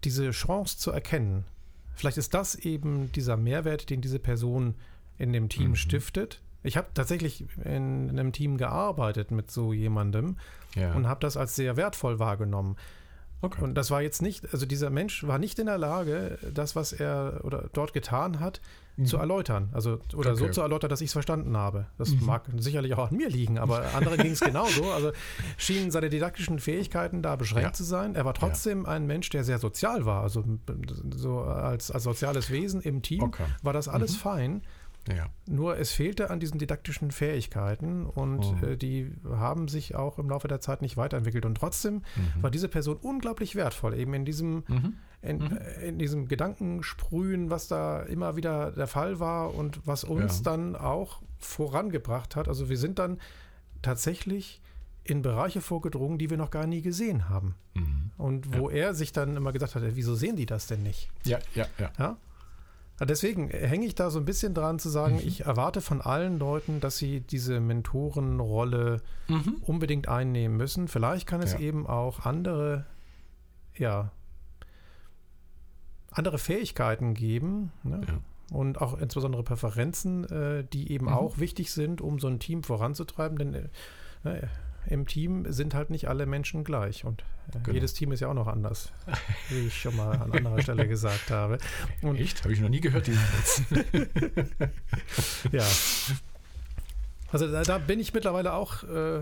diese 0.04 0.30
Chance 0.32 0.78
zu 0.78 0.92
erkennen. 0.92 1.46
Vielleicht 1.96 2.18
ist 2.18 2.34
das 2.34 2.56
eben 2.56 3.12
dieser 3.14 3.38
Mehrwert, 3.38 3.90
den 3.90 4.02
diese 4.02 4.20
Person 4.20 4.76
in 5.18 5.34
dem 5.34 5.50
Team 5.50 5.72
Mhm. 5.72 5.76
stiftet. 5.76 6.42
Ich 6.62 6.78
habe 6.78 6.88
tatsächlich 6.94 7.46
in 7.64 8.10
einem 8.10 8.32
Team 8.34 8.58
gearbeitet 8.58 9.32
mit 9.32 9.50
so 9.50 9.74
jemandem 9.74 10.38
Ja. 10.76 10.94
und 10.94 11.08
habe 11.08 11.22
das 11.22 11.38
als 11.38 11.56
sehr 11.56 11.76
wertvoll 11.78 12.20
wahrgenommen. 12.20 12.76
Okay. 13.42 13.62
Und 13.64 13.76
das 13.76 13.92
war 13.92 14.02
jetzt 14.02 14.22
nicht, 14.22 14.52
also 14.54 14.66
dieser 14.66 14.90
Mensch 14.90 15.26
war 15.26 15.38
nicht 15.40 15.60
in 15.60 15.66
der 15.68 15.78
Lage, 15.78 16.38
das, 16.54 16.76
was 16.76 16.94
er 16.94 17.42
oder 17.44 17.70
dort 17.74 17.94
getan 17.94 18.40
hat, 18.40 18.62
zu 19.04 19.18
erläutern. 19.18 19.68
Also, 19.74 20.00
oder 20.16 20.38
so 20.38 20.46
Okay. 20.46 20.54
zu 20.54 20.62
erläutern, 20.62 20.90
dass 20.90 21.02
ich 21.02 21.08
es 21.08 21.12
verstanden 21.12 21.58
habe. 21.58 21.88
Das 21.98 22.14
mag 22.22 22.44
sicherlich 22.56 22.94
auch 22.94 23.12
an 23.12 23.18
mir 23.18 23.28
liegen, 23.28 23.58
aber 23.58 23.84
anderen 23.94 24.18
ging 24.20 24.32
es 24.32 24.40
genauso. 24.40 24.90
Also 24.90 25.12
schienen 25.58 25.92
seine 25.92 26.10
didaktischen 26.10 26.60
Fähigkeiten 26.60 27.22
da 27.22 27.36
beschränkt 27.36 27.68
Ja. 27.72 27.74
zu 27.74 27.84
sein. 27.84 28.16
Er 28.16 28.24
war 28.24 28.34
trotzdem 28.34 28.86
ein 28.86 29.06
Mensch, 29.06 29.30
der 29.32 29.44
sehr 29.44 29.60
sozial 29.60 30.06
war. 30.06 30.24
Also 30.24 30.46
so 31.14 31.42
als, 31.42 31.92
als 31.92 32.04
soziales 32.04 32.50
Wesen 32.52 32.80
im 32.80 33.02
Team 33.02 33.22
Okay. 33.24 33.44
war 33.64 33.74
das 33.74 33.90
alles 33.90 34.16
fein. 34.16 34.62
Ja. 35.08 35.28
Nur 35.48 35.78
es 35.78 35.92
fehlte 35.92 36.30
an 36.32 36.40
diesen 36.40 36.58
didaktischen 36.58 37.12
Fähigkeiten 37.12 38.06
und 38.06 38.40
Oh. 38.44 38.66
äh, 38.66 38.78
die 38.78 39.12
haben 39.30 39.68
sich 39.68 39.96
auch 39.96 40.18
im 40.20 40.30
Laufe 40.30 40.48
der 40.48 40.62
Zeit 40.62 40.82
nicht 40.82 40.98
weiterentwickelt. 40.98 41.46
Und 41.46 41.56
trotzdem 41.56 42.02
war 42.42 42.50
diese 42.52 42.68
Person 42.70 42.98
unglaublich 42.98 43.56
wertvoll, 43.56 43.94
eben 44.00 44.14
in 44.16 44.26
diesem, 44.26 44.64
in, 45.22 45.42
äh, 45.58 45.88
in 45.88 46.00
diesem 46.00 46.28
Gedankensprühen, 46.28 47.50
was 47.50 47.68
da 47.68 48.02
immer 48.04 48.36
wieder 48.36 48.72
der 48.72 48.88
Fall 48.88 49.20
war 49.20 49.54
und 49.54 49.86
was 49.86 50.04
uns 50.04 50.38
Ja. 50.38 50.44
dann 50.44 50.76
auch 50.76 51.22
vorangebracht 51.38 52.36
hat. 52.36 52.48
Also 52.48 52.70
wir 52.70 52.78
sind 52.78 52.98
dann 53.00 53.20
tatsächlich 53.82 54.62
in 55.04 55.22
Bereiche 55.22 55.62
vorgedrungen, 55.62 56.18
die 56.18 56.32
wir 56.32 56.38
noch 56.38 56.50
gar 56.50 56.66
nie 56.66 56.82
gesehen 56.82 57.30
haben. 57.30 57.54
Und 58.18 58.58
wo 58.58 58.70
er 58.70 58.94
sich 58.96 59.12
dann 59.12 59.36
immer 59.36 59.52
gesagt 59.52 59.76
hat, 59.76 59.84
wieso 59.86 60.16
sehen 60.16 60.36
die 60.38 60.46
das 60.48 60.66
denn 60.66 60.82
nicht? 60.82 61.12
Ja, 61.26 61.38
ja, 61.54 61.66
ja. 61.78 61.92
Ja? 62.00 62.18
Deswegen 63.02 63.50
hänge 63.50 63.86
ich 63.86 63.96
da 63.96 64.10
so 64.10 64.20
ein 64.20 64.26
bisschen 64.26 64.54
dran 64.54 64.80
zu 64.80 64.90
sagen, 64.90 65.16
mhm. 65.16 65.28
ich 65.28 65.42
erwarte 65.46 65.82
von 65.82 66.02
allen 66.02 66.40
Leuten, 66.40 66.80
dass 66.80 66.98
sie 66.98 67.20
diese 67.20 67.60
Mentorenrolle 67.60 69.02
mhm. 69.28 69.58
unbedingt 69.62 70.08
einnehmen 70.08 70.56
müssen. 70.56 70.88
Vielleicht 70.88 71.28
kann 71.28 71.42
es 71.42 71.54
ja. 71.54 71.60
eben 71.60 71.86
auch 71.88 72.26
andere, 72.26 72.86
ja, 73.76 74.12
andere 76.10 76.38
Fähigkeiten 76.38 77.14
geben. 77.14 77.72
Ne? 77.84 78.02
Ja 78.08 78.14
und 78.52 78.82
auch 78.82 78.98
insbesondere 78.98 79.44
Präferenzen, 79.44 80.26
äh, 80.26 80.64
die 80.72 80.92
eben 80.92 81.08
mhm. 81.08 81.14
auch 81.14 81.40
wichtig 81.40 81.72
sind, 81.72 82.02
um 82.02 82.20
so 82.20 82.28
ein 82.28 82.40
Team 82.40 82.64
voranzutreiben. 82.64 83.38
Denn 83.38 83.54
äh, 84.24 84.48
im 84.88 85.08
Team 85.08 85.52
sind 85.52 85.74
halt 85.74 85.90
nicht 85.90 86.08
alle 86.08 86.26
Menschen 86.26 86.64
gleich 86.64 87.06
und 87.06 87.22
äh, 87.50 87.60
genau. 87.64 87.74
jedes 87.74 87.94
Team 87.94 88.12
ist 88.12 88.20
ja 88.20 88.28
auch 88.28 88.34
noch 88.34 88.48
anders, 88.48 88.92
wie 89.50 89.68
ich 89.68 89.80
schon 89.80 89.96
mal 89.96 90.18
an 90.18 90.32
anderer 90.32 90.62
Stelle 90.62 90.88
gesagt 90.88 91.32
habe. 91.32 91.58
Und 92.02 92.18
Echt? 92.18 92.44
Habe 92.44 92.54
ich 92.54 92.60
noch 92.60 92.70
nie 92.70 92.82
gehört, 92.82 93.08
diesen 93.08 93.22
Satz. 93.22 93.62
ja. 95.52 95.66
Also 97.32 97.52
da, 97.52 97.64
da, 97.64 97.78
bin 97.80 98.00
ich 98.00 98.14
mittlerweile 98.14 98.54
auch 98.54 98.84
äh, 98.84 99.22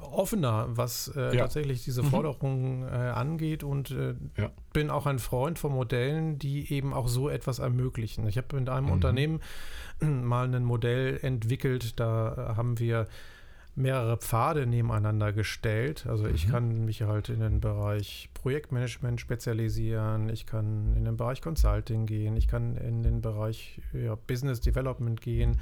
offener, 0.00 0.66
was 0.70 1.08
äh, 1.16 1.36
ja. 1.36 1.42
tatsächlich 1.42 1.84
diese 1.84 2.02
mhm. 2.02 2.06
Forderungen 2.06 2.80
mhm. 2.80 2.88
äh, 2.88 3.10
angeht 3.10 3.62
und 3.62 3.90
äh, 3.90 4.14
ja. 4.36 4.50
bin 4.72 4.90
auch 4.90 5.06
ein 5.06 5.18
Freund 5.18 5.58
von 5.58 5.72
Modellen, 5.72 6.38
die 6.38 6.72
eben 6.72 6.92
auch 6.92 7.08
so 7.08 7.28
etwas 7.28 7.58
ermöglichen. 7.58 8.26
Ich 8.26 8.36
habe 8.38 8.56
in 8.56 8.68
einem 8.68 8.86
mhm. 8.86 8.92
Unternehmen 8.92 9.40
mal 10.00 10.52
ein 10.52 10.64
Modell 10.64 11.18
entwickelt, 11.22 11.98
da 12.00 12.54
haben 12.56 12.78
wir 12.78 13.06
mehrere 13.76 14.16
Pfade 14.16 14.66
nebeneinander 14.66 15.32
gestellt. 15.32 16.06
Also 16.08 16.26
ich 16.26 16.48
mhm. 16.48 16.50
kann 16.50 16.84
mich 16.86 17.02
halt 17.02 17.28
in 17.28 17.40
den 17.40 17.60
Bereich 17.60 18.30
Projektmanagement 18.34 19.20
spezialisieren, 19.20 20.30
ich 20.30 20.46
kann 20.46 20.94
in 20.96 21.04
den 21.04 21.16
Bereich 21.16 21.42
Consulting 21.42 22.06
gehen, 22.06 22.36
ich 22.36 22.48
kann 22.48 22.76
in 22.76 23.02
den 23.02 23.20
Bereich 23.20 23.82
ja, 23.92 24.14
Business 24.14 24.60
Development 24.60 25.20
gehen, 25.20 25.60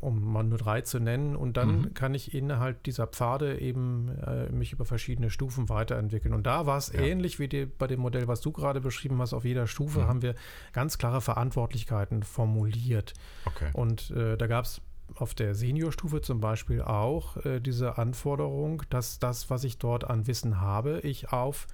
um 0.00 0.32
mal 0.32 0.44
nur 0.44 0.58
drei 0.58 0.82
zu 0.82 1.00
nennen. 1.00 1.34
Und 1.34 1.56
dann 1.56 1.80
mhm. 1.80 1.94
kann 1.94 2.12
ich 2.12 2.34
innerhalb 2.34 2.82
dieser 2.82 3.06
Pfade 3.06 3.58
eben 3.58 4.10
äh, 4.26 4.52
mich 4.52 4.72
über 4.72 4.84
verschiedene 4.84 5.30
Stufen 5.30 5.70
weiterentwickeln. 5.70 6.34
Und 6.34 6.46
da 6.46 6.66
war 6.66 6.76
es 6.76 6.92
ja. 6.92 7.00
ähnlich 7.00 7.38
wie 7.38 7.48
die, 7.48 7.64
bei 7.64 7.86
dem 7.86 8.00
Modell, 8.00 8.28
was 8.28 8.42
du 8.42 8.52
gerade 8.52 8.82
beschrieben 8.82 9.18
hast. 9.22 9.32
Auf 9.32 9.46
jeder 9.46 9.66
Stufe 9.66 10.00
mhm. 10.00 10.06
haben 10.06 10.22
wir 10.22 10.34
ganz 10.74 10.98
klare 10.98 11.22
Verantwortlichkeiten 11.22 12.22
formuliert. 12.22 13.14
Okay. 13.46 13.70
Und 13.72 14.10
äh, 14.10 14.36
da 14.36 14.46
gab 14.46 14.66
es 14.66 14.82
auf 15.14 15.34
der 15.34 15.54
Seniorstufe 15.54 16.20
zum 16.20 16.40
Beispiel 16.40 16.82
auch 16.82 17.36
äh, 17.44 17.60
diese 17.60 17.98
Anforderung, 17.98 18.82
dass 18.90 19.18
das, 19.18 19.50
was 19.50 19.64
ich 19.64 19.78
dort 19.78 20.08
an 20.08 20.26
Wissen 20.26 20.60
habe, 20.60 21.00
ich 21.00 21.32
auf 21.32 21.66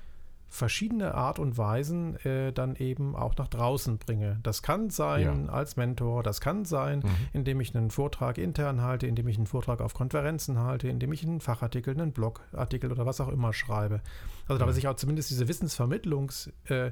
verschiedene 0.50 1.14
Art 1.14 1.38
und 1.38 1.56
Weisen 1.56 2.16
äh, 2.26 2.52
dann 2.52 2.74
eben 2.74 3.14
auch 3.14 3.36
nach 3.36 3.46
draußen 3.46 3.98
bringe. 3.98 4.40
Das 4.42 4.62
kann 4.62 4.90
sein 4.90 5.46
ja. 5.46 5.52
als 5.52 5.76
Mentor, 5.76 6.24
das 6.24 6.40
kann 6.40 6.64
sein, 6.64 6.98
mhm. 7.00 7.28
indem 7.32 7.60
ich 7.60 7.74
einen 7.74 7.90
Vortrag 7.90 8.36
intern 8.36 8.82
halte, 8.82 9.06
indem 9.06 9.28
ich 9.28 9.36
einen 9.36 9.46
Vortrag 9.46 9.80
auf 9.80 9.94
Konferenzen 9.94 10.58
halte, 10.58 10.88
indem 10.88 11.12
ich 11.12 11.22
einen 11.22 11.40
Fachartikel, 11.40 11.94
einen 11.94 12.12
Blogartikel 12.12 12.90
oder 12.90 13.06
was 13.06 13.20
auch 13.20 13.28
immer 13.28 13.52
schreibe. 13.52 14.00
Also 14.48 14.58
da, 14.58 14.66
dass 14.66 14.76
ich 14.76 14.88
auch 14.88 14.96
zumindest 14.96 15.30
diese 15.30 15.44
Wissensvermittlungs- 15.44 16.50
äh, 16.68 16.90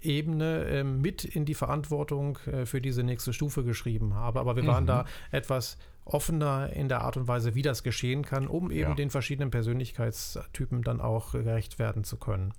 Ebene 0.00 0.64
äh, 0.66 0.84
mit 0.84 1.24
in 1.24 1.44
die 1.44 1.54
Verantwortung 1.54 2.38
äh, 2.46 2.66
für 2.66 2.80
diese 2.80 3.02
nächste 3.02 3.32
Stufe 3.32 3.64
geschrieben 3.64 4.14
habe. 4.14 4.40
Aber 4.40 4.56
wir 4.56 4.62
mhm. 4.62 4.68
waren 4.68 4.86
da 4.86 5.04
etwas 5.30 5.78
offener 6.04 6.70
in 6.72 6.88
der 6.88 7.00
Art 7.00 7.16
und 7.16 7.28
Weise, 7.28 7.54
wie 7.54 7.62
das 7.62 7.82
geschehen 7.82 8.24
kann, 8.24 8.46
um 8.46 8.70
eben 8.70 8.90
ja. 8.90 8.94
den 8.94 9.10
verschiedenen 9.10 9.50
Persönlichkeitstypen 9.50 10.82
dann 10.82 11.00
auch 11.00 11.32
gerecht 11.32 11.78
werden 11.78 12.04
zu 12.04 12.16
können. 12.18 12.52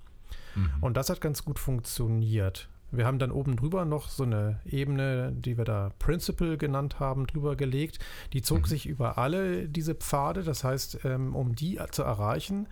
Mhm. 0.54 0.70
Und 0.80 0.96
das 0.96 1.10
hat 1.10 1.20
ganz 1.20 1.44
gut 1.44 1.58
funktioniert. 1.58 2.68
Wir 2.92 3.04
haben 3.04 3.18
dann 3.18 3.30
oben 3.30 3.56
drüber 3.56 3.84
noch 3.84 4.08
so 4.08 4.22
eine 4.22 4.60
Ebene, 4.64 5.32
die 5.32 5.58
wir 5.58 5.64
da 5.64 5.92
Principle 5.98 6.56
genannt 6.56 7.00
haben, 7.00 7.26
drüber 7.26 7.56
gelegt. 7.56 7.98
Die 8.32 8.42
zog 8.42 8.60
mhm. 8.60 8.66
sich 8.66 8.86
über 8.86 9.18
alle 9.18 9.68
diese 9.68 9.94
Pfade. 9.94 10.42
Das 10.42 10.64
heißt, 10.64 11.00
ähm, 11.04 11.34
um 11.34 11.54
die 11.54 11.78
zu 11.90 12.02
erreichen, 12.02 12.68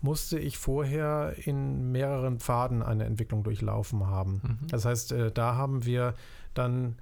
musste 0.00 0.38
ich 0.38 0.58
vorher 0.58 1.34
in 1.44 1.90
mehreren 1.92 2.38
Pfaden 2.38 2.82
eine 2.82 3.04
Entwicklung 3.04 3.42
durchlaufen 3.42 4.06
haben. 4.06 4.40
Mhm. 4.42 4.66
Das 4.68 4.84
heißt, 4.84 5.12
äh, 5.12 5.32
da 5.32 5.56
haben 5.56 5.84
wir 5.84 6.14
dann 6.54 6.96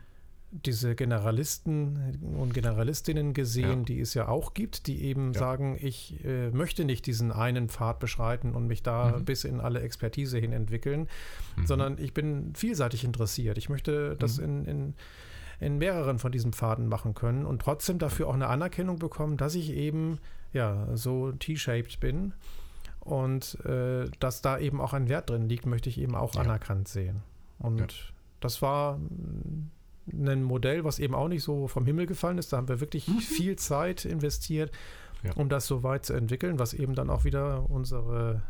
diese 0.50 0.94
Generalisten 0.94 2.18
und 2.38 2.54
Generalistinnen 2.54 3.34
gesehen, 3.34 3.80
ja. 3.80 3.84
die 3.84 4.00
es 4.00 4.14
ja 4.14 4.28
auch 4.28 4.54
gibt, 4.54 4.86
die 4.86 5.02
eben 5.02 5.32
ja. 5.32 5.38
sagen, 5.38 5.76
ich 5.80 6.24
äh, 6.24 6.50
möchte 6.50 6.84
nicht 6.84 7.06
diesen 7.06 7.32
einen 7.32 7.68
Pfad 7.68 7.98
beschreiten 7.98 8.54
und 8.54 8.66
mich 8.66 8.82
da 8.82 9.16
mhm. 9.18 9.24
bis 9.24 9.44
in 9.44 9.60
alle 9.60 9.80
Expertise 9.80 10.38
hin 10.38 10.52
entwickeln, 10.52 11.08
mhm. 11.56 11.66
sondern 11.66 11.98
ich 11.98 12.14
bin 12.14 12.54
vielseitig 12.54 13.04
interessiert. 13.04 13.58
Ich 13.58 13.68
möchte 13.68 14.16
das 14.16 14.38
mhm. 14.38 14.44
in, 14.44 14.64
in, 14.64 14.94
in 15.60 15.78
mehreren 15.78 16.18
von 16.18 16.32
diesen 16.32 16.52
Pfaden 16.52 16.86
machen 16.86 17.14
können 17.14 17.44
und 17.44 17.60
trotzdem 17.60 17.98
dafür 17.98 18.28
auch 18.28 18.34
eine 18.34 18.46
Anerkennung 18.46 18.98
bekommen, 18.98 19.36
dass 19.36 19.54
ich 19.54 19.70
eben 19.70 20.18
ja 20.52 20.88
so 20.94 21.32
T-shaped 21.32 22.00
bin 22.00 22.32
und 23.06 23.64
äh, 23.64 24.10
dass 24.18 24.42
da 24.42 24.58
eben 24.58 24.80
auch 24.80 24.92
ein 24.92 25.08
Wert 25.08 25.30
drin 25.30 25.48
liegt, 25.48 25.64
möchte 25.64 25.88
ich 25.88 25.98
eben 25.98 26.16
auch 26.16 26.34
ja. 26.34 26.40
anerkannt 26.40 26.88
sehen. 26.88 27.22
Und 27.58 27.80
ja. 27.80 27.86
das 28.40 28.62
war 28.62 28.98
ein 30.12 30.42
Modell, 30.42 30.84
was 30.84 30.98
eben 30.98 31.14
auch 31.14 31.28
nicht 31.28 31.42
so 31.42 31.68
vom 31.68 31.86
Himmel 31.86 32.06
gefallen 32.06 32.38
ist. 32.38 32.52
Da 32.52 32.56
haben 32.56 32.68
wir 32.68 32.80
wirklich 32.80 33.06
mhm. 33.08 33.18
viel 33.18 33.56
Zeit 33.56 34.04
investiert, 34.04 34.72
ja. 35.22 35.32
um 35.34 35.48
das 35.48 35.66
so 35.66 35.82
weit 35.82 36.04
zu 36.04 36.14
entwickeln, 36.14 36.58
was 36.58 36.74
eben 36.74 36.94
dann 36.94 37.10
auch 37.10 37.24
wieder 37.24 37.70
unsere, 37.70 38.42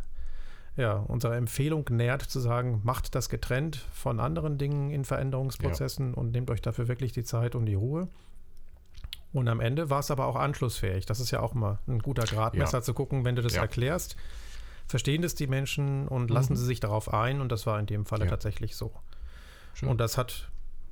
ja, 0.77 0.95
unsere 0.95 1.37
Empfehlung 1.37 1.85
nährt, 1.91 2.23
zu 2.23 2.41
sagen, 2.41 2.81
macht 2.83 3.15
das 3.15 3.29
getrennt 3.29 3.77
von 3.93 4.21
anderen 4.21 4.59
Dingen 4.59 4.91
in 4.91 5.05
Veränderungsprozessen 5.05 6.15
und 6.15 6.33
nehmt 6.33 6.51
euch 6.51 6.63
dafür 6.63 6.89
wirklich 6.89 7.13
die 7.13 7.25
Zeit 7.25 7.55
und 7.55 7.67
die 7.67 7.75
Ruhe. 7.75 8.09
Und 9.35 9.49
am 9.49 9.61
Ende 9.61 9.91
war 9.91 10.01
es 10.01 10.11
aber 10.11 10.27
auch 10.27 10.37
anschlussfähig. 10.37 11.05
Das 11.05 11.21
ist 11.21 11.31
ja 11.31 11.41
auch 11.41 11.53
mal 11.53 11.79
ein 11.87 11.99
guter 11.99 12.25
Gradmesser 12.25 12.81
zu 12.81 12.95
gucken, 12.95 13.27
wenn 13.27 13.37
du 13.37 13.43
das 13.43 13.55
erklärst 13.55 14.17
verstehen 14.87 15.23
das 15.23 15.35
die 15.35 15.47
Menschen 15.47 16.09
und 16.09 16.31
lassen 16.31 16.53
mhm. 16.53 16.57
sie 16.57 16.65
sich 16.65 16.81
darauf 16.81 17.13
ein 17.13 17.41
und 17.41 17.51
das 17.51 17.67
war 17.67 17.79
in 17.79 17.87
dem 17.87 18.07
Falle 18.07 18.25
ja. 18.25 18.31
tatsächlich 18.31 18.77
so. 18.77 18.93
Schön. 19.75 19.89
Und 19.89 19.99
das 19.99 20.17
hat 20.17 20.49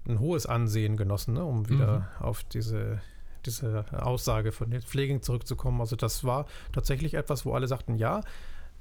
ein 0.07 0.19
hohes 0.19 0.47
Ansehen 0.47 0.97
genossen, 0.97 1.35
ne, 1.35 1.45
um 1.45 1.69
wieder 1.69 2.01
mhm. 2.01 2.25
auf 2.25 2.45
diese, 2.45 3.01
diese 3.47 3.87
Aussage 3.93 4.53
von 4.53 4.71
den 4.71 4.83
Pfleging 4.83 5.23
zurückzukommen. 5.23 5.81
Also 5.81 5.97
das 5.97 6.25
war 6.25 6.47
tatsächlich 6.73 7.15
etwas, 7.15 7.47
wo 7.47 7.55
alle 7.55 7.69
sagten, 7.69 7.97
ja, 7.97 8.21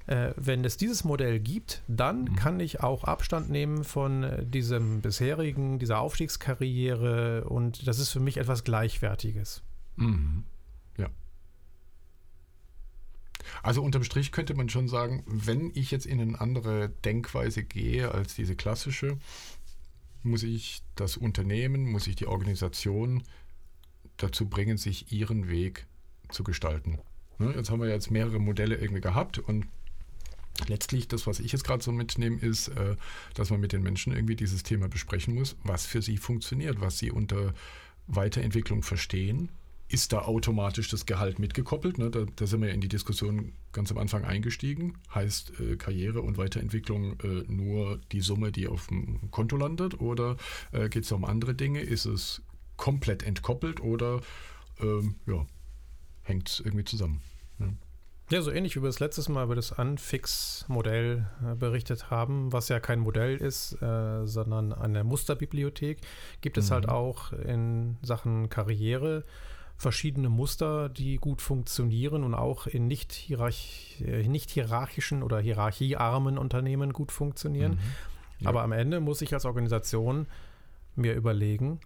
äh, 0.06 0.34
wenn 0.36 0.66
es 0.66 0.76
dieses 0.76 1.06
Modell 1.06 1.40
gibt, 1.40 1.82
dann 1.88 2.24
mhm. 2.24 2.36
kann 2.36 2.60
ich 2.60 2.82
auch 2.82 3.06
Abstand 3.06 3.50
nehmen 3.50 3.86
von 3.86 4.26
diesem 4.42 5.02
bisherigen, 5.02 5.80
dieser 5.80 6.00
Aufstiegskarriere 6.00 7.46
und 7.46 7.88
das 7.88 8.00
ist 8.00 8.10
für 8.10 8.20
mich 8.20 8.38
etwas 8.38 8.66
Gleichwertiges. 8.66 9.64
Mhm. 9.96 10.44
Also 13.62 13.84
unterm 13.84 14.04
Strich 14.04 14.32
könnte 14.32 14.54
man 14.54 14.70
schon 14.70 14.88
sagen, 14.88 15.24
wenn 15.26 15.72
ich 15.74 15.92
jetzt 15.92 16.06
in 16.06 16.20
eine 16.20 16.40
andere 16.40 16.90
Denkweise 17.06 17.64
gehe 17.64 18.12
als 18.12 18.36
diese 18.36 18.56
klassische, 18.56 19.18
muss 20.24 20.44
ich 20.44 20.82
das 20.96 21.18
Unternehmen, 21.18 21.86
muss 21.86 22.08
ich 22.08 22.16
die 22.16 22.28
Organisation 22.28 23.24
dazu 24.18 24.48
bringen, 24.48 24.78
sich 24.78 25.12
ihren 25.12 25.50
Weg 25.50 25.86
zu 26.30 26.44
gestalten. 26.44 27.00
Ne, 27.40 27.54
jetzt 27.56 27.70
haben 27.70 27.82
wir 27.82 27.90
jetzt 27.90 28.12
mehrere 28.12 28.40
Modelle 28.40 28.76
irgendwie 28.76 29.02
gehabt 29.02 29.40
und 29.40 29.66
letztlich 30.68 31.08
das, 31.08 31.28
was 31.28 31.40
ich 31.40 31.52
jetzt 31.52 31.64
gerade 31.64 31.84
so 31.84 31.92
mitnehme, 31.92 32.38
ist, 32.40 32.70
äh, 32.70 32.96
dass 33.34 33.50
man 33.50 33.60
mit 33.60 33.74
den 33.74 33.84
Menschen 33.84 34.14
irgendwie 34.14 34.36
dieses 34.36 34.64
Thema 34.64 34.88
besprechen 34.88 35.34
muss, 35.34 35.56
was 35.64 35.86
für 35.86 36.02
sie 36.02 36.18
funktioniert, 36.18 36.80
was 36.80 37.00
sie 37.00 37.12
unter 37.12 37.54
Weiterentwicklung 38.08 38.84
verstehen 38.84 39.50
ist 39.94 40.12
da 40.12 40.24
automatisch 40.24 40.90
das 40.90 41.06
Gehalt 41.06 41.38
mitgekoppelt. 41.38 42.00
Ne? 42.00 42.10
Da, 42.10 42.26
da, 42.36 42.48
sind 42.48 42.62
wir 42.64 42.72
in 42.72 42.82
die 42.82 42.88
Diskussion 42.88 43.54
ganz 43.74 43.92
am 43.92 44.00
Anfang 44.00 44.26
eingestiegen. 44.26 44.96
Heißt 45.14 45.60
äh, 45.60 45.76
Karriere 45.76 46.22
und 46.22 46.40
Weiterentwicklung 46.40 47.20
äh, 47.20 47.44
nur 47.48 48.00
die 48.12 48.22
Summe, 48.22 48.52
die 48.52 48.68
auf 48.68 48.88
dem 48.88 49.30
Konto 49.30 49.56
landet? 49.56 50.02
Oder 50.02 50.38
äh, 50.72 50.90
geht 50.90 51.04
es 51.04 51.12
um 51.12 51.24
andere 51.24 51.54
Dinge? 51.54 51.82
Ist 51.82 52.06
es 52.06 52.42
komplett 52.76 53.22
entkoppelt 53.22 53.82
oder 53.82 54.22
ähm, 54.80 55.16
ja, 55.28 55.46
hängt 56.24 56.50
es 56.50 56.60
irgendwie 56.60 56.86
zusammen? 56.86 57.22
Ne? 57.60 57.78
Ja, 58.32 58.42
so 58.42 58.50
ähnlich 58.50 58.76
wie 58.76 58.82
wir 58.82 58.88
das 58.88 59.00
letztes 59.00 59.30
Mal 59.30 59.44
über 59.44 59.54
das 59.54 59.74
Unfix-Modell 59.74 61.28
äh, 61.46 61.54
berichtet 61.54 62.10
haben, 62.10 62.52
was 62.52 62.68
ja 62.68 62.80
kein 62.80 63.00
Modell 63.00 63.38
ist, 63.38 63.80
äh, 63.80 64.26
sondern 64.26 64.74
eine 64.74 65.04
Musterbibliothek, 65.04 66.00
gibt 66.42 66.58
es 66.58 66.72
mhm. 66.72 66.74
halt 66.74 66.90
auch 66.90 67.32
in 67.32 67.98
Sachen 68.02 68.50
Karriere 68.50 69.24
verschiedene 69.84 70.30
Muster, 70.30 70.90
die 70.90 71.18
gut 71.18 71.42
funktionieren 71.42 72.24
und 72.24 72.34
auch 72.34 72.66
in 72.66 72.88
nicht, 72.88 73.12
hierarch 73.12 74.02
äh, 74.04 74.28
nicht 74.28 74.50
hierarchischen 74.50 75.22
oder 75.22 75.40
hierarchiearmen 75.40 76.40
Unternehmen 76.40 76.94
gut 76.94 77.12
funktionieren. 77.12 77.74
Mhm. 77.74 77.80
Ja. 78.40 78.50
Aber 78.50 78.64
am 78.64 78.72
Ende 78.72 79.00
muss 79.00 79.22
ich 79.22 79.34
als 79.34 79.46
Organisation 79.46 80.28
mir 80.96 81.14
überlegen, 81.14 81.80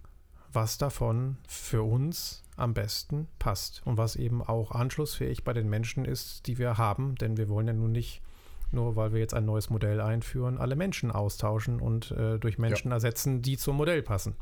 was 0.52 0.78
davon 0.78 1.36
für 1.46 1.82
uns 1.82 2.42
am 2.56 2.72
besten 2.72 3.28
passt 3.38 3.82
und 3.84 3.98
was 3.98 4.16
eben 4.16 4.42
auch 4.42 4.70
anschlussfähig 4.70 5.44
bei 5.44 5.52
den 5.52 5.68
Menschen 5.68 6.04
ist, 6.04 6.46
die 6.46 6.58
wir 6.58 6.78
haben, 6.78 7.16
denn 7.16 7.36
wir 7.36 7.48
wollen 7.48 7.66
ja 7.66 7.74
nun 7.74 7.92
nicht 7.92 8.22
nur 8.70 8.96
weil 8.96 9.12
wir 9.14 9.20
jetzt 9.20 9.32
ein 9.32 9.46
neues 9.46 9.70
Modell 9.70 9.98
einführen, 9.98 10.58
alle 10.58 10.76
Menschen 10.76 11.10
austauschen 11.10 11.80
und 11.80 12.10
äh, 12.10 12.38
durch 12.38 12.58
Menschen 12.58 12.88
ja. 12.88 12.96
ersetzen, 12.96 13.40
die 13.40 13.56
zum 13.56 13.76
Modell 13.76 14.02
passen. 14.02 14.36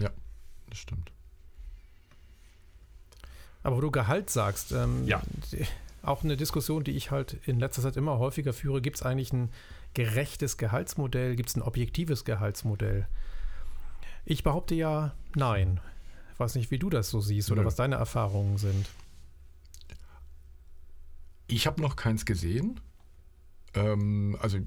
Ja, 0.00 0.10
das 0.68 0.78
stimmt. 0.78 1.12
Aber 3.62 3.76
wo 3.76 3.80
du 3.80 3.90
Gehalt 3.90 4.30
sagst, 4.30 4.72
ähm, 4.72 5.06
ja. 5.06 5.22
auch 6.02 6.24
eine 6.24 6.36
Diskussion, 6.36 6.84
die 6.84 6.92
ich 6.92 7.10
halt 7.10 7.38
in 7.46 7.60
letzter 7.60 7.82
Zeit 7.82 7.96
immer 7.96 8.18
häufiger 8.18 8.52
führe, 8.52 8.80
gibt 8.80 8.96
es 8.96 9.02
eigentlich 9.02 9.32
ein 9.32 9.50
gerechtes 9.94 10.56
Gehaltsmodell, 10.56 11.36
gibt 11.36 11.50
es 11.50 11.56
ein 11.56 11.62
objektives 11.62 12.24
Gehaltsmodell? 12.24 13.06
Ich 14.24 14.42
behaupte 14.42 14.74
ja, 14.74 15.14
nein. 15.34 15.80
Ich 16.32 16.40
weiß 16.40 16.54
nicht, 16.54 16.70
wie 16.70 16.78
du 16.78 16.90
das 16.90 17.10
so 17.10 17.20
siehst 17.20 17.50
oder 17.50 17.62
Nö. 17.62 17.66
was 17.66 17.76
deine 17.76 17.96
Erfahrungen 17.96 18.58
sind. 18.58 18.88
Ich 21.46 21.66
habe 21.66 21.82
noch 21.82 21.96
keins 21.96 22.24
gesehen. 22.24 22.80
Ähm, 23.74 24.36
also 24.40 24.58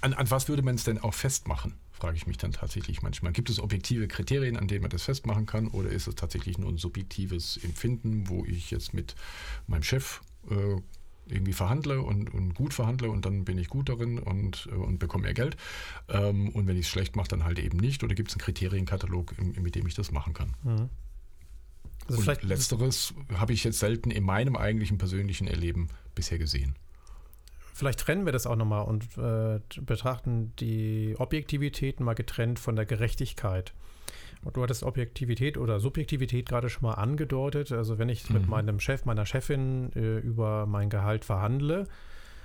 an, 0.00 0.14
an 0.14 0.30
was 0.30 0.48
würde 0.48 0.62
man 0.62 0.74
es 0.74 0.84
denn 0.84 0.98
auch 0.98 1.14
festmachen? 1.14 1.74
Frage 2.02 2.16
ich 2.16 2.26
mich 2.26 2.36
dann 2.36 2.50
tatsächlich 2.50 3.00
manchmal. 3.02 3.32
Gibt 3.32 3.48
es 3.48 3.60
objektive 3.60 4.08
Kriterien, 4.08 4.56
an 4.56 4.66
denen 4.66 4.82
man 4.82 4.90
das 4.90 5.04
festmachen 5.04 5.46
kann, 5.46 5.68
oder 5.68 5.88
ist 5.88 6.08
es 6.08 6.16
tatsächlich 6.16 6.58
nur 6.58 6.68
ein 6.68 6.76
subjektives 6.76 7.58
Empfinden, 7.58 8.28
wo 8.28 8.44
ich 8.44 8.72
jetzt 8.72 8.92
mit 8.92 9.14
meinem 9.68 9.84
Chef 9.84 10.20
äh, 10.50 10.80
irgendwie 11.28 11.52
verhandle 11.52 12.02
und, 12.02 12.34
und, 12.34 12.54
gut 12.54 12.74
verhandle 12.74 13.08
und 13.08 13.24
dann 13.24 13.44
bin 13.44 13.56
ich 13.56 13.68
gut 13.68 13.88
darin 13.88 14.18
und, 14.18 14.68
äh, 14.72 14.74
und 14.74 14.98
bekomme 14.98 15.22
mehr 15.22 15.34
Geld. 15.34 15.56
Ähm, 16.08 16.48
und 16.48 16.66
wenn 16.66 16.76
ich 16.76 16.86
es 16.86 16.90
schlecht 16.90 17.14
mache, 17.14 17.28
dann 17.28 17.44
halt 17.44 17.60
eben 17.60 17.78
nicht. 17.78 18.02
Oder 18.02 18.16
gibt 18.16 18.30
es 18.30 18.34
einen 18.34 18.42
Kriterienkatalog, 18.42 19.34
mit 19.38 19.76
dem 19.76 19.86
ich 19.86 19.94
das 19.94 20.10
machen 20.10 20.34
kann? 20.34 20.56
Mhm. 20.64 20.90
Also 22.08 22.32
letzteres 22.40 23.14
habe 23.32 23.52
ich 23.52 23.62
jetzt 23.62 23.78
selten 23.78 24.10
in 24.10 24.24
meinem 24.24 24.56
eigentlichen 24.56 24.98
persönlichen 24.98 25.46
Erleben 25.46 25.86
bisher 26.16 26.38
gesehen. 26.38 26.74
Vielleicht 27.74 28.00
trennen 28.00 28.26
wir 28.26 28.32
das 28.32 28.46
auch 28.46 28.56
nochmal 28.56 28.84
und 28.84 29.16
äh, 29.16 29.60
betrachten 29.80 30.52
die 30.60 31.14
Objektivität 31.18 32.00
mal 32.00 32.14
getrennt 32.14 32.58
von 32.58 32.76
der 32.76 32.84
Gerechtigkeit. 32.84 33.72
Und 34.44 34.56
du 34.56 34.62
hattest 34.62 34.82
Objektivität 34.82 35.56
oder 35.56 35.80
Subjektivität 35.80 36.48
gerade 36.48 36.68
schon 36.68 36.82
mal 36.82 36.94
angedeutet. 36.94 37.72
Also 37.72 37.98
wenn 37.98 38.08
ich 38.08 38.28
mhm. 38.28 38.36
mit 38.36 38.48
meinem 38.48 38.80
Chef, 38.80 39.04
meiner 39.04 39.24
Chefin 39.24 39.92
äh, 39.94 40.18
über 40.18 40.66
mein 40.66 40.90
Gehalt 40.90 41.24
verhandle, 41.24 41.86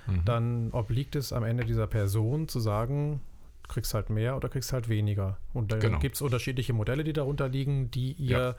mhm. 0.06 0.24
dann 0.24 0.70
obliegt 0.70 1.16
es 1.16 1.32
am 1.32 1.44
Ende 1.44 1.64
dieser 1.64 1.86
Person 1.86 2.48
zu 2.48 2.60
sagen, 2.60 3.20
kriegst 3.66 3.94
halt 3.94 4.10
mehr 4.10 4.36
oder 4.36 4.48
kriegst 4.48 4.72
halt 4.72 4.88
weniger. 4.88 5.38
Und 5.52 5.72
da 5.72 5.78
genau. 5.78 5.98
gibt 5.98 6.14
es 6.14 6.22
unterschiedliche 6.22 6.72
Modelle, 6.72 7.04
die 7.04 7.12
darunter 7.12 7.48
liegen, 7.48 7.90
die 7.90 8.12
ihr 8.12 8.38
ja. 8.38 8.54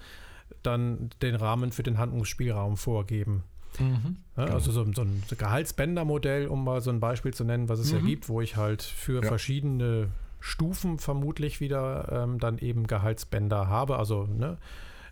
dann 0.62 1.10
den 1.22 1.36
Rahmen 1.36 1.72
für 1.72 1.84
den 1.84 1.98
Handlungsspielraum 1.98 2.78
vorgeben. 2.78 3.44
Mhm, 3.80 4.18
ja, 4.38 4.46
genau. 4.46 4.56
Also 4.56 4.72
so, 4.72 4.86
so 4.94 5.02
ein 5.02 5.24
Gehaltsbändermodell, 5.38 6.48
um 6.48 6.64
mal 6.64 6.82
so 6.82 6.90
ein 6.90 7.00
Beispiel 7.00 7.34
zu 7.34 7.44
nennen, 7.44 7.70
was 7.70 7.80
es 7.80 7.92
mhm. 7.92 8.00
ja 8.00 8.06
gibt, 8.06 8.30
wo 8.30 8.42
ich 8.42 8.56
halt 8.56 8.82
für 8.82 9.22
ja. 9.22 9.28
verschiedene 9.28 10.10
Stufen 10.40 11.00
vermutlich 11.00 11.60
wieder 11.60 12.10
ähm, 12.12 12.40
dann 12.40 12.58
eben 12.58 12.88
Gehaltsbänder 12.88 13.68
habe. 13.68 13.98
Also 13.98 14.26
ne, 14.26 14.58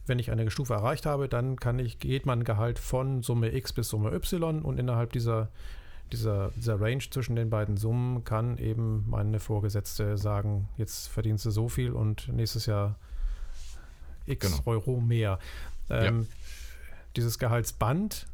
wenn 0.05 0.20
ich 0.20 0.32
eine 0.32 0.49
Stufe 0.49 0.74
erreicht 0.74 1.05
habe, 1.05 1.28
dann 1.28 1.57
kann 1.57 1.80
ich, 1.80 1.99
geht 1.99 2.26
mein 2.26 2.43
Gehalt 2.43 2.80
von 2.80 3.24
Summe 3.24 3.53
X 3.53 3.74
bis 3.74 3.89
Summe 3.89 4.13
Y 4.13 4.61
und 4.61 4.80
innerhalb 4.80 5.11
dieser, 5.11 5.49
dieser, 6.11 6.51
dieser 6.55 6.80
Range 6.80 7.03
zwischen 7.09 7.36
den 7.36 7.49
beiden 7.49 7.78
Summen 7.78 8.24
kann 8.24 8.57
eben 8.57 9.05
meine 9.09 9.39
Vorgesetzte 9.39 10.18
sagen, 10.18 10.70
jetzt 10.78 11.09
verdienst 11.09 11.45
du 11.45 11.51
so 11.51 11.68
viel 11.68 11.91
und 11.91 12.30
nächstes 12.30 12.65
Jahr 12.65 12.95
X 14.26 14.47
genau. 14.47 14.61
Euro 14.65 15.01
mehr. 15.01 15.39
Ähm, 15.89 16.22
ja. 16.22 16.28
Dieses 17.15 17.39
Gehaltsband 17.39 18.28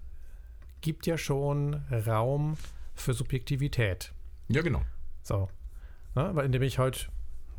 gibt 0.83 1.07
ja 1.07 1.17
schon 1.17 1.81
Raum 2.05 2.57
für 2.93 3.13
Subjektivität. 3.13 4.11
Ja, 4.49 4.61
genau. 4.61 4.81
So. 5.23 5.49
Na, 6.13 6.35
weil 6.35 6.45
indem 6.45 6.61
ich 6.61 6.77
halt, 6.77 7.09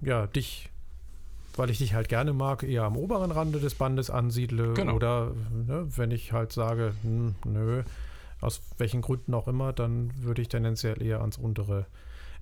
ja, 0.01 0.29
dich, 0.29 0.71
weil 1.57 1.71
ich 1.71 1.79
dich 1.79 1.95
halt 1.95 2.09
gerne 2.09 2.33
mag, 2.33 2.63
eher 2.63 2.85
am 2.85 2.97
oberen 2.97 3.33
Rande 3.33 3.59
des 3.59 3.75
Bandes 3.75 4.11
ansiedle. 4.11 4.75
Genau. 4.75 4.95
Oder 4.95 5.33
ne, 5.51 5.89
wenn 5.97 6.13
ich 6.13 6.33
halt 6.33 6.53
sage, 6.53 6.95
hm, 7.03 7.35
nö, 7.45 7.83
aus 8.41 8.63
welchen 8.79 9.01
Gründen 9.01 9.35
auch 9.35 9.49
immer, 9.49 9.73
dann 9.73 10.13
würde 10.23 10.43
ich 10.43 10.49
tendenziell 10.49 11.03
eher 11.03 11.21
ans 11.21 11.39
untere 11.39 11.87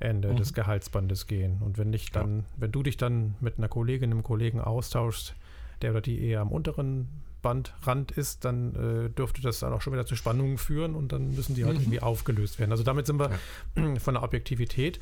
Ende 0.00 0.32
mhm. 0.32 0.36
des 0.36 0.52
Gehaltsbandes 0.52 1.28
gehen. 1.28 1.62
Und 1.62 1.78
wenn 1.78 1.92
ich 1.92 2.10
dann, 2.10 2.40
ja. 2.40 2.44
wenn 2.56 2.72
du 2.72 2.82
dich 2.82 2.96
dann 2.96 3.36
mit 3.40 3.56
einer 3.56 3.68
Kollegin, 3.68 4.10
einem 4.10 4.24
Kollegen 4.24 4.60
austauschst, 4.60 5.34
der 5.80 5.92
oder 5.92 6.00
die 6.00 6.22
eher 6.22 6.40
am 6.40 6.50
unteren 6.50 7.08
Bandrand 7.42 8.12
ist, 8.12 8.44
dann 8.44 8.74
äh, 8.74 9.10
dürfte 9.10 9.42
das 9.42 9.58
dann 9.58 9.72
auch 9.72 9.82
schon 9.82 9.92
wieder 9.92 10.06
zu 10.06 10.16
Spannungen 10.16 10.58
führen 10.58 10.94
und 10.94 11.12
dann 11.12 11.34
müssen 11.34 11.54
die 11.54 11.64
halt 11.64 11.76
mhm. 11.76 11.82
irgendwie 11.82 12.00
aufgelöst 12.00 12.58
werden. 12.58 12.70
Also 12.70 12.84
damit 12.84 13.06
sind 13.06 13.18
wir 13.18 13.30
ja. 13.76 13.96
von 14.00 14.14
der 14.14 14.22
Objektivität 14.22 15.00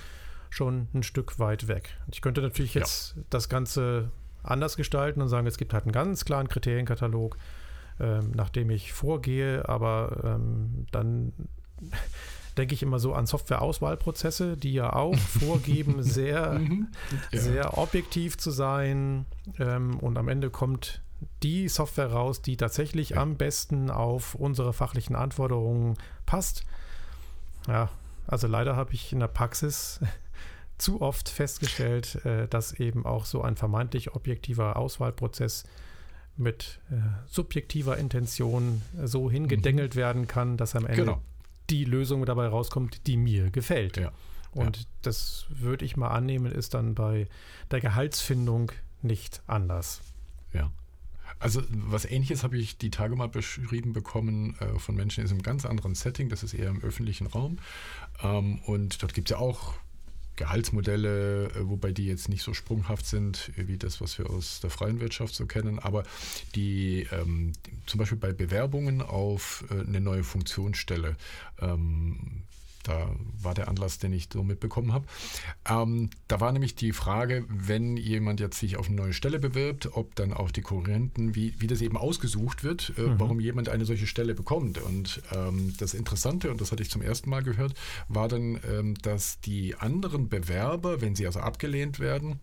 schon 0.49 0.88
ein 0.95 1.03
Stück 1.03 1.38
weit 1.38 1.68
weg. 1.68 1.97
Ich 2.11 2.22
könnte 2.22 2.43
natürlich 2.43 2.74
jetzt 2.74 3.14
ja. 3.16 3.22
das 3.30 3.49
Ganze 3.49 4.11
anders 4.43 4.76
gestalten 4.76 5.22
und 5.22 5.28
sagen, 5.28 5.47
es 5.47 5.59
gibt 5.59 5.72
halt 5.72 5.84
einen 5.84 5.93
ganz 5.93 6.24
klaren 6.24 6.49
Kriterienkatalog, 6.49 7.36
ähm, 8.01 8.32
nach 8.34 8.49
dem 8.49 8.70
ich 8.70 8.93
vorgehe, 8.93 9.68
aber 9.68 10.22
ähm, 10.24 10.86
dann 10.91 11.32
denke 12.57 12.74
ich 12.74 12.82
immer 12.82 12.99
so 12.99 13.14
an 13.14 13.26
Softwareauswahlprozesse, 13.26 14.57
die 14.57 14.72
ja 14.72 14.93
auch 14.93 15.16
vorgeben, 15.41 16.03
sehr, 16.03 16.59
mhm. 16.59 16.88
ja. 17.30 17.38
sehr 17.38 17.78
objektiv 17.78 18.38
zu 18.38 18.51
sein. 18.51 19.26
Ähm, 19.59 19.99
und 19.99 20.18
am 20.18 20.28
Ende 20.28 20.51
kommt 20.51 21.03
die 21.42 21.68
Software 21.68 22.12
raus, 22.12 22.42
die 22.42 22.56
tatsächlich 22.56 23.16
am 23.16 23.36
besten 23.36 23.90
auf 23.90 24.34
unsere 24.34 24.72
fachlichen 24.72 25.16
Anforderungen 25.16 25.96
passt. 26.26 26.64
Ja, 27.66 27.90
also 28.26 28.46
leider 28.46 28.76
habe 28.76 28.94
ich 28.94 29.12
in 29.12 29.20
der 29.20 29.28
Praxis 29.28 30.00
zu 30.78 31.02
oft 31.02 31.28
festgestellt, 31.28 32.24
äh, 32.24 32.48
dass 32.48 32.72
eben 32.72 33.04
auch 33.04 33.24
so 33.24 33.42
ein 33.42 33.56
vermeintlich 33.56 34.14
objektiver 34.14 34.76
Auswahlprozess 34.76 35.64
mit 36.36 36.80
äh, 36.90 36.96
subjektiver 37.26 37.98
Intention 37.98 38.82
so 39.04 39.30
hingedengelt 39.30 39.94
mhm. 39.94 39.98
werden 39.98 40.26
kann, 40.26 40.56
dass 40.56 40.74
am 40.74 40.86
Ende 40.86 41.02
genau. 41.02 41.22
die 41.68 41.84
Lösung 41.84 42.24
dabei 42.24 42.48
rauskommt, 42.48 43.06
die 43.06 43.16
mir 43.16 43.50
gefällt. 43.50 43.98
Ja. 43.98 44.12
Und 44.52 44.78
ja. 44.78 44.82
das 45.02 45.46
würde 45.50 45.84
ich 45.84 45.96
mal 45.96 46.08
annehmen, 46.08 46.50
ist 46.50 46.74
dann 46.74 46.94
bei 46.94 47.28
der 47.70 47.80
Gehaltsfindung 47.80 48.72
nicht 49.02 49.42
anders. 49.46 50.00
Ja. 50.52 50.72
Also 51.38 51.62
was 51.70 52.04
ähnliches 52.04 52.42
habe 52.42 52.58
ich 52.58 52.78
die 52.78 52.90
Tage 52.90 53.16
mal 53.16 53.28
beschrieben 53.28 53.92
bekommen 53.92 54.56
äh, 54.60 54.78
von 54.78 54.94
Menschen 54.94 55.24
in 55.24 55.30
einem 55.30 55.42
ganz 55.42 55.64
anderen 55.64 55.94
Setting, 55.94 56.28
das 56.28 56.42
ist 56.42 56.54
eher 56.54 56.68
im 56.68 56.82
öffentlichen 56.82 57.26
Raum. 57.26 57.58
Ähm, 58.22 58.60
und 58.66 59.02
dort 59.02 59.14
gibt 59.14 59.30
es 59.30 59.36
ja 59.36 59.38
auch 59.38 59.74
Gehaltsmodelle, 60.40 61.50
äh, 61.50 61.68
wobei 61.68 61.92
die 61.92 62.06
jetzt 62.06 62.28
nicht 62.28 62.42
so 62.42 62.54
sprunghaft 62.54 63.06
sind 63.06 63.52
wie 63.56 63.76
das, 63.76 64.00
was 64.00 64.18
wir 64.18 64.30
aus 64.30 64.60
der 64.60 64.70
freien 64.70 65.00
Wirtschaft 65.00 65.34
so 65.34 65.46
kennen, 65.46 65.78
aber 65.78 66.04
die 66.54 67.06
ähm, 67.12 67.52
zum 67.86 67.98
Beispiel 67.98 68.18
bei 68.18 68.32
Bewerbungen 68.32 69.02
auf 69.02 69.64
äh, 69.70 69.86
eine 69.86 70.00
neue 70.00 70.24
Funktionsstelle 70.24 71.16
ähm, 71.60 72.44
da 72.82 73.10
war 73.40 73.54
der 73.54 73.68
Anlass, 73.68 73.98
den 73.98 74.12
ich 74.12 74.28
so 74.32 74.42
mitbekommen 74.42 74.92
habe. 74.92 75.06
Ähm, 75.68 76.10
da 76.28 76.40
war 76.40 76.52
nämlich 76.52 76.74
die 76.74 76.92
Frage, 76.92 77.44
wenn 77.48 77.96
jemand 77.96 78.40
jetzt 78.40 78.58
sich 78.58 78.76
auf 78.76 78.86
eine 78.86 78.96
neue 78.96 79.12
Stelle 79.12 79.38
bewirbt, 79.38 79.90
ob 79.92 80.14
dann 80.14 80.32
auch 80.32 80.50
die 80.50 80.62
Konkurrenten, 80.62 81.34
wie, 81.34 81.54
wie 81.58 81.66
das 81.66 81.80
eben 81.80 81.96
ausgesucht 81.96 82.64
wird, 82.64 82.92
äh, 82.96 83.02
mhm. 83.02 83.20
warum 83.20 83.40
jemand 83.40 83.68
eine 83.68 83.84
solche 83.84 84.06
Stelle 84.06 84.34
bekommt. 84.34 84.78
Und 84.78 85.22
ähm, 85.32 85.74
das 85.78 85.94
Interessante, 85.94 86.50
und 86.50 86.60
das 86.60 86.72
hatte 86.72 86.82
ich 86.82 86.90
zum 86.90 87.02
ersten 87.02 87.30
Mal 87.30 87.42
gehört, 87.42 87.74
war 88.08 88.28
dann, 88.28 88.60
ähm, 88.68 88.94
dass 89.02 89.40
die 89.40 89.76
anderen 89.76 90.28
Bewerber, 90.28 91.00
wenn 91.00 91.14
sie 91.14 91.26
also 91.26 91.40
abgelehnt 91.40 92.00
werden, 92.00 92.40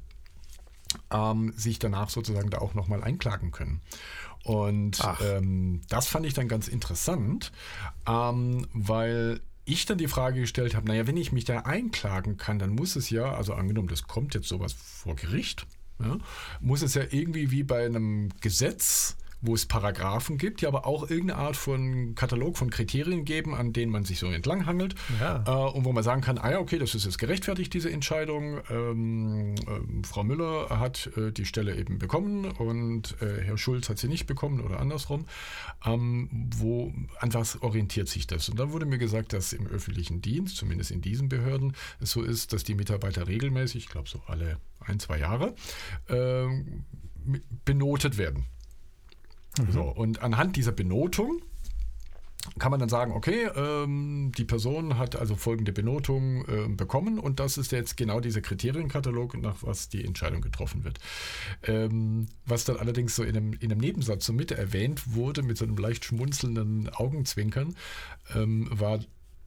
ähm, 1.11 1.53
sich 1.55 1.79
danach 1.79 2.09
sozusagen 2.09 2.49
da 2.49 2.59
auch 2.59 2.73
nochmal 2.73 3.03
einklagen 3.03 3.51
können. 3.51 3.81
Und 4.43 4.99
ähm, 5.21 5.81
das 5.89 6.07
fand 6.07 6.25
ich 6.25 6.33
dann 6.33 6.47
ganz 6.47 6.67
interessant, 6.67 7.51
ähm, 8.07 8.65
weil 8.71 9.41
ich 9.67 9.85
dann 9.85 9.97
die 9.97 10.07
Frage 10.07 10.41
gestellt 10.41 10.75
habe, 10.75 10.87
naja, 10.87 11.07
wenn 11.07 11.17
ich 11.17 11.31
mich 11.31 11.45
da 11.45 11.59
einklagen 11.59 12.37
kann, 12.37 12.59
dann 12.59 12.71
muss 12.71 12.95
es 12.95 13.09
ja, 13.09 13.33
also 13.33 13.53
angenommen, 13.53 13.87
das 13.89 14.03
kommt 14.03 14.33
jetzt 14.33 14.47
sowas 14.47 14.73
vor 14.73 15.15
Gericht, 15.15 15.67
ja, 15.99 16.17
muss 16.59 16.81
es 16.81 16.93
ja 16.93 17.03
irgendwie 17.09 17.51
wie 17.51 17.63
bei 17.63 17.85
einem 17.85 18.29
Gesetz 18.41 19.17
wo 19.41 19.53
es 19.53 19.65
Paragraphen 19.65 20.37
gibt, 20.37 20.61
die 20.61 20.67
aber 20.67 20.85
auch 20.85 21.09
irgendeine 21.09 21.39
Art 21.39 21.55
von 21.55 22.15
Katalog 22.15 22.57
von 22.57 22.69
Kriterien 22.69 23.25
geben, 23.25 23.53
an 23.53 23.73
denen 23.73 23.91
man 23.91 24.03
sich 24.03 24.19
so 24.19 24.27
entlanghangelt 24.27 24.95
ja. 25.19 25.43
äh, 25.45 25.71
und 25.71 25.85
wo 25.85 25.93
man 25.93 26.03
sagen 26.03 26.21
kann, 26.21 26.37
ah 26.37 26.51
ja, 26.51 26.59
okay, 26.59 26.79
das 26.79 26.95
ist 26.95 27.05
jetzt 27.05 27.17
gerechtfertigt, 27.17 27.73
diese 27.73 27.91
Entscheidung. 27.91 28.59
Ähm, 28.69 29.55
äh, 29.55 30.05
Frau 30.05 30.23
Müller 30.23 30.69
hat 30.69 31.09
äh, 31.17 31.31
die 31.31 31.45
Stelle 31.45 31.75
eben 31.75 31.99
bekommen 31.99 32.45
und 32.45 33.15
äh, 33.21 33.43
Herr 33.43 33.57
Schulz 33.57 33.89
hat 33.89 33.99
sie 33.99 34.07
nicht 34.07 34.25
bekommen 34.25 34.61
oder 34.61 34.79
andersrum. 34.79 35.25
Ähm, 35.85 36.29
wo, 36.55 36.93
an 37.19 37.33
was 37.33 37.61
orientiert 37.61 38.07
sich 38.07 38.27
das? 38.27 38.49
Und 38.49 38.59
dann 38.59 38.71
wurde 38.71 38.85
mir 38.85 38.97
gesagt, 38.97 39.33
dass 39.33 39.53
im 39.53 39.67
öffentlichen 39.67 40.21
Dienst, 40.21 40.57
zumindest 40.57 40.91
in 40.91 41.01
diesen 41.01 41.29
Behörden, 41.29 41.75
es 41.99 42.11
so 42.11 42.23
ist, 42.23 42.53
dass 42.53 42.63
die 42.63 42.75
Mitarbeiter 42.75 43.27
regelmäßig, 43.27 43.85
ich 43.85 43.89
glaube 43.89 44.09
so 44.09 44.21
alle 44.27 44.57
ein, 44.79 44.99
zwei 44.99 45.19
Jahre, 45.19 45.53
ähm, 46.09 46.85
benotet 47.65 48.17
werden. 48.17 48.45
Mhm. 49.59 49.71
So, 49.71 49.81
und 49.83 50.21
anhand 50.21 50.55
dieser 50.55 50.71
Benotung 50.71 51.41
kann 52.59 52.71
man 52.71 52.79
dann 52.79 52.89
sagen, 52.89 53.11
okay, 53.11 53.49
ähm, 53.55 54.31
die 54.37 54.45
Person 54.45 54.97
hat 54.97 55.15
also 55.15 55.35
folgende 55.35 55.73
Benotung 55.73 56.45
äh, 56.45 56.67
bekommen 56.69 57.19
und 57.19 57.39
das 57.39 57.57
ist 57.57 57.71
jetzt 57.71 57.97
genau 57.97 58.19
dieser 58.19 58.41
Kriterienkatalog, 58.41 59.37
nach 59.37 59.57
was 59.61 59.89
die 59.89 60.03
Entscheidung 60.03 60.41
getroffen 60.41 60.83
wird. 60.83 60.99
Ähm, 61.63 62.27
was 62.45 62.65
dann 62.65 62.77
allerdings 62.77 63.15
so 63.15 63.23
in 63.23 63.35
einem, 63.35 63.53
in 63.53 63.71
einem 63.71 63.81
Nebensatz 63.81 64.25
so 64.25 64.33
mit 64.33 64.51
erwähnt 64.51 65.13
wurde, 65.13 65.43
mit 65.43 65.57
so 65.57 65.65
einem 65.65 65.77
leicht 65.77 66.05
schmunzelnden 66.05 66.89
Augenzwinkern, 66.89 67.75
ähm, 68.33 68.67
war 68.71 68.99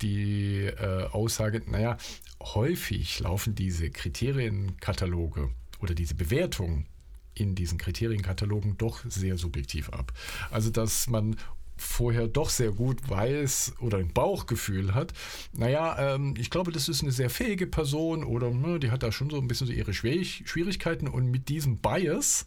die 0.03 0.65
äh, 0.65 1.07
Aussage, 1.11 1.63
naja, 1.67 1.97
häufig 2.41 3.21
laufen 3.21 3.55
diese 3.55 3.91
Kriterienkataloge 3.91 5.51
oder 5.81 5.95
diese 5.95 6.15
Bewertungen 6.15 6.87
in 7.35 7.55
diesen 7.55 7.79
Kriterienkatalogen 7.79 8.77
doch 8.77 9.01
sehr 9.09 9.39
subjektiv 9.39 9.91
ab. 9.91 10.13
Also 10.51 10.71
dass 10.71 11.09
man 11.09 11.37
vorher 11.77 12.29
doch 12.29 12.51
sehr 12.51 12.73
gut 12.73 13.09
weiß 13.09 13.75
oder 13.81 13.99
ein 13.99 14.13
Bauchgefühl 14.13 14.95
hat, 14.95 15.13
naja, 15.53 16.15
ähm, 16.15 16.35
ich 16.39 16.51
glaube, 16.51 16.73
das 16.73 16.89
ist 16.89 17.03
eine 17.03 17.13
sehr 17.13 17.31
fähige 17.31 17.67
Person 17.67 18.23
oder 18.23 18.51
ne, 18.51 18.79
die 18.79 18.91
hat 18.91 19.03
da 19.03 19.11
schon 19.13 19.31
so 19.31 19.39
ein 19.39 19.49
bisschen 19.49 19.67
so 19.67 19.73
ihre 19.73 19.95
Schwierigkeiten 19.95 21.09
und 21.09 21.31
mit 21.31 21.49
diesem 21.49 21.79
Bias 21.79 22.47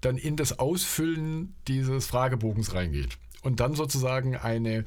dann 0.00 0.18
in 0.18 0.36
das 0.36 0.58
Ausfüllen 0.58 1.54
dieses 1.68 2.06
Fragebogens 2.06 2.74
reingeht 2.74 3.18
und 3.42 3.60
dann 3.60 3.74
sozusagen 3.74 4.36
eine 4.36 4.84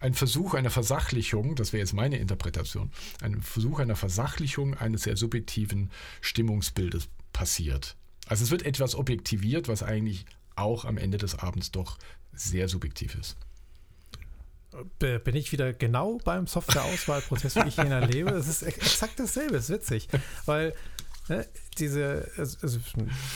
ein 0.00 0.14
Versuch 0.14 0.54
einer 0.54 0.70
Versachlichung, 0.70 1.56
das 1.56 1.74
wäre 1.74 1.80
jetzt 1.80 1.92
meine 1.92 2.16
Interpretation, 2.16 2.90
ein 3.20 3.42
Versuch 3.42 3.80
einer 3.80 3.96
Versachlichung 3.96 4.74
eines 4.74 5.02
sehr 5.02 5.16
subjektiven 5.16 5.90
Stimmungsbildes 6.22 7.08
passiert. 7.34 7.96
Also 8.30 8.44
es 8.44 8.52
wird 8.52 8.64
etwas 8.64 8.94
objektiviert, 8.94 9.66
was 9.66 9.82
eigentlich 9.82 10.24
auch 10.54 10.84
am 10.84 10.98
Ende 10.98 11.18
des 11.18 11.40
Abends 11.40 11.72
doch 11.72 11.98
sehr 12.32 12.68
subjektiv 12.68 13.16
ist. 13.16 13.36
Bin 15.00 15.34
ich 15.34 15.50
wieder 15.50 15.72
genau 15.72 16.20
beim 16.24 16.46
Softwareauswahlprozess, 16.46 17.56
wie 17.56 17.66
ich 17.66 17.78
ihn 17.78 17.90
erlebe? 17.90 18.30
Es 18.30 18.46
ist 18.46 18.62
exakt 18.62 19.18
dasselbe, 19.18 19.56
es 19.56 19.64
ist 19.64 19.70
witzig. 19.70 20.08
Weil 20.46 20.74
ne, 21.28 21.44
diese, 21.78 22.30
also 22.36 22.78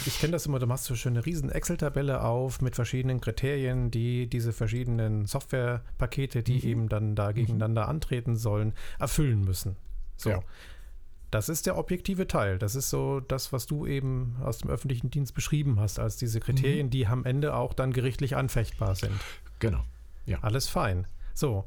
ich 0.07 0.21
kenne 0.21 0.31
das 0.31 0.47
immer, 0.47 0.61
du 0.61 0.69
machst 0.69 0.85
so 0.85 0.95
schöne 0.95 1.27
riesen 1.27 1.51
Excel-Tabelle 1.51 2.23
auf 2.23 2.61
mit 2.61 2.77
verschiedenen 2.77 3.21
Kriterien, 3.21 3.91
die 3.91 4.29
diese 4.29 4.53
verschiedenen 4.53 5.27
Softwarepakete, 5.27 6.45
die 6.45 6.59
mhm. 6.59 6.69
eben 6.69 6.89
dann 6.89 7.17
da 7.17 7.33
gegeneinander 7.33 7.89
antreten 7.89 8.37
sollen, 8.37 8.75
erfüllen 9.01 9.45
müssen. 9.45 9.75
So. 10.17 10.31
Ja. 10.31 10.43
Das 11.35 11.49
ist 11.49 11.67
der 11.67 11.77
objektive 11.77 12.29
Teil. 12.29 12.61
Das 12.61 12.77
ist 12.77 12.91
so 12.91 13.19
das, 13.19 13.53
was 13.53 13.67
du 13.67 13.89
eben 13.89 14.37
aus 14.45 14.59
dem 14.59 14.71
öffentlichen 14.71 15.11
Dienst 15.11 15.35
beschrieben 15.35 15.81
hast, 15.81 15.99
als 15.99 16.17
diese 16.17 16.39
Kriterien, 16.39 16.87
mhm. 16.87 16.91
die 16.91 17.09
am 17.09 17.25
Ende 17.25 17.57
auch 17.57 17.75
dann 17.75 17.93
gerichtlich 17.93 18.37
anfechtbar 18.37 18.95
sind. 18.95 19.21
Genau. 19.59 19.83
Ja. 20.27 20.39
Alles 20.43 20.69
fein. 20.69 21.09
So. 21.35 21.65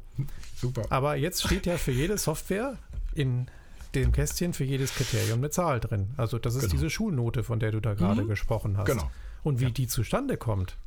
Super. 0.56 0.86
Aber 0.88 1.16
jetzt 1.16 1.42
steht 1.42 1.66
ja 1.66 1.76
für 1.76 1.92
jede 1.92 2.16
Software 2.16 2.78
in 3.14 3.50
dem 3.94 4.10
Kästchen 4.10 4.54
für 4.54 4.64
jedes 4.64 4.94
Kriterium 4.94 5.40
eine 5.40 5.50
Zahl 5.50 5.80
drin. 5.80 6.14
Also 6.16 6.38
das 6.38 6.54
ist 6.54 6.62
genau. 6.62 6.72
diese 6.72 6.88
Schulnote, 6.88 7.44
von 7.44 7.60
der 7.60 7.70
du 7.70 7.80
da 7.80 7.92
gerade 7.92 8.22
mhm. 8.22 8.28
gesprochen 8.28 8.78
hast. 8.78 8.86
Genau. 8.86 9.10
Und 9.42 9.60
wie 9.60 9.64
ja. 9.64 9.70
die 9.70 9.86
zustande 9.86 10.38
kommt, 10.38 10.78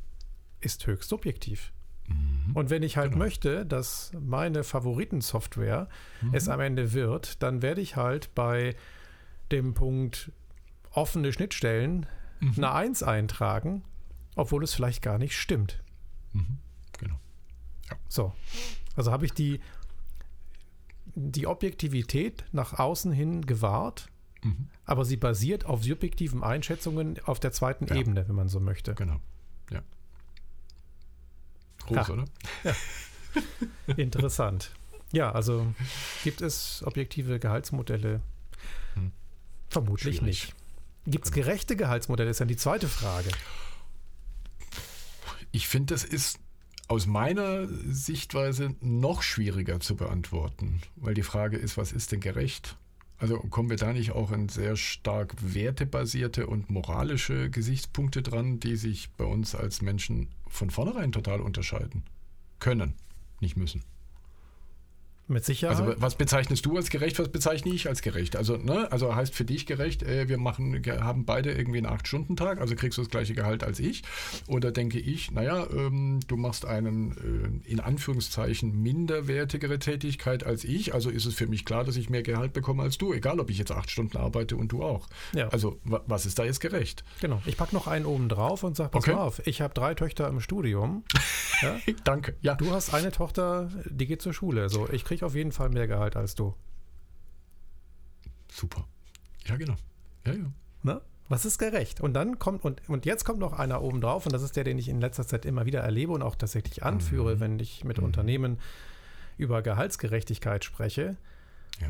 ist 0.60 0.88
höchst 0.88 1.08
subjektiv. 1.08 1.70
Mhm. 2.06 2.54
Und 2.54 2.70
wenn 2.70 2.82
ich 2.82 2.96
halt 2.96 3.12
genau. 3.12 3.24
möchte, 3.24 3.66
dass 3.66 4.12
meine 4.18 4.64
Favoritensoftware 4.64 5.88
mhm. 6.20 6.34
es 6.34 6.48
am 6.48 6.60
Ende 6.60 6.92
wird, 6.92 7.42
dann 7.42 7.62
werde 7.62 7.80
ich 7.80 7.96
halt 7.96 8.34
bei 8.34 8.74
dem 9.50 9.74
Punkt 9.74 10.32
offene 10.90 11.32
Schnittstellen 11.32 12.06
mhm. 12.40 12.54
eine 12.56 12.72
1 12.72 13.02
eintragen, 13.02 13.82
obwohl 14.36 14.64
es 14.64 14.74
vielleicht 14.74 15.02
gar 15.02 15.18
nicht 15.18 15.36
stimmt. 15.36 15.82
Mhm. 16.32 16.58
Genau. 16.98 17.18
Ja. 17.90 17.96
So. 18.08 18.32
Also 18.96 19.10
habe 19.10 19.24
ich 19.24 19.32
die, 19.32 19.60
die 21.14 21.46
Objektivität 21.46 22.44
nach 22.52 22.78
außen 22.78 23.12
hin 23.12 23.46
gewahrt, 23.46 24.08
mhm. 24.42 24.68
aber 24.84 25.04
sie 25.04 25.16
basiert 25.16 25.64
auf 25.64 25.82
subjektiven 25.82 26.42
Einschätzungen 26.42 27.18
auf 27.24 27.40
der 27.40 27.52
zweiten 27.52 27.86
ja. 27.86 27.96
Ebene, 27.96 28.28
wenn 28.28 28.34
man 28.34 28.48
so 28.48 28.60
möchte. 28.60 28.94
Genau. 28.94 29.20
Groß, 31.86 32.08
ha. 32.08 32.12
oder? 32.12 32.24
Ja. 32.64 32.74
Interessant. 33.96 34.72
Ja, 35.12 35.32
also 35.32 35.66
gibt 36.24 36.40
es 36.40 36.82
objektive 36.86 37.38
Gehaltsmodelle? 37.38 38.20
Hm. 38.94 39.12
Vermutlich 39.68 40.16
Schwierig. 40.16 40.44
nicht. 40.44 40.54
Gibt 41.06 41.24
es 41.26 41.32
genau. 41.32 41.46
gerechte 41.46 41.76
Gehaltsmodelle? 41.76 42.30
Ist 42.30 42.40
dann 42.40 42.48
die 42.48 42.56
zweite 42.56 42.88
Frage. 42.88 43.30
Ich 45.50 45.68
finde, 45.68 45.94
das 45.94 46.04
ist 46.04 46.38
aus 46.88 47.06
meiner 47.06 47.66
Sichtweise 47.68 48.74
noch 48.80 49.22
schwieriger 49.22 49.80
zu 49.80 49.96
beantworten, 49.96 50.80
weil 50.96 51.14
die 51.14 51.22
Frage 51.22 51.56
ist, 51.56 51.76
was 51.76 51.92
ist 51.92 52.12
denn 52.12 52.20
gerecht? 52.20 52.76
Also 53.18 53.38
kommen 53.38 53.70
wir 53.70 53.76
da 53.76 53.92
nicht 53.92 54.12
auch 54.12 54.32
in 54.32 54.48
sehr 54.48 54.76
stark 54.76 55.34
wertebasierte 55.40 56.46
und 56.46 56.70
moralische 56.70 57.50
Gesichtspunkte 57.50 58.20
dran, 58.20 58.58
die 58.58 58.76
sich 58.76 59.10
bei 59.12 59.24
uns 59.24 59.54
als 59.54 59.80
Menschen 59.80 60.28
von 60.52 60.70
vornherein 60.70 61.12
total 61.12 61.40
unterscheiden. 61.40 62.04
Können, 62.58 62.94
nicht 63.40 63.56
müssen. 63.56 63.82
Mit 65.28 65.44
Sicherheit. 65.44 65.78
Also 65.78 65.94
was 65.98 66.16
bezeichnest 66.16 66.66
du 66.66 66.76
als 66.76 66.90
gerecht, 66.90 67.18
was 67.18 67.28
bezeichne 67.28 67.72
ich 67.72 67.88
als 67.88 68.02
gerecht? 68.02 68.36
Also, 68.36 68.56
ne, 68.56 68.90
also 68.90 69.14
heißt 69.14 69.34
für 69.34 69.44
dich 69.44 69.66
gerecht, 69.66 70.02
äh, 70.02 70.28
wir 70.28 70.36
machen, 70.36 70.82
haben 71.00 71.24
beide 71.24 71.52
irgendwie 71.52 71.78
einen 71.78 71.86
8-Stunden-Tag, 71.86 72.60
also 72.60 72.74
kriegst 72.74 72.98
du 72.98 73.02
das 73.02 73.10
gleiche 73.10 73.34
Gehalt 73.34 73.62
als 73.62 73.78
ich. 73.78 74.02
Oder 74.48 74.72
denke 74.72 74.98
ich, 74.98 75.30
naja, 75.30 75.66
ähm, 75.72 76.20
du 76.26 76.36
machst 76.36 76.66
einen 76.66 77.62
äh, 77.64 77.70
in 77.70 77.80
Anführungszeichen 77.80 78.82
minderwertigere 78.82 79.78
Tätigkeit 79.78 80.44
als 80.44 80.64
ich, 80.64 80.92
also 80.92 81.08
ist 81.08 81.24
es 81.24 81.34
für 81.34 81.46
mich 81.46 81.64
klar, 81.64 81.84
dass 81.84 81.96
ich 81.96 82.10
mehr 82.10 82.22
Gehalt 82.22 82.52
bekomme 82.52 82.82
als 82.82 82.98
du, 82.98 83.12
egal 83.12 83.38
ob 83.38 83.48
ich 83.48 83.58
jetzt 83.58 83.72
acht 83.72 83.90
Stunden 83.90 84.16
arbeite 84.16 84.56
und 84.56 84.72
du 84.72 84.82
auch. 84.82 85.08
Ja. 85.34 85.48
Also 85.48 85.80
was 85.84 86.26
ist 86.26 86.38
da 86.38 86.44
jetzt 86.44 86.60
gerecht? 86.60 87.04
Genau. 87.20 87.40
Ich 87.46 87.56
packe 87.56 87.74
noch 87.74 87.86
einen 87.86 88.06
oben 88.06 88.28
drauf 88.28 88.64
und 88.64 88.76
sage, 88.76 88.90
pass 88.90 89.04
okay. 89.04 89.14
auf, 89.14 89.46
ich 89.46 89.60
habe 89.60 89.72
drei 89.72 89.94
Töchter 89.94 90.28
im 90.28 90.40
Studium. 90.40 91.04
Ja? 91.62 91.78
Danke. 92.02 92.34
Ja. 92.40 92.56
Du 92.56 92.72
hast 92.72 92.92
eine 92.92 93.12
Tochter, 93.12 93.70
die 93.88 94.06
geht 94.06 94.20
zur 94.20 94.32
Schule. 94.32 94.68
So, 94.68 94.88
ich 94.90 95.04
kriege 95.12 95.26
auf 95.26 95.34
jeden 95.34 95.52
Fall 95.52 95.68
mehr 95.68 95.86
Gehalt 95.86 96.16
als 96.16 96.34
du. 96.34 96.54
Super. 98.50 98.86
Ja, 99.46 99.56
genau. 99.56 99.74
Ja, 100.26 100.32
ja. 100.32 100.52
Na? 100.82 101.00
Was 101.28 101.44
ist 101.44 101.58
gerecht? 101.58 102.00
Und 102.00 102.14
dann 102.14 102.38
kommt, 102.38 102.64
und, 102.64 102.88
und 102.88 103.04
jetzt 103.04 103.24
kommt 103.24 103.38
noch 103.38 103.52
einer 103.52 103.82
oben 103.82 104.00
drauf, 104.00 104.24
und 104.24 104.32
das 104.32 104.42
ist 104.42 104.56
der, 104.56 104.64
den 104.64 104.78
ich 104.78 104.88
in 104.88 105.02
letzter 105.02 105.26
Zeit 105.26 105.44
immer 105.44 105.66
wieder 105.66 105.80
erlebe 105.80 106.12
und 106.12 106.22
auch 106.22 106.34
tatsächlich 106.34 106.82
anführe, 106.82 107.36
mhm. 107.36 107.40
wenn 107.40 107.58
ich 107.58 107.84
mit 107.84 107.98
mhm. 107.98 108.04
Unternehmen 108.04 108.58
über 109.36 109.60
Gehaltsgerechtigkeit 109.60 110.64
spreche. 110.64 111.18
Ja. 111.78 111.88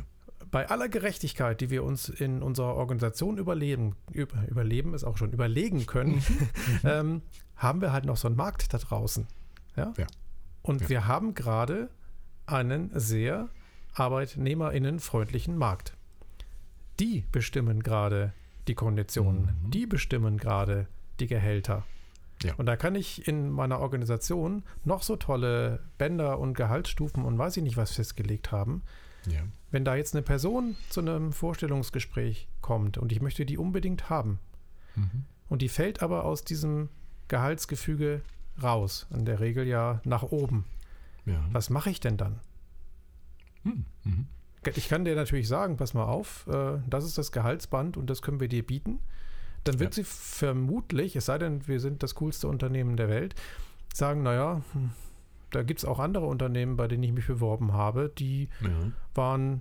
Bei 0.50 0.68
aller 0.68 0.88
Gerechtigkeit, 0.88 1.60
die 1.60 1.70
wir 1.70 1.84
uns 1.84 2.08
in 2.08 2.42
unserer 2.42 2.74
Organisation 2.74 3.38
überleben, 3.38 3.94
über, 4.10 4.48
überleben 4.48 4.94
ist 4.94 5.04
auch 5.04 5.16
schon 5.16 5.32
überlegen 5.32 5.86
können, 5.86 6.14
mhm. 6.24 6.80
ähm, 6.82 7.22
haben 7.54 7.80
wir 7.80 7.92
halt 7.92 8.04
noch 8.04 8.16
so 8.16 8.26
einen 8.26 8.36
Markt 8.36 8.74
da 8.74 8.78
draußen. 8.78 9.28
Ja. 9.76 9.92
ja. 9.96 10.06
Und 10.62 10.82
ja. 10.82 10.88
wir 10.88 11.06
haben 11.06 11.34
gerade 11.34 11.88
einen 12.46 12.90
sehr 12.94 13.48
arbeitnehmerinnenfreundlichen 13.94 15.56
Markt. 15.56 15.96
Die 17.00 17.24
bestimmen 17.32 17.82
gerade 17.82 18.32
die 18.68 18.74
Konditionen, 18.74 19.56
mhm. 19.64 19.70
die 19.70 19.86
bestimmen 19.86 20.38
gerade 20.38 20.86
die 21.20 21.26
Gehälter. 21.26 21.84
Ja. 22.42 22.54
Und 22.54 22.66
da 22.66 22.76
kann 22.76 22.94
ich 22.94 23.28
in 23.28 23.50
meiner 23.50 23.80
Organisation 23.80 24.64
noch 24.84 25.02
so 25.02 25.16
tolle 25.16 25.80
Bänder 25.98 26.38
und 26.38 26.54
Gehaltsstufen 26.54 27.24
und 27.24 27.38
weiß 27.38 27.56
ich 27.56 27.62
nicht 27.62 27.76
was 27.76 27.92
festgelegt 27.92 28.50
haben. 28.50 28.82
Ja. 29.26 29.40
Wenn 29.70 29.84
da 29.84 29.94
jetzt 29.94 30.14
eine 30.14 30.22
Person 30.22 30.76
zu 30.90 31.00
einem 31.00 31.32
Vorstellungsgespräch 31.32 32.48
kommt 32.60 32.98
und 32.98 33.12
ich 33.12 33.20
möchte 33.20 33.46
die 33.46 33.58
unbedingt 33.58 34.10
haben 34.10 34.38
mhm. 34.96 35.24
und 35.48 35.62
die 35.62 35.68
fällt 35.68 36.02
aber 36.02 36.24
aus 36.24 36.44
diesem 36.44 36.88
Gehaltsgefüge 37.28 38.22
raus, 38.62 39.06
in 39.10 39.24
der 39.24 39.40
Regel 39.40 39.66
ja 39.66 40.00
nach 40.04 40.24
oben, 40.24 40.64
ja. 41.26 41.44
Was 41.52 41.70
mache 41.70 41.90
ich 41.90 42.00
denn 42.00 42.16
dann? 42.16 42.40
Hm. 43.62 43.84
Mhm. 44.04 44.26
Ich 44.76 44.88
kann 44.88 45.04
dir 45.04 45.16
natürlich 45.16 45.48
sagen, 45.48 45.76
pass 45.76 45.92
mal 45.92 46.04
auf, 46.04 46.46
äh, 46.46 46.78
das 46.88 47.04
ist 47.04 47.18
das 47.18 47.32
Gehaltsband 47.32 47.96
und 47.96 48.08
das 48.08 48.22
können 48.22 48.40
wir 48.40 48.48
dir 48.48 48.64
bieten. 48.64 49.00
Dann 49.64 49.80
wird 49.80 49.96
ja. 49.96 50.02
sie 50.02 50.08
vermutlich, 50.08 51.16
es 51.16 51.26
sei 51.26 51.38
denn, 51.38 51.66
wir 51.66 51.80
sind 51.80 52.02
das 52.02 52.14
coolste 52.16 52.48
Unternehmen 52.48 52.96
der 52.96 53.08
Welt, 53.08 53.34
sagen, 53.92 54.22
naja, 54.22 54.62
hm, 54.72 54.90
da 55.50 55.62
gibt 55.62 55.80
es 55.80 55.84
auch 55.84 55.98
andere 55.98 56.26
Unternehmen, 56.26 56.76
bei 56.76 56.88
denen 56.88 57.02
ich 57.02 57.12
mich 57.12 57.26
beworben 57.26 57.72
habe, 57.72 58.10
die 58.16 58.48
ja. 58.60 58.92
waren 59.14 59.60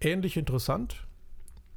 ähnlich 0.00 0.36
interessant, 0.36 1.06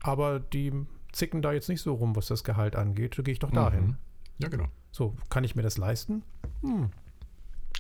aber 0.02 0.40
die 0.40 0.74
zicken 1.12 1.42
da 1.42 1.54
jetzt 1.54 1.70
nicht 1.70 1.82
so 1.82 1.94
rum, 1.94 2.16
was 2.16 2.28
das 2.28 2.44
Gehalt 2.44 2.76
angeht. 2.76 3.16
So 3.16 3.24
gehe 3.24 3.34
ich 3.34 3.40
doch 3.40 3.52
dahin. 3.52 3.86
Mhm. 3.86 3.98
Ja, 4.40 4.50
genau. 4.50 4.68
So, 4.92 5.16
kann 5.30 5.44
ich 5.44 5.56
mir 5.56 5.62
das 5.62 5.78
leisten? 5.78 6.24
Hm, 6.62 6.90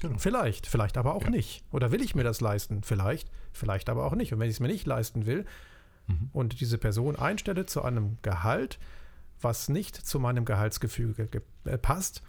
Genau. 0.01 0.17
Vielleicht, 0.17 0.65
vielleicht 0.65 0.97
aber 0.97 1.13
auch 1.13 1.25
ja. 1.25 1.29
nicht. 1.29 1.63
Oder 1.71 1.91
will 1.91 2.01
ich 2.01 2.15
mir 2.15 2.23
das 2.23 2.41
leisten? 2.41 2.81
Vielleicht, 2.81 3.29
vielleicht 3.53 3.87
aber 3.87 4.03
auch 4.03 4.15
nicht. 4.15 4.33
Und 4.33 4.39
wenn 4.39 4.49
ich 4.49 4.55
es 4.55 4.59
mir 4.59 4.67
nicht 4.67 4.87
leisten 4.87 5.27
will 5.27 5.45
mhm. 6.07 6.29
und 6.33 6.59
diese 6.59 6.79
Person 6.79 7.15
einstelle 7.15 7.67
zu 7.67 7.83
einem 7.83 8.17
Gehalt, 8.23 8.79
was 9.41 9.69
nicht 9.69 9.95
zu 9.95 10.19
meinem 10.19 10.43
Gehaltsgefüge 10.43 11.29
äh, 11.65 11.77
passt, 11.77 12.23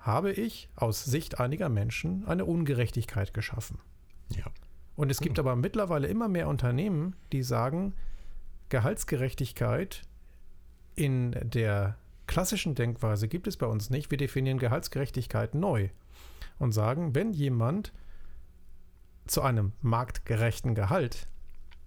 habe 0.00 0.32
ich 0.32 0.68
aus 0.76 1.02
Sicht 1.02 1.40
einiger 1.40 1.70
Menschen 1.70 2.26
eine 2.26 2.44
Ungerechtigkeit 2.44 3.32
geschaffen. 3.32 3.78
Ja. 4.28 4.44
Und 4.94 5.10
es 5.10 5.20
gibt 5.20 5.38
aber 5.38 5.56
mittlerweile 5.56 6.08
immer 6.08 6.28
mehr 6.28 6.46
Unternehmen, 6.46 7.16
die 7.32 7.42
sagen, 7.42 7.94
Gehaltsgerechtigkeit 8.68 10.02
in 10.94 11.34
der 11.42 11.96
klassischen 12.26 12.74
Denkweise 12.74 13.28
gibt 13.28 13.46
es 13.46 13.56
bei 13.56 13.66
uns 13.66 13.88
nicht. 13.88 14.10
Wir 14.10 14.18
definieren 14.18 14.58
Gehaltsgerechtigkeit 14.58 15.54
neu 15.54 15.88
und 16.62 16.70
sagen, 16.72 17.14
wenn 17.14 17.32
jemand 17.32 17.92
zu 19.26 19.42
einem 19.42 19.72
marktgerechten 19.80 20.74
Gehalt 20.74 21.26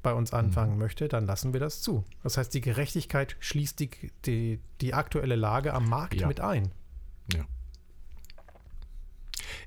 bei 0.03 0.13
uns 0.13 0.33
anfangen 0.33 0.73
mhm. 0.73 0.79
möchte, 0.79 1.07
dann 1.07 1.25
lassen 1.25 1.53
wir 1.53 1.61
das 1.61 1.81
zu. 1.81 2.03
Das 2.23 2.37
heißt, 2.37 2.53
die 2.53 2.61
Gerechtigkeit 2.61 3.37
schließt 3.39 3.79
die, 3.79 3.89
die, 4.25 4.59
die 4.81 4.93
aktuelle 4.93 5.35
Lage 5.35 5.73
am 5.73 5.87
Markt 5.87 6.15
ja. 6.15 6.27
mit 6.27 6.41
ein. 6.41 6.71
Ja. 7.33 7.45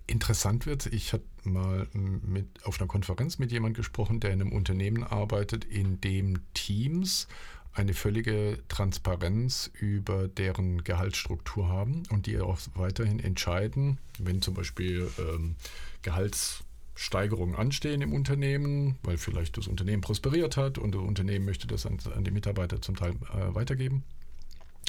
Interessant 0.07 0.67
wird, 0.67 0.87
ich 0.87 1.15
hatte 1.15 1.25
mal 1.45 1.89
mit, 1.93 2.65
auf 2.65 2.79
einer 2.79 2.87
Konferenz 2.87 3.39
mit 3.39 3.51
jemandem 3.51 3.79
gesprochen, 3.79 4.21
der 4.21 4.33
in 4.33 4.43
einem 4.43 4.53
Unternehmen 4.53 5.05
arbeitet, 5.05 5.65
in 5.65 6.01
dem 6.03 6.41
Teams 6.53 7.29
eine 7.73 7.95
völlige 7.95 8.59
Transparenz 8.69 9.71
über 9.79 10.29
deren 10.29 10.83
Gehaltsstruktur 10.85 11.69
haben 11.69 12.03
und 12.11 12.27
die 12.27 12.39
auch 12.41 12.59
weiterhin 12.75 13.21
entscheiden, 13.21 13.99
wenn 14.19 14.43
zum 14.43 14.55
Beispiel 14.55 15.09
ähm, 15.19 15.55
Gehaltssteigerungen 16.03 17.55
anstehen 17.55 18.03
im 18.03 18.13
Unternehmen, 18.13 18.99
weil 19.03 19.17
vielleicht 19.17 19.57
das 19.57 19.69
Unternehmen 19.69 20.03
prosperiert 20.03 20.57
hat 20.57 20.79
und 20.79 20.95
das 20.95 21.03
Unternehmen 21.03 21.45
möchte 21.45 21.67
das 21.67 21.87
an, 21.87 21.99
an 22.15 22.25
die 22.25 22.31
Mitarbeiter 22.31 22.83
zum 22.83 22.97
Teil 22.97 23.13
äh, 23.33 23.55
weitergeben, 23.55 24.03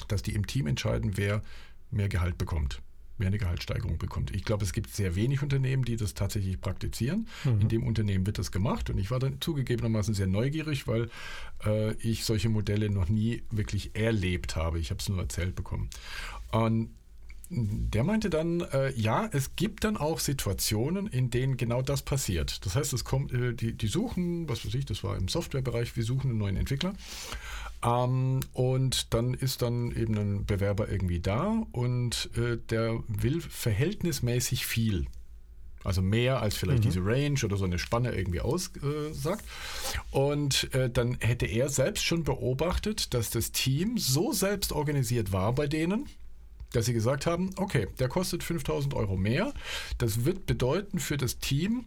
dass 0.08 0.24
die 0.24 0.34
im 0.34 0.48
Team 0.48 0.68
entscheiden, 0.68 1.18
wer 1.18 1.44
mehr 1.92 2.10
Gehalt 2.10 2.38
bekommt 2.38 2.82
mehr 3.20 3.28
eine 3.28 3.38
Gehaltssteigerung 3.38 3.98
bekommt. 3.98 4.36
Ich 4.36 4.44
glaube, 4.44 4.64
es 4.64 4.74
gibt 4.74 4.94
sehr 4.94 5.16
wenig 5.16 5.42
Unternehmen, 5.42 5.86
die 5.86 5.96
das 5.96 6.14
tatsächlich 6.14 6.60
praktizieren. 6.60 7.28
Mhm. 7.44 7.62
In 7.62 7.70
dem 7.70 7.84
Unternehmen 7.84 8.26
wird 8.26 8.38
das 8.38 8.52
gemacht 8.52 8.90
und 8.90 8.98
ich 8.98 9.12
war 9.12 9.20
dann 9.20 9.42
zugegebenermaßen 9.42 10.14
sehr 10.14 10.28
neugierig, 10.28 10.88
weil 10.88 11.10
äh, 11.66 11.94
ich 11.96 12.26
solche 12.26 12.50
Modelle 12.50 12.90
noch 12.90 13.10
nie 13.10 13.44
wirklich 13.52 13.96
erlebt 13.96 14.56
habe. 14.56 14.80
Ich 14.80 14.92
habe 14.92 15.00
es 15.00 15.10
nur 15.10 15.20
erzählt 15.20 15.56
bekommen. 15.56 15.90
Und 16.52 16.90
der 17.52 18.04
meinte 18.04 18.30
dann, 18.30 18.62
äh, 18.62 18.92
ja, 18.92 19.28
es 19.32 19.56
gibt 19.56 19.84
dann 19.84 19.98
auch 19.98 20.20
Situationen, 20.20 21.08
in 21.08 21.32
denen 21.32 21.58
genau 21.58 21.82
das 21.82 22.04
passiert. 22.04 22.64
Das 22.66 22.76
heißt, 22.76 22.94
es 22.94 23.04
kommt, 23.04 23.34
äh, 23.34 23.54
die, 23.54 23.74
die 23.74 23.88
suchen, 23.88 24.48
was 24.48 24.66
weiß 24.66 24.76
ich, 24.76 24.86
das 24.86 25.04
war 25.04 25.18
im 25.18 25.28
Softwarebereich, 25.28 25.96
wir 25.96 26.04
suchen 26.04 26.30
einen 26.30 26.38
neuen 26.38 26.58
Entwickler. 26.58 26.94
Ähm, 27.84 28.42
und 28.54 29.14
dann 29.14 29.34
ist 29.34 29.62
dann 29.62 29.92
eben 29.92 30.18
ein 30.18 30.46
Bewerber 30.46 30.90
irgendwie 30.90 31.20
da 31.20 31.64
und 31.72 32.30
äh, 32.36 32.58
der 32.70 33.02
will 33.08 33.42
verhältnismäßig 33.42 34.66
viel. 34.66 35.08
Also 35.84 36.02
mehr 36.02 36.42
als 36.42 36.56
vielleicht 36.56 36.84
mhm. 36.84 36.90
diese 36.90 37.06
Range 37.06 37.40
oder 37.44 37.56
so 37.56 37.64
eine 37.64 37.80
Spanne 37.80 38.14
irgendwie 38.14 38.42
aussagt. 38.42 39.46
Und 40.12 40.74
äh, 40.74 40.90
dann 40.90 41.18
hätte 41.22 41.46
er 41.46 41.70
selbst 41.70 42.04
schon 42.04 42.24
beobachtet, 42.24 43.14
dass 43.14 43.30
das 43.30 43.54
Team 43.54 43.98
so 43.98 44.34
selbst 44.34 44.74
organisiert 44.74 45.32
war 45.32 45.54
bei 45.54 45.68
denen, 45.68 46.08
dass 46.74 46.86
sie 46.86 46.94
gesagt 46.94 47.26
haben, 47.26 47.52
okay, 47.56 47.88
der 47.98 48.10
kostet 48.10 48.44
5000 48.44 48.94
Euro 48.94 49.16
mehr. 49.16 49.54
Das 49.98 50.26
wird 50.26 50.46
bedeuten 50.46 51.00
für 51.00 51.16
das 51.16 51.40
Team 51.40 51.86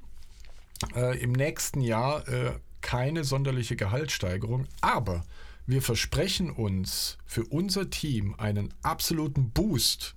äh, 0.97 1.19
im 1.21 1.33
nächsten 1.33 1.83
Jahr 1.83 2.27
äh, 2.29 2.53
keine 2.81 3.25
sonderliche 3.25 3.77
Gehaltssteigerung, 3.77 4.67
aber 4.81 5.25
wir 5.67 5.83
versprechen 5.83 6.51
uns 6.51 7.19
für 7.25 7.45
unser 7.45 7.91
Team 7.91 8.35
einen 8.39 8.75
absoluten 8.83 9.51
Boost, 9.51 10.15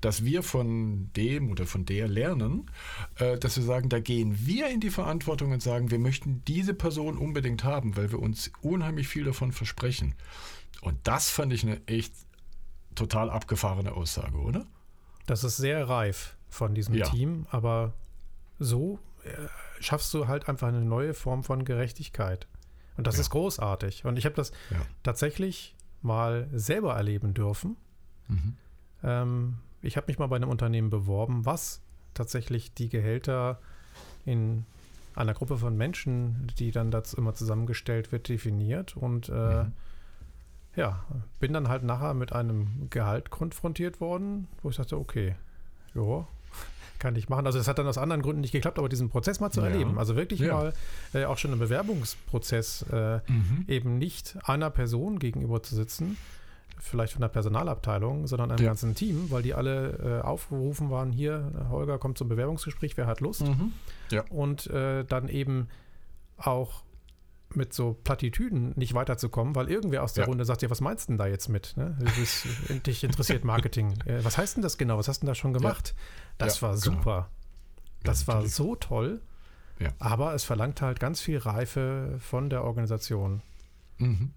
dass 0.00 0.24
wir 0.24 0.42
von 0.42 1.10
dem 1.16 1.50
oder 1.50 1.64
von 1.64 1.84
der 1.84 2.08
lernen, 2.08 2.70
äh, 3.16 3.38
dass 3.38 3.56
wir 3.56 3.64
sagen, 3.64 3.88
da 3.88 4.00
gehen 4.00 4.46
wir 4.46 4.68
in 4.68 4.80
die 4.80 4.90
Verantwortung 4.90 5.52
und 5.52 5.62
sagen, 5.62 5.90
wir 5.90 5.98
möchten 5.98 6.42
diese 6.46 6.74
Person 6.74 7.16
unbedingt 7.16 7.64
haben, 7.64 7.96
weil 7.96 8.10
wir 8.10 8.18
uns 8.18 8.50
unheimlich 8.60 9.08
viel 9.08 9.24
davon 9.24 9.52
versprechen. 9.52 10.14
Und 10.80 10.98
das 11.04 11.30
fand 11.30 11.52
ich 11.52 11.62
eine 11.62 11.86
echt 11.86 12.12
total 12.94 13.30
abgefahrene 13.30 13.92
Aussage, 13.92 14.36
oder? 14.36 14.66
Das 15.26 15.44
ist 15.44 15.56
sehr 15.56 15.88
reif 15.88 16.36
von 16.48 16.74
diesem 16.74 16.94
ja. 16.94 17.08
Team, 17.08 17.46
aber 17.50 17.94
so 18.58 18.98
äh, 19.24 19.30
schaffst 19.80 20.12
du 20.14 20.26
halt 20.26 20.48
einfach 20.48 20.68
eine 20.68 20.82
neue 20.82 21.14
Form 21.14 21.44
von 21.44 21.64
Gerechtigkeit. 21.64 22.48
Und 22.96 23.06
das 23.06 23.16
ja. 23.16 23.22
ist 23.22 23.30
großartig. 23.30 24.04
Und 24.04 24.18
ich 24.18 24.24
habe 24.24 24.34
das 24.34 24.52
ja. 24.70 24.76
tatsächlich 25.02 25.74
mal 26.02 26.48
selber 26.52 26.94
erleben 26.94 27.34
dürfen. 27.34 27.76
Mhm. 28.28 28.56
Ähm, 29.02 29.58
ich 29.80 29.96
habe 29.96 30.06
mich 30.08 30.18
mal 30.18 30.26
bei 30.26 30.36
einem 30.36 30.50
Unternehmen 30.50 30.90
beworben, 30.90 31.46
was 31.46 31.80
tatsächlich 32.14 32.74
die 32.74 32.88
Gehälter 32.88 33.58
in 34.24 34.64
einer 35.14 35.34
Gruppe 35.34 35.58
von 35.58 35.76
Menschen, 35.76 36.50
die 36.58 36.70
dann 36.70 36.90
dazu 36.90 37.16
immer 37.16 37.34
zusammengestellt 37.34 38.12
wird, 38.12 38.28
definiert. 38.28 38.96
Und 38.96 39.28
äh, 39.28 39.64
mhm. 39.64 39.72
ja, 40.76 41.04
bin 41.40 41.52
dann 41.52 41.68
halt 41.68 41.82
nachher 41.82 42.14
mit 42.14 42.32
einem 42.32 42.88
Gehalt 42.90 43.30
konfrontiert 43.30 44.00
worden, 44.00 44.48
wo 44.62 44.70
ich 44.70 44.76
dachte, 44.76 44.98
okay, 44.98 45.36
ja, 45.94 46.26
kann 47.02 47.16
ich 47.16 47.28
machen. 47.28 47.46
Also 47.46 47.58
es 47.58 47.66
hat 47.66 47.78
dann 47.78 47.88
aus 47.88 47.98
anderen 47.98 48.22
Gründen 48.22 48.40
nicht 48.40 48.52
geklappt, 48.52 48.78
aber 48.78 48.88
diesen 48.88 49.10
Prozess 49.10 49.40
mal 49.40 49.50
zu 49.50 49.60
ja. 49.60 49.66
erleben, 49.66 49.98
also 49.98 50.14
wirklich 50.14 50.40
ja. 50.40 50.54
mal 50.54 50.72
äh, 51.12 51.24
auch 51.24 51.36
schon 51.36 51.52
im 51.52 51.58
Bewerbungsprozess 51.58 52.86
äh, 52.92 53.16
mhm. 53.16 53.64
eben 53.66 53.98
nicht 53.98 54.38
einer 54.44 54.70
Person 54.70 55.18
gegenüber 55.18 55.62
zu 55.64 55.74
sitzen, 55.74 56.16
vielleicht 56.78 57.12
von 57.12 57.20
der 57.20 57.28
Personalabteilung, 57.28 58.28
sondern 58.28 58.52
einem 58.52 58.62
ja. 58.62 58.70
ganzen 58.70 58.94
Team, 58.94 59.30
weil 59.30 59.42
die 59.42 59.52
alle 59.52 60.20
äh, 60.22 60.24
aufgerufen 60.24 60.90
waren, 60.90 61.10
hier, 61.10 61.50
Holger 61.70 61.98
kommt 61.98 62.18
zum 62.18 62.28
Bewerbungsgespräch, 62.28 62.96
wer 62.96 63.08
hat 63.08 63.20
Lust? 63.20 63.42
Mhm. 63.42 63.72
Ja. 64.10 64.24
Und 64.30 64.68
äh, 64.68 65.04
dann 65.04 65.28
eben 65.28 65.68
auch 66.36 66.82
mit 67.56 67.72
so 67.72 67.94
Plattitüden 68.04 68.72
nicht 68.76 68.94
weiterzukommen, 68.94 69.54
weil 69.54 69.70
irgendwer 69.70 70.02
aus 70.02 70.12
der 70.12 70.24
ja. 70.24 70.28
Runde 70.28 70.44
sagt, 70.44 70.62
ja, 70.62 70.70
was 70.70 70.80
meinst 70.80 71.08
du 71.08 71.12
denn 71.12 71.18
da 71.18 71.26
jetzt 71.26 71.48
mit? 71.48 71.76
Ne? 71.76 71.96
Bist, 72.16 72.46
dich 72.86 73.04
interessiert 73.04 73.44
Marketing. 73.44 73.94
Äh, 74.06 74.24
was 74.24 74.38
heißt 74.38 74.56
denn 74.56 74.62
das 74.62 74.78
genau? 74.78 74.98
Was 74.98 75.08
hast 75.08 75.18
du 75.18 75.26
denn 75.26 75.28
da 75.28 75.34
schon 75.34 75.52
gemacht? 75.52 75.94
Ja. 75.96 76.02
Das 76.38 76.60
ja, 76.60 76.68
war 76.68 76.70
genau. 76.70 76.82
super. 76.82 77.30
Genau. 78.00 78.02
Das 78.04 78.28
war 78.28 78.46
so 78.46 78.76
toll. 78.76 79.20
Aber 79.98 80.34
es 80.34 80.44
verlangt 80.44 80.80
halt 80.80 81.00
ganz 81.00 81.20
viel 81.20 81.38
Reife 81.38 82.16
von 82.20 82.50
der 82.50 82.64
Organisation. 82.64 83.42
Mhm. 83.98 84.30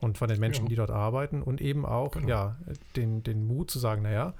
Und 0.00 0.18
von 0.18 0.28
den 0.28 0.38
Menschen, 0.38 0.66
die 0.66 0.76
dort 0.76 0.90
arbeiten 0.90 1.42
und 1.42 1.60
eben 1.60 1.86
auch 1.86 2.12
genau. 2.12 2.28
ja, 2.28 2.56
den, 2.94 3.22
den 3.22 3.46
Mut 3.46 3.70
zu 3.70 3.78
sagen, 3.78 4.02
naja, 4.02 4.34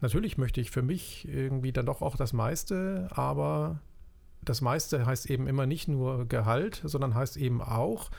natürlich 0.00 0.36
möchte 0.36 0.60
ich 0.60 0.70
für 0.70 0.82
mich 0.82 1.26
irgendwie 1.26 1.72
dann 1.72 1.86
doch 1.86 2.02
auch 2.02 2.16
das 2.16 2.32
meiste, 2.32 3.08
aber 3.12 3.80
das 4.44 4.60
meiste 4.60 5.06
heißt 5.06 5.30
eben 5.30 5.46
immer 5.46 5.66
nicht 5.66 5.88
nur 5.88 6.26
Gehalt, 6.26 6.82
sondern 6.84 7.14
heißt 7.14 7.36
eben 7.36 7.62
auch, 7.62 8.10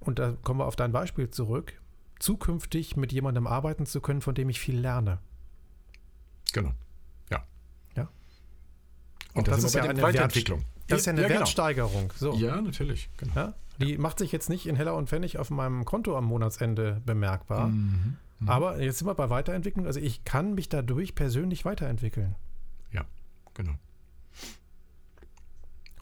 und 0.00 0.18
da 0.18 0.32
kommen 0.42 0.60
wir 0.60 0.66
auf 0.66 0.76
dein 0.76 0.92
Beispiel 0.92 1.30
zurück, 1.30 1.80
zukünftig 2.18 2.96
mit 2.96 3.12
jemandem 3.12 3.46
arbeiten 3.46 3.86
zu 3.86 4.00
können, 4.00 4.20
von 4.20 4.34
dem 4.34 4.48
ich 4.48 4.60
viel 4.60 4.78
lerne. 4.78 5.18
Genau. 6.52 6.72
Ja. 7.30 7.44
Ja. 7.96 8.08
Und, 9.34 9.48
das, 9.48 9.64
ist 9.64 9.74
ja 9.74 9.82
eine 9.82 10.00
Weiterentwicklung. 10.00 10.60
Wert, 10.60 10.68
das 10.88 11.00
ist 11.00 11.06
ja 11.06 11.12
eine 11.12 11.22
ja, 11.22 11.28
genau. 11.28 11.40
Wertsteigerung. 11.40 12.12
So. 12.16 12.34
Ja, 12.34 12.60
natürlich. 12.60 13.08
Genau. 13.16 13.34
Ja? 13.34 13.54
Die 13.80 13.92
ja. 13.92 13.98
macht 13.98 14.18
sich 14.18 14.30
jetzt 14.30 14.48
nicht 14.48 14.66
in 14.66 14.76
Heller 14.76 14.94
und 14.94 15.08
Pfennig 15.08 15.38
auf 15.38 15.50
meinem 15.50 15.84
Konto 15.84 16.16
am 16.16 16.26
Monatsende 16.26 17.02
bemerkbar. 17.04 17.68
Mhm. 17.68 18.16
Mhm. 18.38 18.48
Aber 18.48 18.80
jetzt 18.80 18.98
sind 18.98 19.08
wir 19.08 19.14
bei 19.14 19.30
Weiterentwicklung. 19.30 19.86
Also 19.86 20.00
ich 20.00 20.24
kann 20.24 20.54
mich 20.54 20.68
dadurch 20.68 21.14
persönlich 21.14 21.64
weiterentwickeln. 21.64 22.36
Ja, 22.92 23.04
genau. 23.54 23.74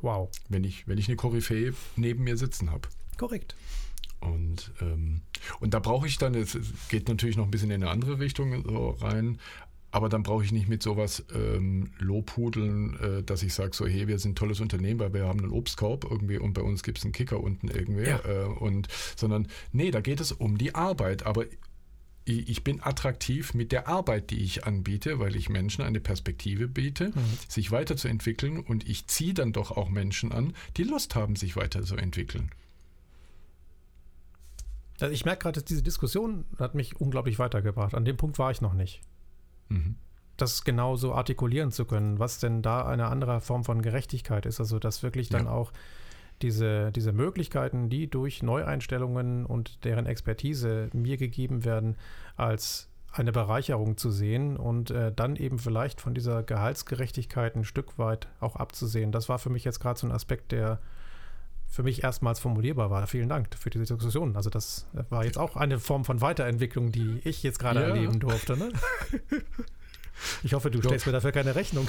Wow. 0.02 0.30
Wenn 0.48 0.64
ich, 0.64 0.86
wenn 0.86 0.98
ich 0.98 1.08
eine 1.08 1.16
Koryphäe 1.16 1.74
neben 1.96 2.24
mir 2.24 2.36
sitzen 2.36 2.70
habe. 2.70 2.88
Korrekt. 3.16 3.56
Und, 4.20 4.70
ähm, 4.80 5.22
und 5.60 5.74
da 5.74 5.80
brauche 5.80 6.06
ich 6.06 6.18
dann, 6.18 6.34
es 6.34 6.56
geht 6.88 7.08
natürlich 7.08 7.36
noch 7.36 7.44
ein 7.44 7.50
bisschen 7.50 7.70
in 7.70 7.82
eine 7.82 7.90
andere 7.90 8.20
Richtung 8.20 8.62
so 8.64 8.90
rein, 8.90 9.38
aber 9.90 10.08
dann 10.08 10.22
brauche 10.22 10.42
ich 10.42 10.52
nicht 10.52 10.68
mit 10.68 10.82
sowas 10.82 11.24
ähm, 11.34 11.90
Lobhudeln, 11.98 12.98
äh, 12.98 13.22
dass 13.22 13.42
ich 13.42 13.52
sage 13.52 13.72
so, 13.74 13.86
hey, 13.86 14.08
wir 14.08 14.18
sind 14.18 14.32
ein 14.32 14.36
tolles 14.36 14.60
Unternehmen, 14.60 15.00
weil 15.00 15.12
wir 15.12 15.26
haben 15.26 15.40
einen 15.40 15.52
Obstkorb 15.52 16.06
irgendwie 16.08 16.38
und 16.38 16.54
bei 16.54 16.62
uns 16.62 16.82
gibt 16.82 16.98
es 16.98 17.04
einen 17.04 17.12
Kicker 17.12 17.40
unten 17.40 17.68
irgendwie. 17.68 18.04
Ja. 18.04 18.20
Äh, 18.24 18.44
und, 18.44 18.88
sondern, 19.16 19.48
nee, 19.72 19.90
da 19.90 20.00
geht 20.00 20.20
es 20.20 20.32
um 20.32 20.56
die 20.56 20.74
Arbeit. 20.74 21.26
Aber 21.26 21.44
ich 22.24 22.62
bin 22.62 22.80
attraktiv 22.82 23.52
mit 23.52 23.72
der 23.72 23.88
Arbeit, 23.88 24.30
die 24.30 24.42
ich 24.42 24.64
anbiete, 24.64 25.18
weil 25.18 25.34
ich 25.34 25.48
Menschen 25.48 25.82
eine 25.82 26.00
Perspektive 26.00 26.68
biete, 26.68 27.08
mhm. 27.08 27.38
sich 27.48 27.72
weiterzuentwickeln 27.72 28.60
und 28.60 28.88
ich 28.88 29.08
ziehe 29.08 29.34
dann 29.34 29.52
doch 29.52 29.72
auch 29.72 29.88
Menschen 29.88 30.30
an, 30.30 30.54
die 30.76 30.84
Lust 30.84 31.14
haben, 31.14 31.34
sich 31.34 31.56
weiterzuentwickeln. 31.56 32.50
Also 35.00 35.12
ich 35.12 35.24
merke 35.24 35.42
gerade, 35.42 35.54
dass 35.60 35.64
diese 35.64 35.82
Diskussion 35.82 36.44
hat 36.58 36.76
mich 36.76 37.00
unglaublich 37.00 37.40
weitergebracht. 37.40 37.94
An 37.94 38.04
dem 38.04 38.16
Punkt 38.16 38.38
war 38.38 38.52
ich 38.52 38.60
noch 38.60 38.74
nicht. 38.74 39.00
Mhm. 39.68 39.96
Das 40.36 40.62
genau 40.62 40.96
so 40.96 41.14
artikulieren 41.14 41.72
zu 41.72 41.84
können, 41.84 42.20
was 42.20 42.38
denn 42.38 42.62
da 42.62 42.86
eine 42.86 43.08
andere 43.08 43.40
Form 43.40 43.64
von 43.64 43.82
Gerechtigkeit 43.82 44.46
ist. 44.46 44.60
Also 44.60 44.78
dass 44.78 45.02
wirklich 45.02 45.28
dann 45.28 45.46
ja. 45.46 45.50
auch 45.50 45.72
diese, 46.42 46.92
diese 46.92 47.12
Möglichkeiten, 47.12 47.88
die 47.88 48.08
durch 48.08 48.42
Neueinstellungen 48.42 49.46
und 49.46 49.84
deren 49.84 50.06
Expertise 50.06 50.90
mir 50.92 51.16
gegeben 51.16 51.64
werden, 51.64 51.96
als 52.36 52.88
eine 53.12 53.32
Bereicherung 53.32 53.96
zu 53.96 54.10
sehen 54.10 54.56
und 54.56 54.90
äh, 54.90 55.12
dann 55.12 55.36
eben 55.36 55.58
vielleicht 55.58 56.00
von 56.00 56.14
dieser 56.14 56.42
Gehaltsgerechtigkeit 56.42 57.54
ein 57.56 57.64
Stück 57.64 57.98
weit 57.98 58.28
auch 58.40 58.56
abzusehen. 58.56 59.12
Das 59.12 59.28
war 59.28 59.38
für 59.38 59.50
mich 59.50 59.64
jetzt 59.64 59.80
gerade 59.80 60.00
so 60.00 60.06
ein 60.06 60.12
Aspekt, 60.12 60.50
der 60.52 60.80
für 61.66 61.82
mich 61.82 62.02
erstmals 62.04 62.40
formulierbar 62.40 62.90
war. 62.90 63.06
Vielen 63.06 63.28
Dank 63.28 63.48
für 63.58 63.70
diese 63.70 63.84
Diskussion. 63.84 64.36
Also 64.36 64.50
das 64.50 64.86
war 65.10 65.24
jetzt 65.24 65.38
auch 65.38 65.56
eine 65.56 65.78
Form 65.78 66.04
von 66.04 66.20
Weiterentwicklung, 66.20 66.92
die 66.92 67.20
ich 67.24 67.42
jetzt 67.42 67.58
gerade 67.58 67.80
ja. 67.80 67.88
erleben 67.88 68.18
durfte. 68.20 68.56
Ne? 68.56 68.70
Ich 70.42 70.54
hoffe, 70.54 70.70
du 70.70 70.78
ja. 70.78 70.84
stellst 70.84 71.06
mir 71.06 71.12
dafür 71.12 71.32
keine 71.32 71.54
Rechnung. 71.56 71.88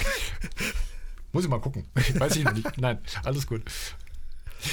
Muss 1.32 1.44
ich 1.44 1.50
mal 1.50 1.60
gucken. 1.60 1.86
Weiß 2.14 2.34
ich 2.36 2.44
noch 2.44 2.52
nicht. 2.52 2.78
Nein, 2.78 2.98
alles 3.22 3.46
gut. 3.46 3.62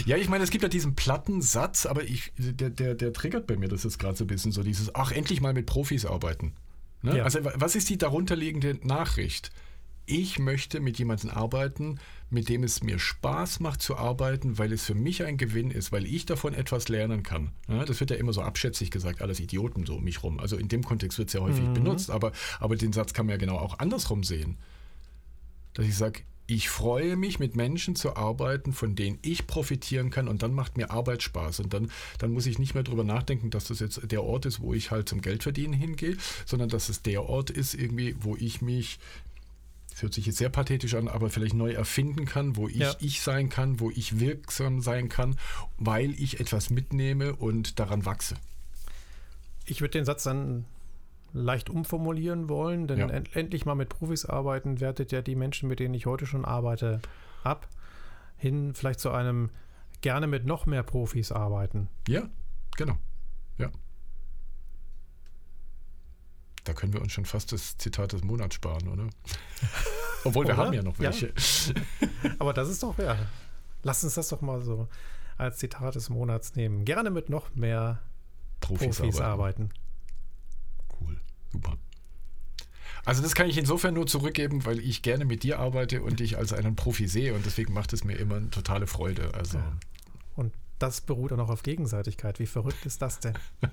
Ja, 0.05 0.17
ich 0.17 0.29
meine, 0.29 0.43
es 0.43 0.51
gibt 0.51 0.63
ja 0.63 0.69
diesen 0.69 0.95
platten 0.95 1.41
Satz, 1.41 1.85
aber 1.85 2.03
ich, 2.03 2.31
der, 2.37 2.69
der, 2.69 2.95
der 2.95 3.13
triggert 3.13 3.47
bei 3.47 3.57
mir 3.57 3.67
das 3.67 3.83
jetzt 3.83 3.99
gerade 3.99 4.15
so 4.15 4.23
ein 4.23 4.27
bisschen 4.27 4.51
so 4.51 4.63
dieses, 4.63 4.93
ach, 4.95 5.11
endlich 5.11 5.41
mal 5.41 5.53
mit 5.53 5.65
Profis 5.65 6.05
arbeiten. 6.05 6.53
Ne? 7.01 7.17
Ja. 7.17 7.23
Also 7.23 7.39
was 7.43 7.75
ist 7.75 7.89
die 7.89 7.97
darunterliegende 7.97 8.79
Nachricht? 8.83 9.51
Ich 10.05 10.39
möchte 10.39 10.79
mit 10.79 10.97
jemandem 10.99 11.29
arbeiten, 11.29 11.99
mit 12.29 12.49
dem 12.49 12.63
es 12.63 12.83
mir 12.83 12.99
Spaß 12.99 13.59
macht 13.59 13.81
zu 13.81 13.97
arbeiten, 13.97 14.57
weil 14.57 14.73
es 14.73 14.83
für 14.83 14.95
mich 14.95 15.23
ein 15.23 15.37
Gewinn 15.37 15.71
ist, 15.71 15.91
weil 15.91 16.05
ich 16.05 16.25
davon 16.25 16.53
etwas 16.53 16.89
lernen 16.89 17.23
kann. 17.23 17.51
Ja, 17.67 17.85
das 17.85 17.99
wird 17.99 18.09
ja 18.09 18.17
immer 18.17 18.33
so 18.33 18.41
abschätzig 18.41 18.91
gesagt, 18.91 19.21
alles 19.21 19.39
Idioten 19.39 19.85
so 19.85 19.95
um 19.95 20.03
mich 20.03 20.23
rum. 20.23 20.39
Also 20.39 20.57
in 20.57 20.67
dem 20.67 20.83
Kontext 20.83 21.17
wird 21.17 21.29
es 21.29 21.33
ja 21.33 21.41
häufig 21.41 21.63
mhm. 21.63 21.73
benutzt, 21.73 22.09
aber, 22.09 22.31
aber 22.59 22.75
den 22.75 22.93
Satz 22.93 23.13
kann 23.13 23.25
man 23.25 23.33
ja 23.33 23.37
genau 23.37 23.57
auch 23.57 23.79
andersrum 23.79 24.23
sehen. 24.23 24.57
Dass 25.73 25.85
ich 25.85 25.95
sage, 25.95 26.23
ich 26.53 26.67
freue 26.67 27.15
mich, 27.15 27.39
mit 27.39 27.55
Menschen 27.55 27.95
zu 27.95 28.17
arbeiten, 28.17 28.73
von 28.73 28.93
denen 28.93 29.17
ich 29.21 29.47
profitieren 29.47 30.09
kann 30.09 30.27
und 30.27 30.43
dann 30.43 30.53
macht 30.53 30.75
mir 30.75 30.91
Arbeit 30.91 31.23
Spaß. 31.23 31.61
Und 31.61 31.73
dann, 31.73 31.89
dann 32.17 32.31
muss 32.31 32.45
ich 32.45 32.59
nicht 32.59 32.73
mehr 32.73 32.83
darüber 32.83 33.05
nachdenken, 33.05 33.51
dass 33.51 33.65
das 33.65 33.79
jetzt 33.79 34.11
der 34.11 34.21
Ort 34.21 34.45
ist, 34.45 34.59
wo 34.59 34.73
ich 34.73 34.91
halt 34.91 35.07
zum 35.07 35.21
Geldverdienen 35.21 35.71
hingehe, 35.71 36.17
sondern 36.45 36.67
dass 36.67 36.89
es 36.89 37.03
der 37.03 37.23
Ort 37.23 37.51
ist, 37.51 37.73
irgendwie, 37.73 38.17
wo 38.19 38.35
ich 38.35 38.61
mich 38.61 38.99
das 39.91 40.03
hört 40.03 40.13
sich 40.13 40.25
jetzt 40.25 40.37
sehr 40.37 40.49
pathetisch 40.49 40.93
an, 40.95 41.07
aber 41.07 41.29
vielleicht 41.29 41.53
neu 41.53 41.71
erfinden 41.71 42.25
kann, 42.25 42.55
wo 42.55 42.67
ich 42.67 42.77
ja. 42.77 42.95
ich 42.99 43.21
sein 43.21 43.49
kann, 43.49 43.79
wo 43.79 43.89
ich 43.89 44.19
wirksam 44.19 44.81
sein 44.81 45.09
kann, 45.09 45.37
weil 45.77 46.11
ich 46.11 46.39
etwas 46.39 46.69
mitnehme 46.69 47.35
und 47.35 47.79
daran 47.79 48.05
wachse. 48.05 48.35
Ich 49.65 49.79
würde 49.79 49.91
den 49.91 50.05
Satz 50.05 50.23
dann 50.23 50.65
leicht 51.33 51.69
umformulieren 51.69 52.49
wollen, 52.49 52.87
denn 52.87 52.99
ja. 52.99 53.07
end 53.07 53.35
endlich 53.35 53.65
mal 53.65 53.75
mit 53.75 53.89
Profis 53.89 54.25
arbeiten 54.25 54.79
wertet 54.79 55.11
ja 55.11 55.21
die 55.21 55.35
Menschen, 55.35 55.69
mit 55.69 55.79
denen 55.79 55.93
ich 55.93 56.05
heute 56.05 56.25
schon 56.25 56.45
arbeite, 56.45 57.01
ab, 57.43 57.67
hin 58.37 58.73
vielleicht 58.73 58.99
zu 58.99 59.11
einem 59.11 59.49
gerne 60.01 60.27
mit 60.27 60.45
noch 60.45 60.65
mehr 60.65 60.83
Profis 60.83 61.31
arbeiten. 61.31 61.89
Ja, 62.07 62.29
genau. 62.75 62.97
Ja. 63.57 63.69
Da 66.63 66.73
können 66.73 66.93
wir 66.93 67.01
uns 67.01 67.11
schon 67.11 67.25
fast 67.25 67.51
das 67.51 67.77
Zitat 67.77 68.13
des 68.13 68.23
Monats 68.23 68.55
sparen, 68.55 68.87
oder? 68.87 69.07
Obwohl 70.23 70.47
wir 70.47 70.57
haben 70.57 70.73
ja 70.73 70.83
noch 70.83 70.99
welche. 70.99 71.27
Ja. 71.27 72.31
Aber 72.39 72.53
das 72.53 72.69
ist 72.69 72.83
doch, 72.83 72.97
ja. 72.99 73.17
Lass 73.83 74.03
uns 74.03 74.13
das 74.13 74.29
doch 74.29 74.41
mal 74.41 74.61
so 74.61 74.87
als 75.37 75.57
Zitat 75.57 75.95
des 75.95 76.09
Monats 76.09 76.55
nehmen. 76.55 76.85
Gerne 76.85 77.09
mit 77.09 77.29
noch 77.29 77.55
mehr 77.55 77.99
Profis, 78.59 78.97
Profis 78.97 79.19
arbeiten. 79.19 79.63
arbeiten. 79.63 79.80
Cool, 81.01 81.17
super. 81.51 81.77
Also 83.03 83.23
das 83.23 83.33
kann 83.33 83.49
ich 83.49 83.57
insofern 83.57 83.95
nur 83.95 84.05
zurückgeben, 84.05 84.65
weil 84.65 84.79
ich 84.79 85.01
gerne 85.01 85.25
mit 85.25 85.43
dir 85.43 85.59
arbeite 85.59 86.03
und 86.03 86.19
dich 86.19 86.37
als 86.37 86.53
einen 86.53 86.75
Profi 86.75 87.07
sehe 87.07 87.33
und 87.33 87.45
deswegen 87.45 87.73
macht 87.73 87.93
es 87.93 88.03
mir 88.03 88.15
immer 88.15 88.35
eine 88.35 88.51
totale 88.51 88.85
Freude. 88.85 89.33
Also. 89.33 89.57
Ja. 89.57 89.77
Und 90.35 90.53
das 90.77 91.01
beruht 91.01 91.33
auch 91.33 91.37
noch 91.37 91.49
auf 91.49 91.63
Gegenseitigkeit. 91.63 92.39
Wie 92.39 92.45
verrückt 92.45 92.85
ist 92.85 93.01
das 93.01 93.19
denn? 93.19 93.33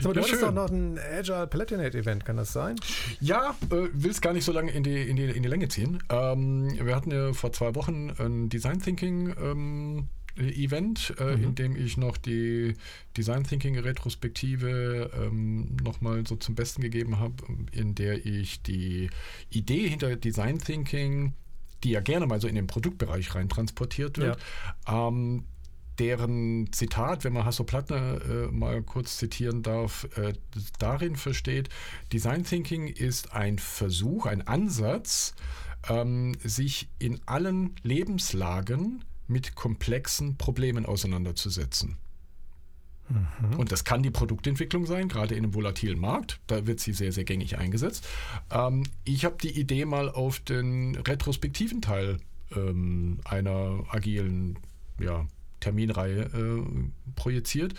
So, 0.00 0.12
du 0.12 0.20
ja, 0.20 0.26
hattest 0.26 0.42
doch 0.42 0.52
noch 0.52 0.68
ein 0.68 0.98
Agile 0.98 1.46
Platinate 1.46 1.96
Event, 1.96 2.24
kann 2.24 2.36
das 2.36 2.52
sein? 2.52 2.76
Ja, 3.20 3.56
äh, 3.70 3.88
will 3.92 4.10
es 4.10 4.20
gar 4.20 4.32
nicht 4.32 4.44
so 4.44 4.52
lange 4.52 4.70
in 4.70 4.82
die, 4.82 5.02
in 5.02 5.16
die, 5.16 5.24
in 5.24 5.42
die 5.42 5.48
Länge 5.48 5.68
ziehen. 5.68 6.02
Ähm, 6.10 6.68
wir 6.78 6.94
hatten 6.94 7.10
ja 7.10 7.32
vor 7.32 7.52
zwei 7.52 7.74
Wochen 7.74 8.10
ein 8.18 8.48
Design 8.48 8.80
Thinking 8.80 9.34
ähm, 9.40 10.08
Event, 10.36 11.14
äh, 11.18 11.36
mhm. 11.36 11.44
in 11.44 11.54
dem 11.54 11.76
ich 11.76 11.96
noch 11.96 12.16
die 12.16 12.74
Design 13.16 13.44
Thinking 13.44 13.78
Retrospektive 13.78 15.10
ähm, 15.14 15.76
nochmal 15.82 16.26
so 16.26 16.36
zum 16.36 16.54
Besten 16.54 16.82
gegeben 16.82 17.18
habe, 17.18 17.34
in 17.72 17.94
der 17.94 18.24
ich 18.24 18.62
die 18.62 19.10
Idee 19.50 19.88
hinter 19.88 20.16
Design 20.16 20.58
Thinking 20.58 21.32
die 21.84 21.90
ja 21.90 22.00
gerne 22.00 22.26
mal 22.26 22.40
so 22.40 22.48
in 22.48 22.54
den 22.54 22.66
Produktbereich 22.66 23.34
rein 23.34 23.48
transportiert 23.48 24.18
wird, 24.18 24.38
ja. 24.86 25.08
ähm, 25.08 25.44
deren 25.98 26.72
Zitat, 26.72 27.24
wenn 27.24 27.32
man 27.32 27.44
Hasso 27.44 27.64
Plattner 27.64 28.20
äh, 28.22 28.46
mal 28.52 28.82
kurz 28.82 29.16
zitieren 29.16 29.62
darf, 29.62 30.06
äh, 30.16 30.34
darin 30.78 31.16
versteht, 31.16 31.68
Design 32.12 32.44
Thinking 32.44 32.88
ist 32.88 33.32
ein 33.32 33.58
Versuch, 33.58 34.26
ein 34.26 34.46
Ansatz, 34.46 35.34
ähm, 35.88 36.36
sich 36.42 36.88
in 36.98 37.20
allen 37.26 37.74
Lebenslagen 37.82 39.04
mit 39.28 39.54
komplexen 39.54 40.36
Problemen 40.36 40.86
auseinanderzusetzen. 40.86 41.96
Mhm. 43.08 43.58
Und 43.58 43.72
das 43.72 43.84
kann 43.84 44.02
die 44.02 44.10
Produktentwicklung 44.10 44.86
sein, 44.86 45.08
gerade 45.08 45.34
in 45.34 45.44
einem 45.44 45.54
volatilen 45.54 45.98
Markt. 45.98 46.40
Da 46.46 46.66
wird 46.66 46.80
sie 46.80 46.92
sehr, 46.92 47.12
sehr 47.12 47.24
gängig 47.24 47.58
eingesetzt. 47.58 48.06
Ähm, 48.50 48.84
ich 49.04 49.24
habe 49.24 49.36
die 49.40 49.58
Idee 49.58 49.84
mal 49.84 50.10
auf 50.10 50.40
den 50.40 50.96
retrospektiven 50.96 51.82
Teil 51.82 52.18
ähm, 52.54 53.20
einer 53.24 53.84
agilen 53.88 54.58
ja, 55.00 55.26
Terminreihe 55.60 56.22
äh, 56.22 56.62
projiziert. 57.14 57.74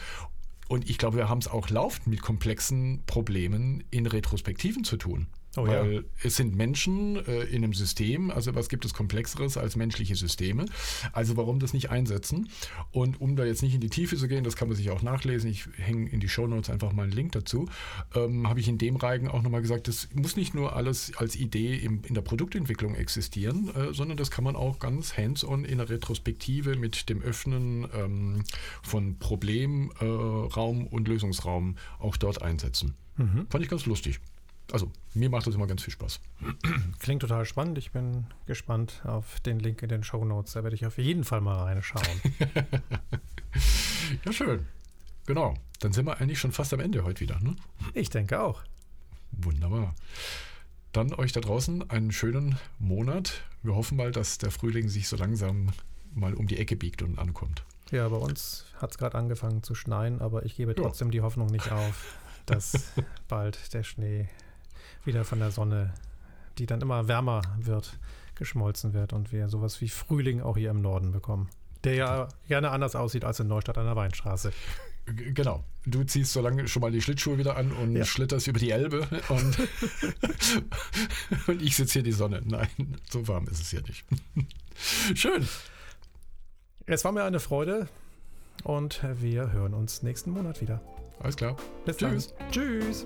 Und 0.67 0.89
ich 0.89 0.97
glaube, 0.97 1.17
wir 1.17 1.29
haben 1.29 1.39
es 1.39 1.47
auch 1.47 1.69
laufend 1.69 2.07
mit 2.07 2.21
komplexen 2.21 3.03
Problemen 3.05 3.83
in 3.89 4.05
Retrospektiven 4.05 4.83
zu 4.83 4.97
tun. 4.97 5.27
Oh, 5.55 5.65
Weil 5.65 5.93
ja. 5.93 6.01
es 6.23 6.35
sind 6.35 6.55
Menschen 6.55 7.15
äh, 7.25 7.43
in 7.45 7.63
einem 7.63 7.73
System, 7.73 8.29
also 8.29 8.53
was 8.53 8.69
gibt 8.69 8.85
es 8.85 8.93
komplexeres 8.93 9.57
als 9.57 9.75
menschliche 9.75 10.15
Systeme? 10.15 10.65
Also 11.13 11.35
warum 11.35 11.59
das 11.59 11.73
nicht 11.73 11.89
einsetzen? 11.89 12.49
Und 12.91 13.19
um 13.21 13.35
da 13.35 13.43
jetzt 13.43 13.63
nicht 13.63 13.73
in 13.73 13.81
die 13.81 13.89
Tiefe 13.89 14.17
zu 14.17 14.27
gehen, 14.27 14.43
das 14.43 14.55
kann 14.55 14.67
man 14.67 14.77
sich 14.77 14.91
auch 14.91 15.01
nachlesen, 15.01 15.49
ich 15.49 15.65
hänge 15.77 16.09
in 16.09 16.19
die 16.19 16.29
Shownotes 16.29 16.69
einfach 16.69 16.93
mal 16.93 17.03
einen 17.03 17.11
Link 17.11 17.31
dazu, 17.31 17.67
ähm, 18.13 18.47
habe 18.47 18.59
ich 18.59 18.67
in 18.67 18.77
dem 18.77 18.97
Reigen 18.97 19.29
auch 19.29 19.41
nochmal 19.41 19.61
gesagt, 19.61 19.87
das 19.87 20.09
muss 20.13 20.35
nicht 20.35 20.53
nur 20.53 20.75
alles 20.75 21.11
als 21.17 21.35
Idee 21.35 21.75
im, 21.75 22.03
in 22.03 22.13
der 22.13 22.21
Produktentwicklung 22.21 22.93
existieren, 22.93 23.73
äh, 23.75 23.93
sondern 23.93 24.17
das 24.17 24.29
kann 24.29 24.43
man 24.43 24.55
auch 24.55 24.77
ganz 24.77 25.17
hands-on 25.17 25.65
in 25.65 25.79
der 25.79 25.89
Retrospektive 25.89 26.75
mit 26.75 27.09
dem 27.09 27.21
Öffnen 27.23 27.87
ähm, 27.95 28.43
von 28.83 29.17
Problemraum 29.17 30.81
äh, 30.81 30.89
und 30.89 31.07
Lösungsraum 31.07 31.77
auch 31.97 32.17
dort 32.17 32.43
einsetzen. 32.43 32.93
Mhm. 33.17 33.47
Fand 33.49 33.63
ich 33.63 33.69
ganz 33.71 33.87
lustig 33.87 34.19
also 34.71 34.91
mir 35.13 35.29
macht 35.29 35.47
das 35.47 35.55
immer 35.55 35.67
ganz 35.67 35.83
viel 35.83 35.93
Spaß. 35.93 36.19
Klingt 36.99 37.21
total 37.21 37.45
spannend. 37.45 37.77
Ich 37.77 37.91
bin 37.91 38.27
gespannt 38.45 39.01
auf 39.05 39.39
den 39.39 39.59
Link 39.59 39.81
in 39.81 39.89
den 39.89 40.03
Show 40.03 40.23
Notes. 40.25 40.53
Da 40.53 40.63
werde 40.63 40.75
ich 40.75 40.85
auf 40.85 40.97
jeden 40.97 41.23
Fall 41.23 41.41
mal 41.41 41.63
reinschauen. 41.63 42.05
ja, 44.25 44.33
schön. 44.33 44.65
Genau. 45.25 45.55
Dann 45.79 45.93
sind 45.93 46.05
wir 46.05 46.19
eigentlich 46.19 46.39
schon 46.39 46.51
fast 46.51 46.73
am 46.73 46.79
Ende 46.79 47.03
heute 47.03 47.21
wieder. 47.21 47.39
Ne? 47.39 47.55
Ich 47.93 48.09
denke 48.09 48.41
auch. 48.41 48.63
Wunderbar. 49.31 49.95
Dann 50.91 51.13
euch 51.13 51.31
da 51.31 51.41
draußen 51.41 51.89
einen 51.89 52.11
schönen 52.11 52.57
Monat. 52.79 53.43
Wir 53.61 53.75
hoffen 53.75 53.97
mal, 53.97 54.11
dass 54.11 54.37
der 54.37 54.51
Frühling 54.51 54.89
sich 54.89 55.07
so 55.07 55.15
langsam 55.15 55.69
mal 56.13 56.33
um 56.33 56.47
die 56.47 56.57
Ecke 56.57 56.75
biegt 56.75 57.01
und 57.01 57.19
ankommt. 57.19 57.63
Ja, 57.91 58.07
bei 58.09 58.17
uns 58.17 58.65
hat 58.81 58.91
es 58.91 58.97
gerade 58.97 59.17
angefangen 59.17 59.63
zu 59.63 59.75
schneien, 59.75 60.21
aber 60.21 60.45
ich 60.45 60.55
gebe 60.55 60.75
trotzdem 60.75 61.07
ja. 61.09 61.11
die 61.11 61.21
Hoffnung 61.21 61.47
nicht 61.47 61.71
auf, 61.71 62.15
dass 62.45 62.93
bald 63.27 63.73
der 63.73 63.83
Schnee 63.83 64.27
wieder 65.07 65.23
von 65.23 65.39
der 65.39 65.51
Sonne, 65.51 65.93
die 66.57 66.65
dann 66.65 66.81
immer 66.81 67.07
wärmer 67.07 67.41
wird, 67.57 67.97
geschmolzen 68.35 68.93
wird 68.93 69.13
und 69.13 69.31
wir 69.31 69.49
sowas 69.49 69.81
wie 69.81 69.89
Frühling 69.89 70.41
auch 70.41 70.57
hier 70.57 70.69
im 70.69 70.81
Norden 70.81 71.11
bekommen. 71.11 71.49
Der 71.83 71.95
ja 71.95 72.27
gerne 72.47 72.71
anders 72.71 72.95
aussieht 72.95 73.25
als 73.25 73.39
in 73.39 73.47
Neustadt 73.47 73.77
an 73.77 73.85
der 73.85 73.95
Weinstraße. 73.95 74.51
Genau. 75.05 75.63
Du 75.85 76.03
ziehst 76.03 76.33
so 76.33 76.41
lange 76.41 76.67
schon 76.67 76.81
mal 76.81 76.91
die 76.91 77.01
Schlittschuhe 77.01 77.37
wieder 77.37 77.55
an 77.55 77.71
und 77.71 77.95
ja. 77.95 78.03
schlitterst 78.03 78.47
über 78.47 78.59
die 78.59 78.71
Elbe 78.71 79.07
und, 79.29 79.57
und 81.47 81.61
ich 81.61 81.77
sitze 81.77 81.93
hier 81.93 82.03
die 82.03 82.11
Sonne. 82.11 82.41
Nein, 82.43 82.97
so 83.09 83.25
warm 83.27 83.47
ist 83.47 83.61
es 83.61 83.69
hier 83.69 83.81
nicht. 83.83 84.05
Schön. 85.15 85.47
Es 86.85 87.05
war 87.05 87.13
mir 87.13 87.23
eine 87.23 87.39
Freude 87.39 87.87
und 88.63 89.01
wir 89.21 89.51
hören 89.53 89.73
uns 89.73 90.03
nächsten 90.03 90.31
Monat 90.31 90.61
wieder. 90.61 90.81
Alles 91.19 91.37
klar. 91.37 91.55
Bis 91.85 91.97
Tschüss. 91.97 92.33
Dann. 92.37 92.51
Tschüss. 92.51 93.05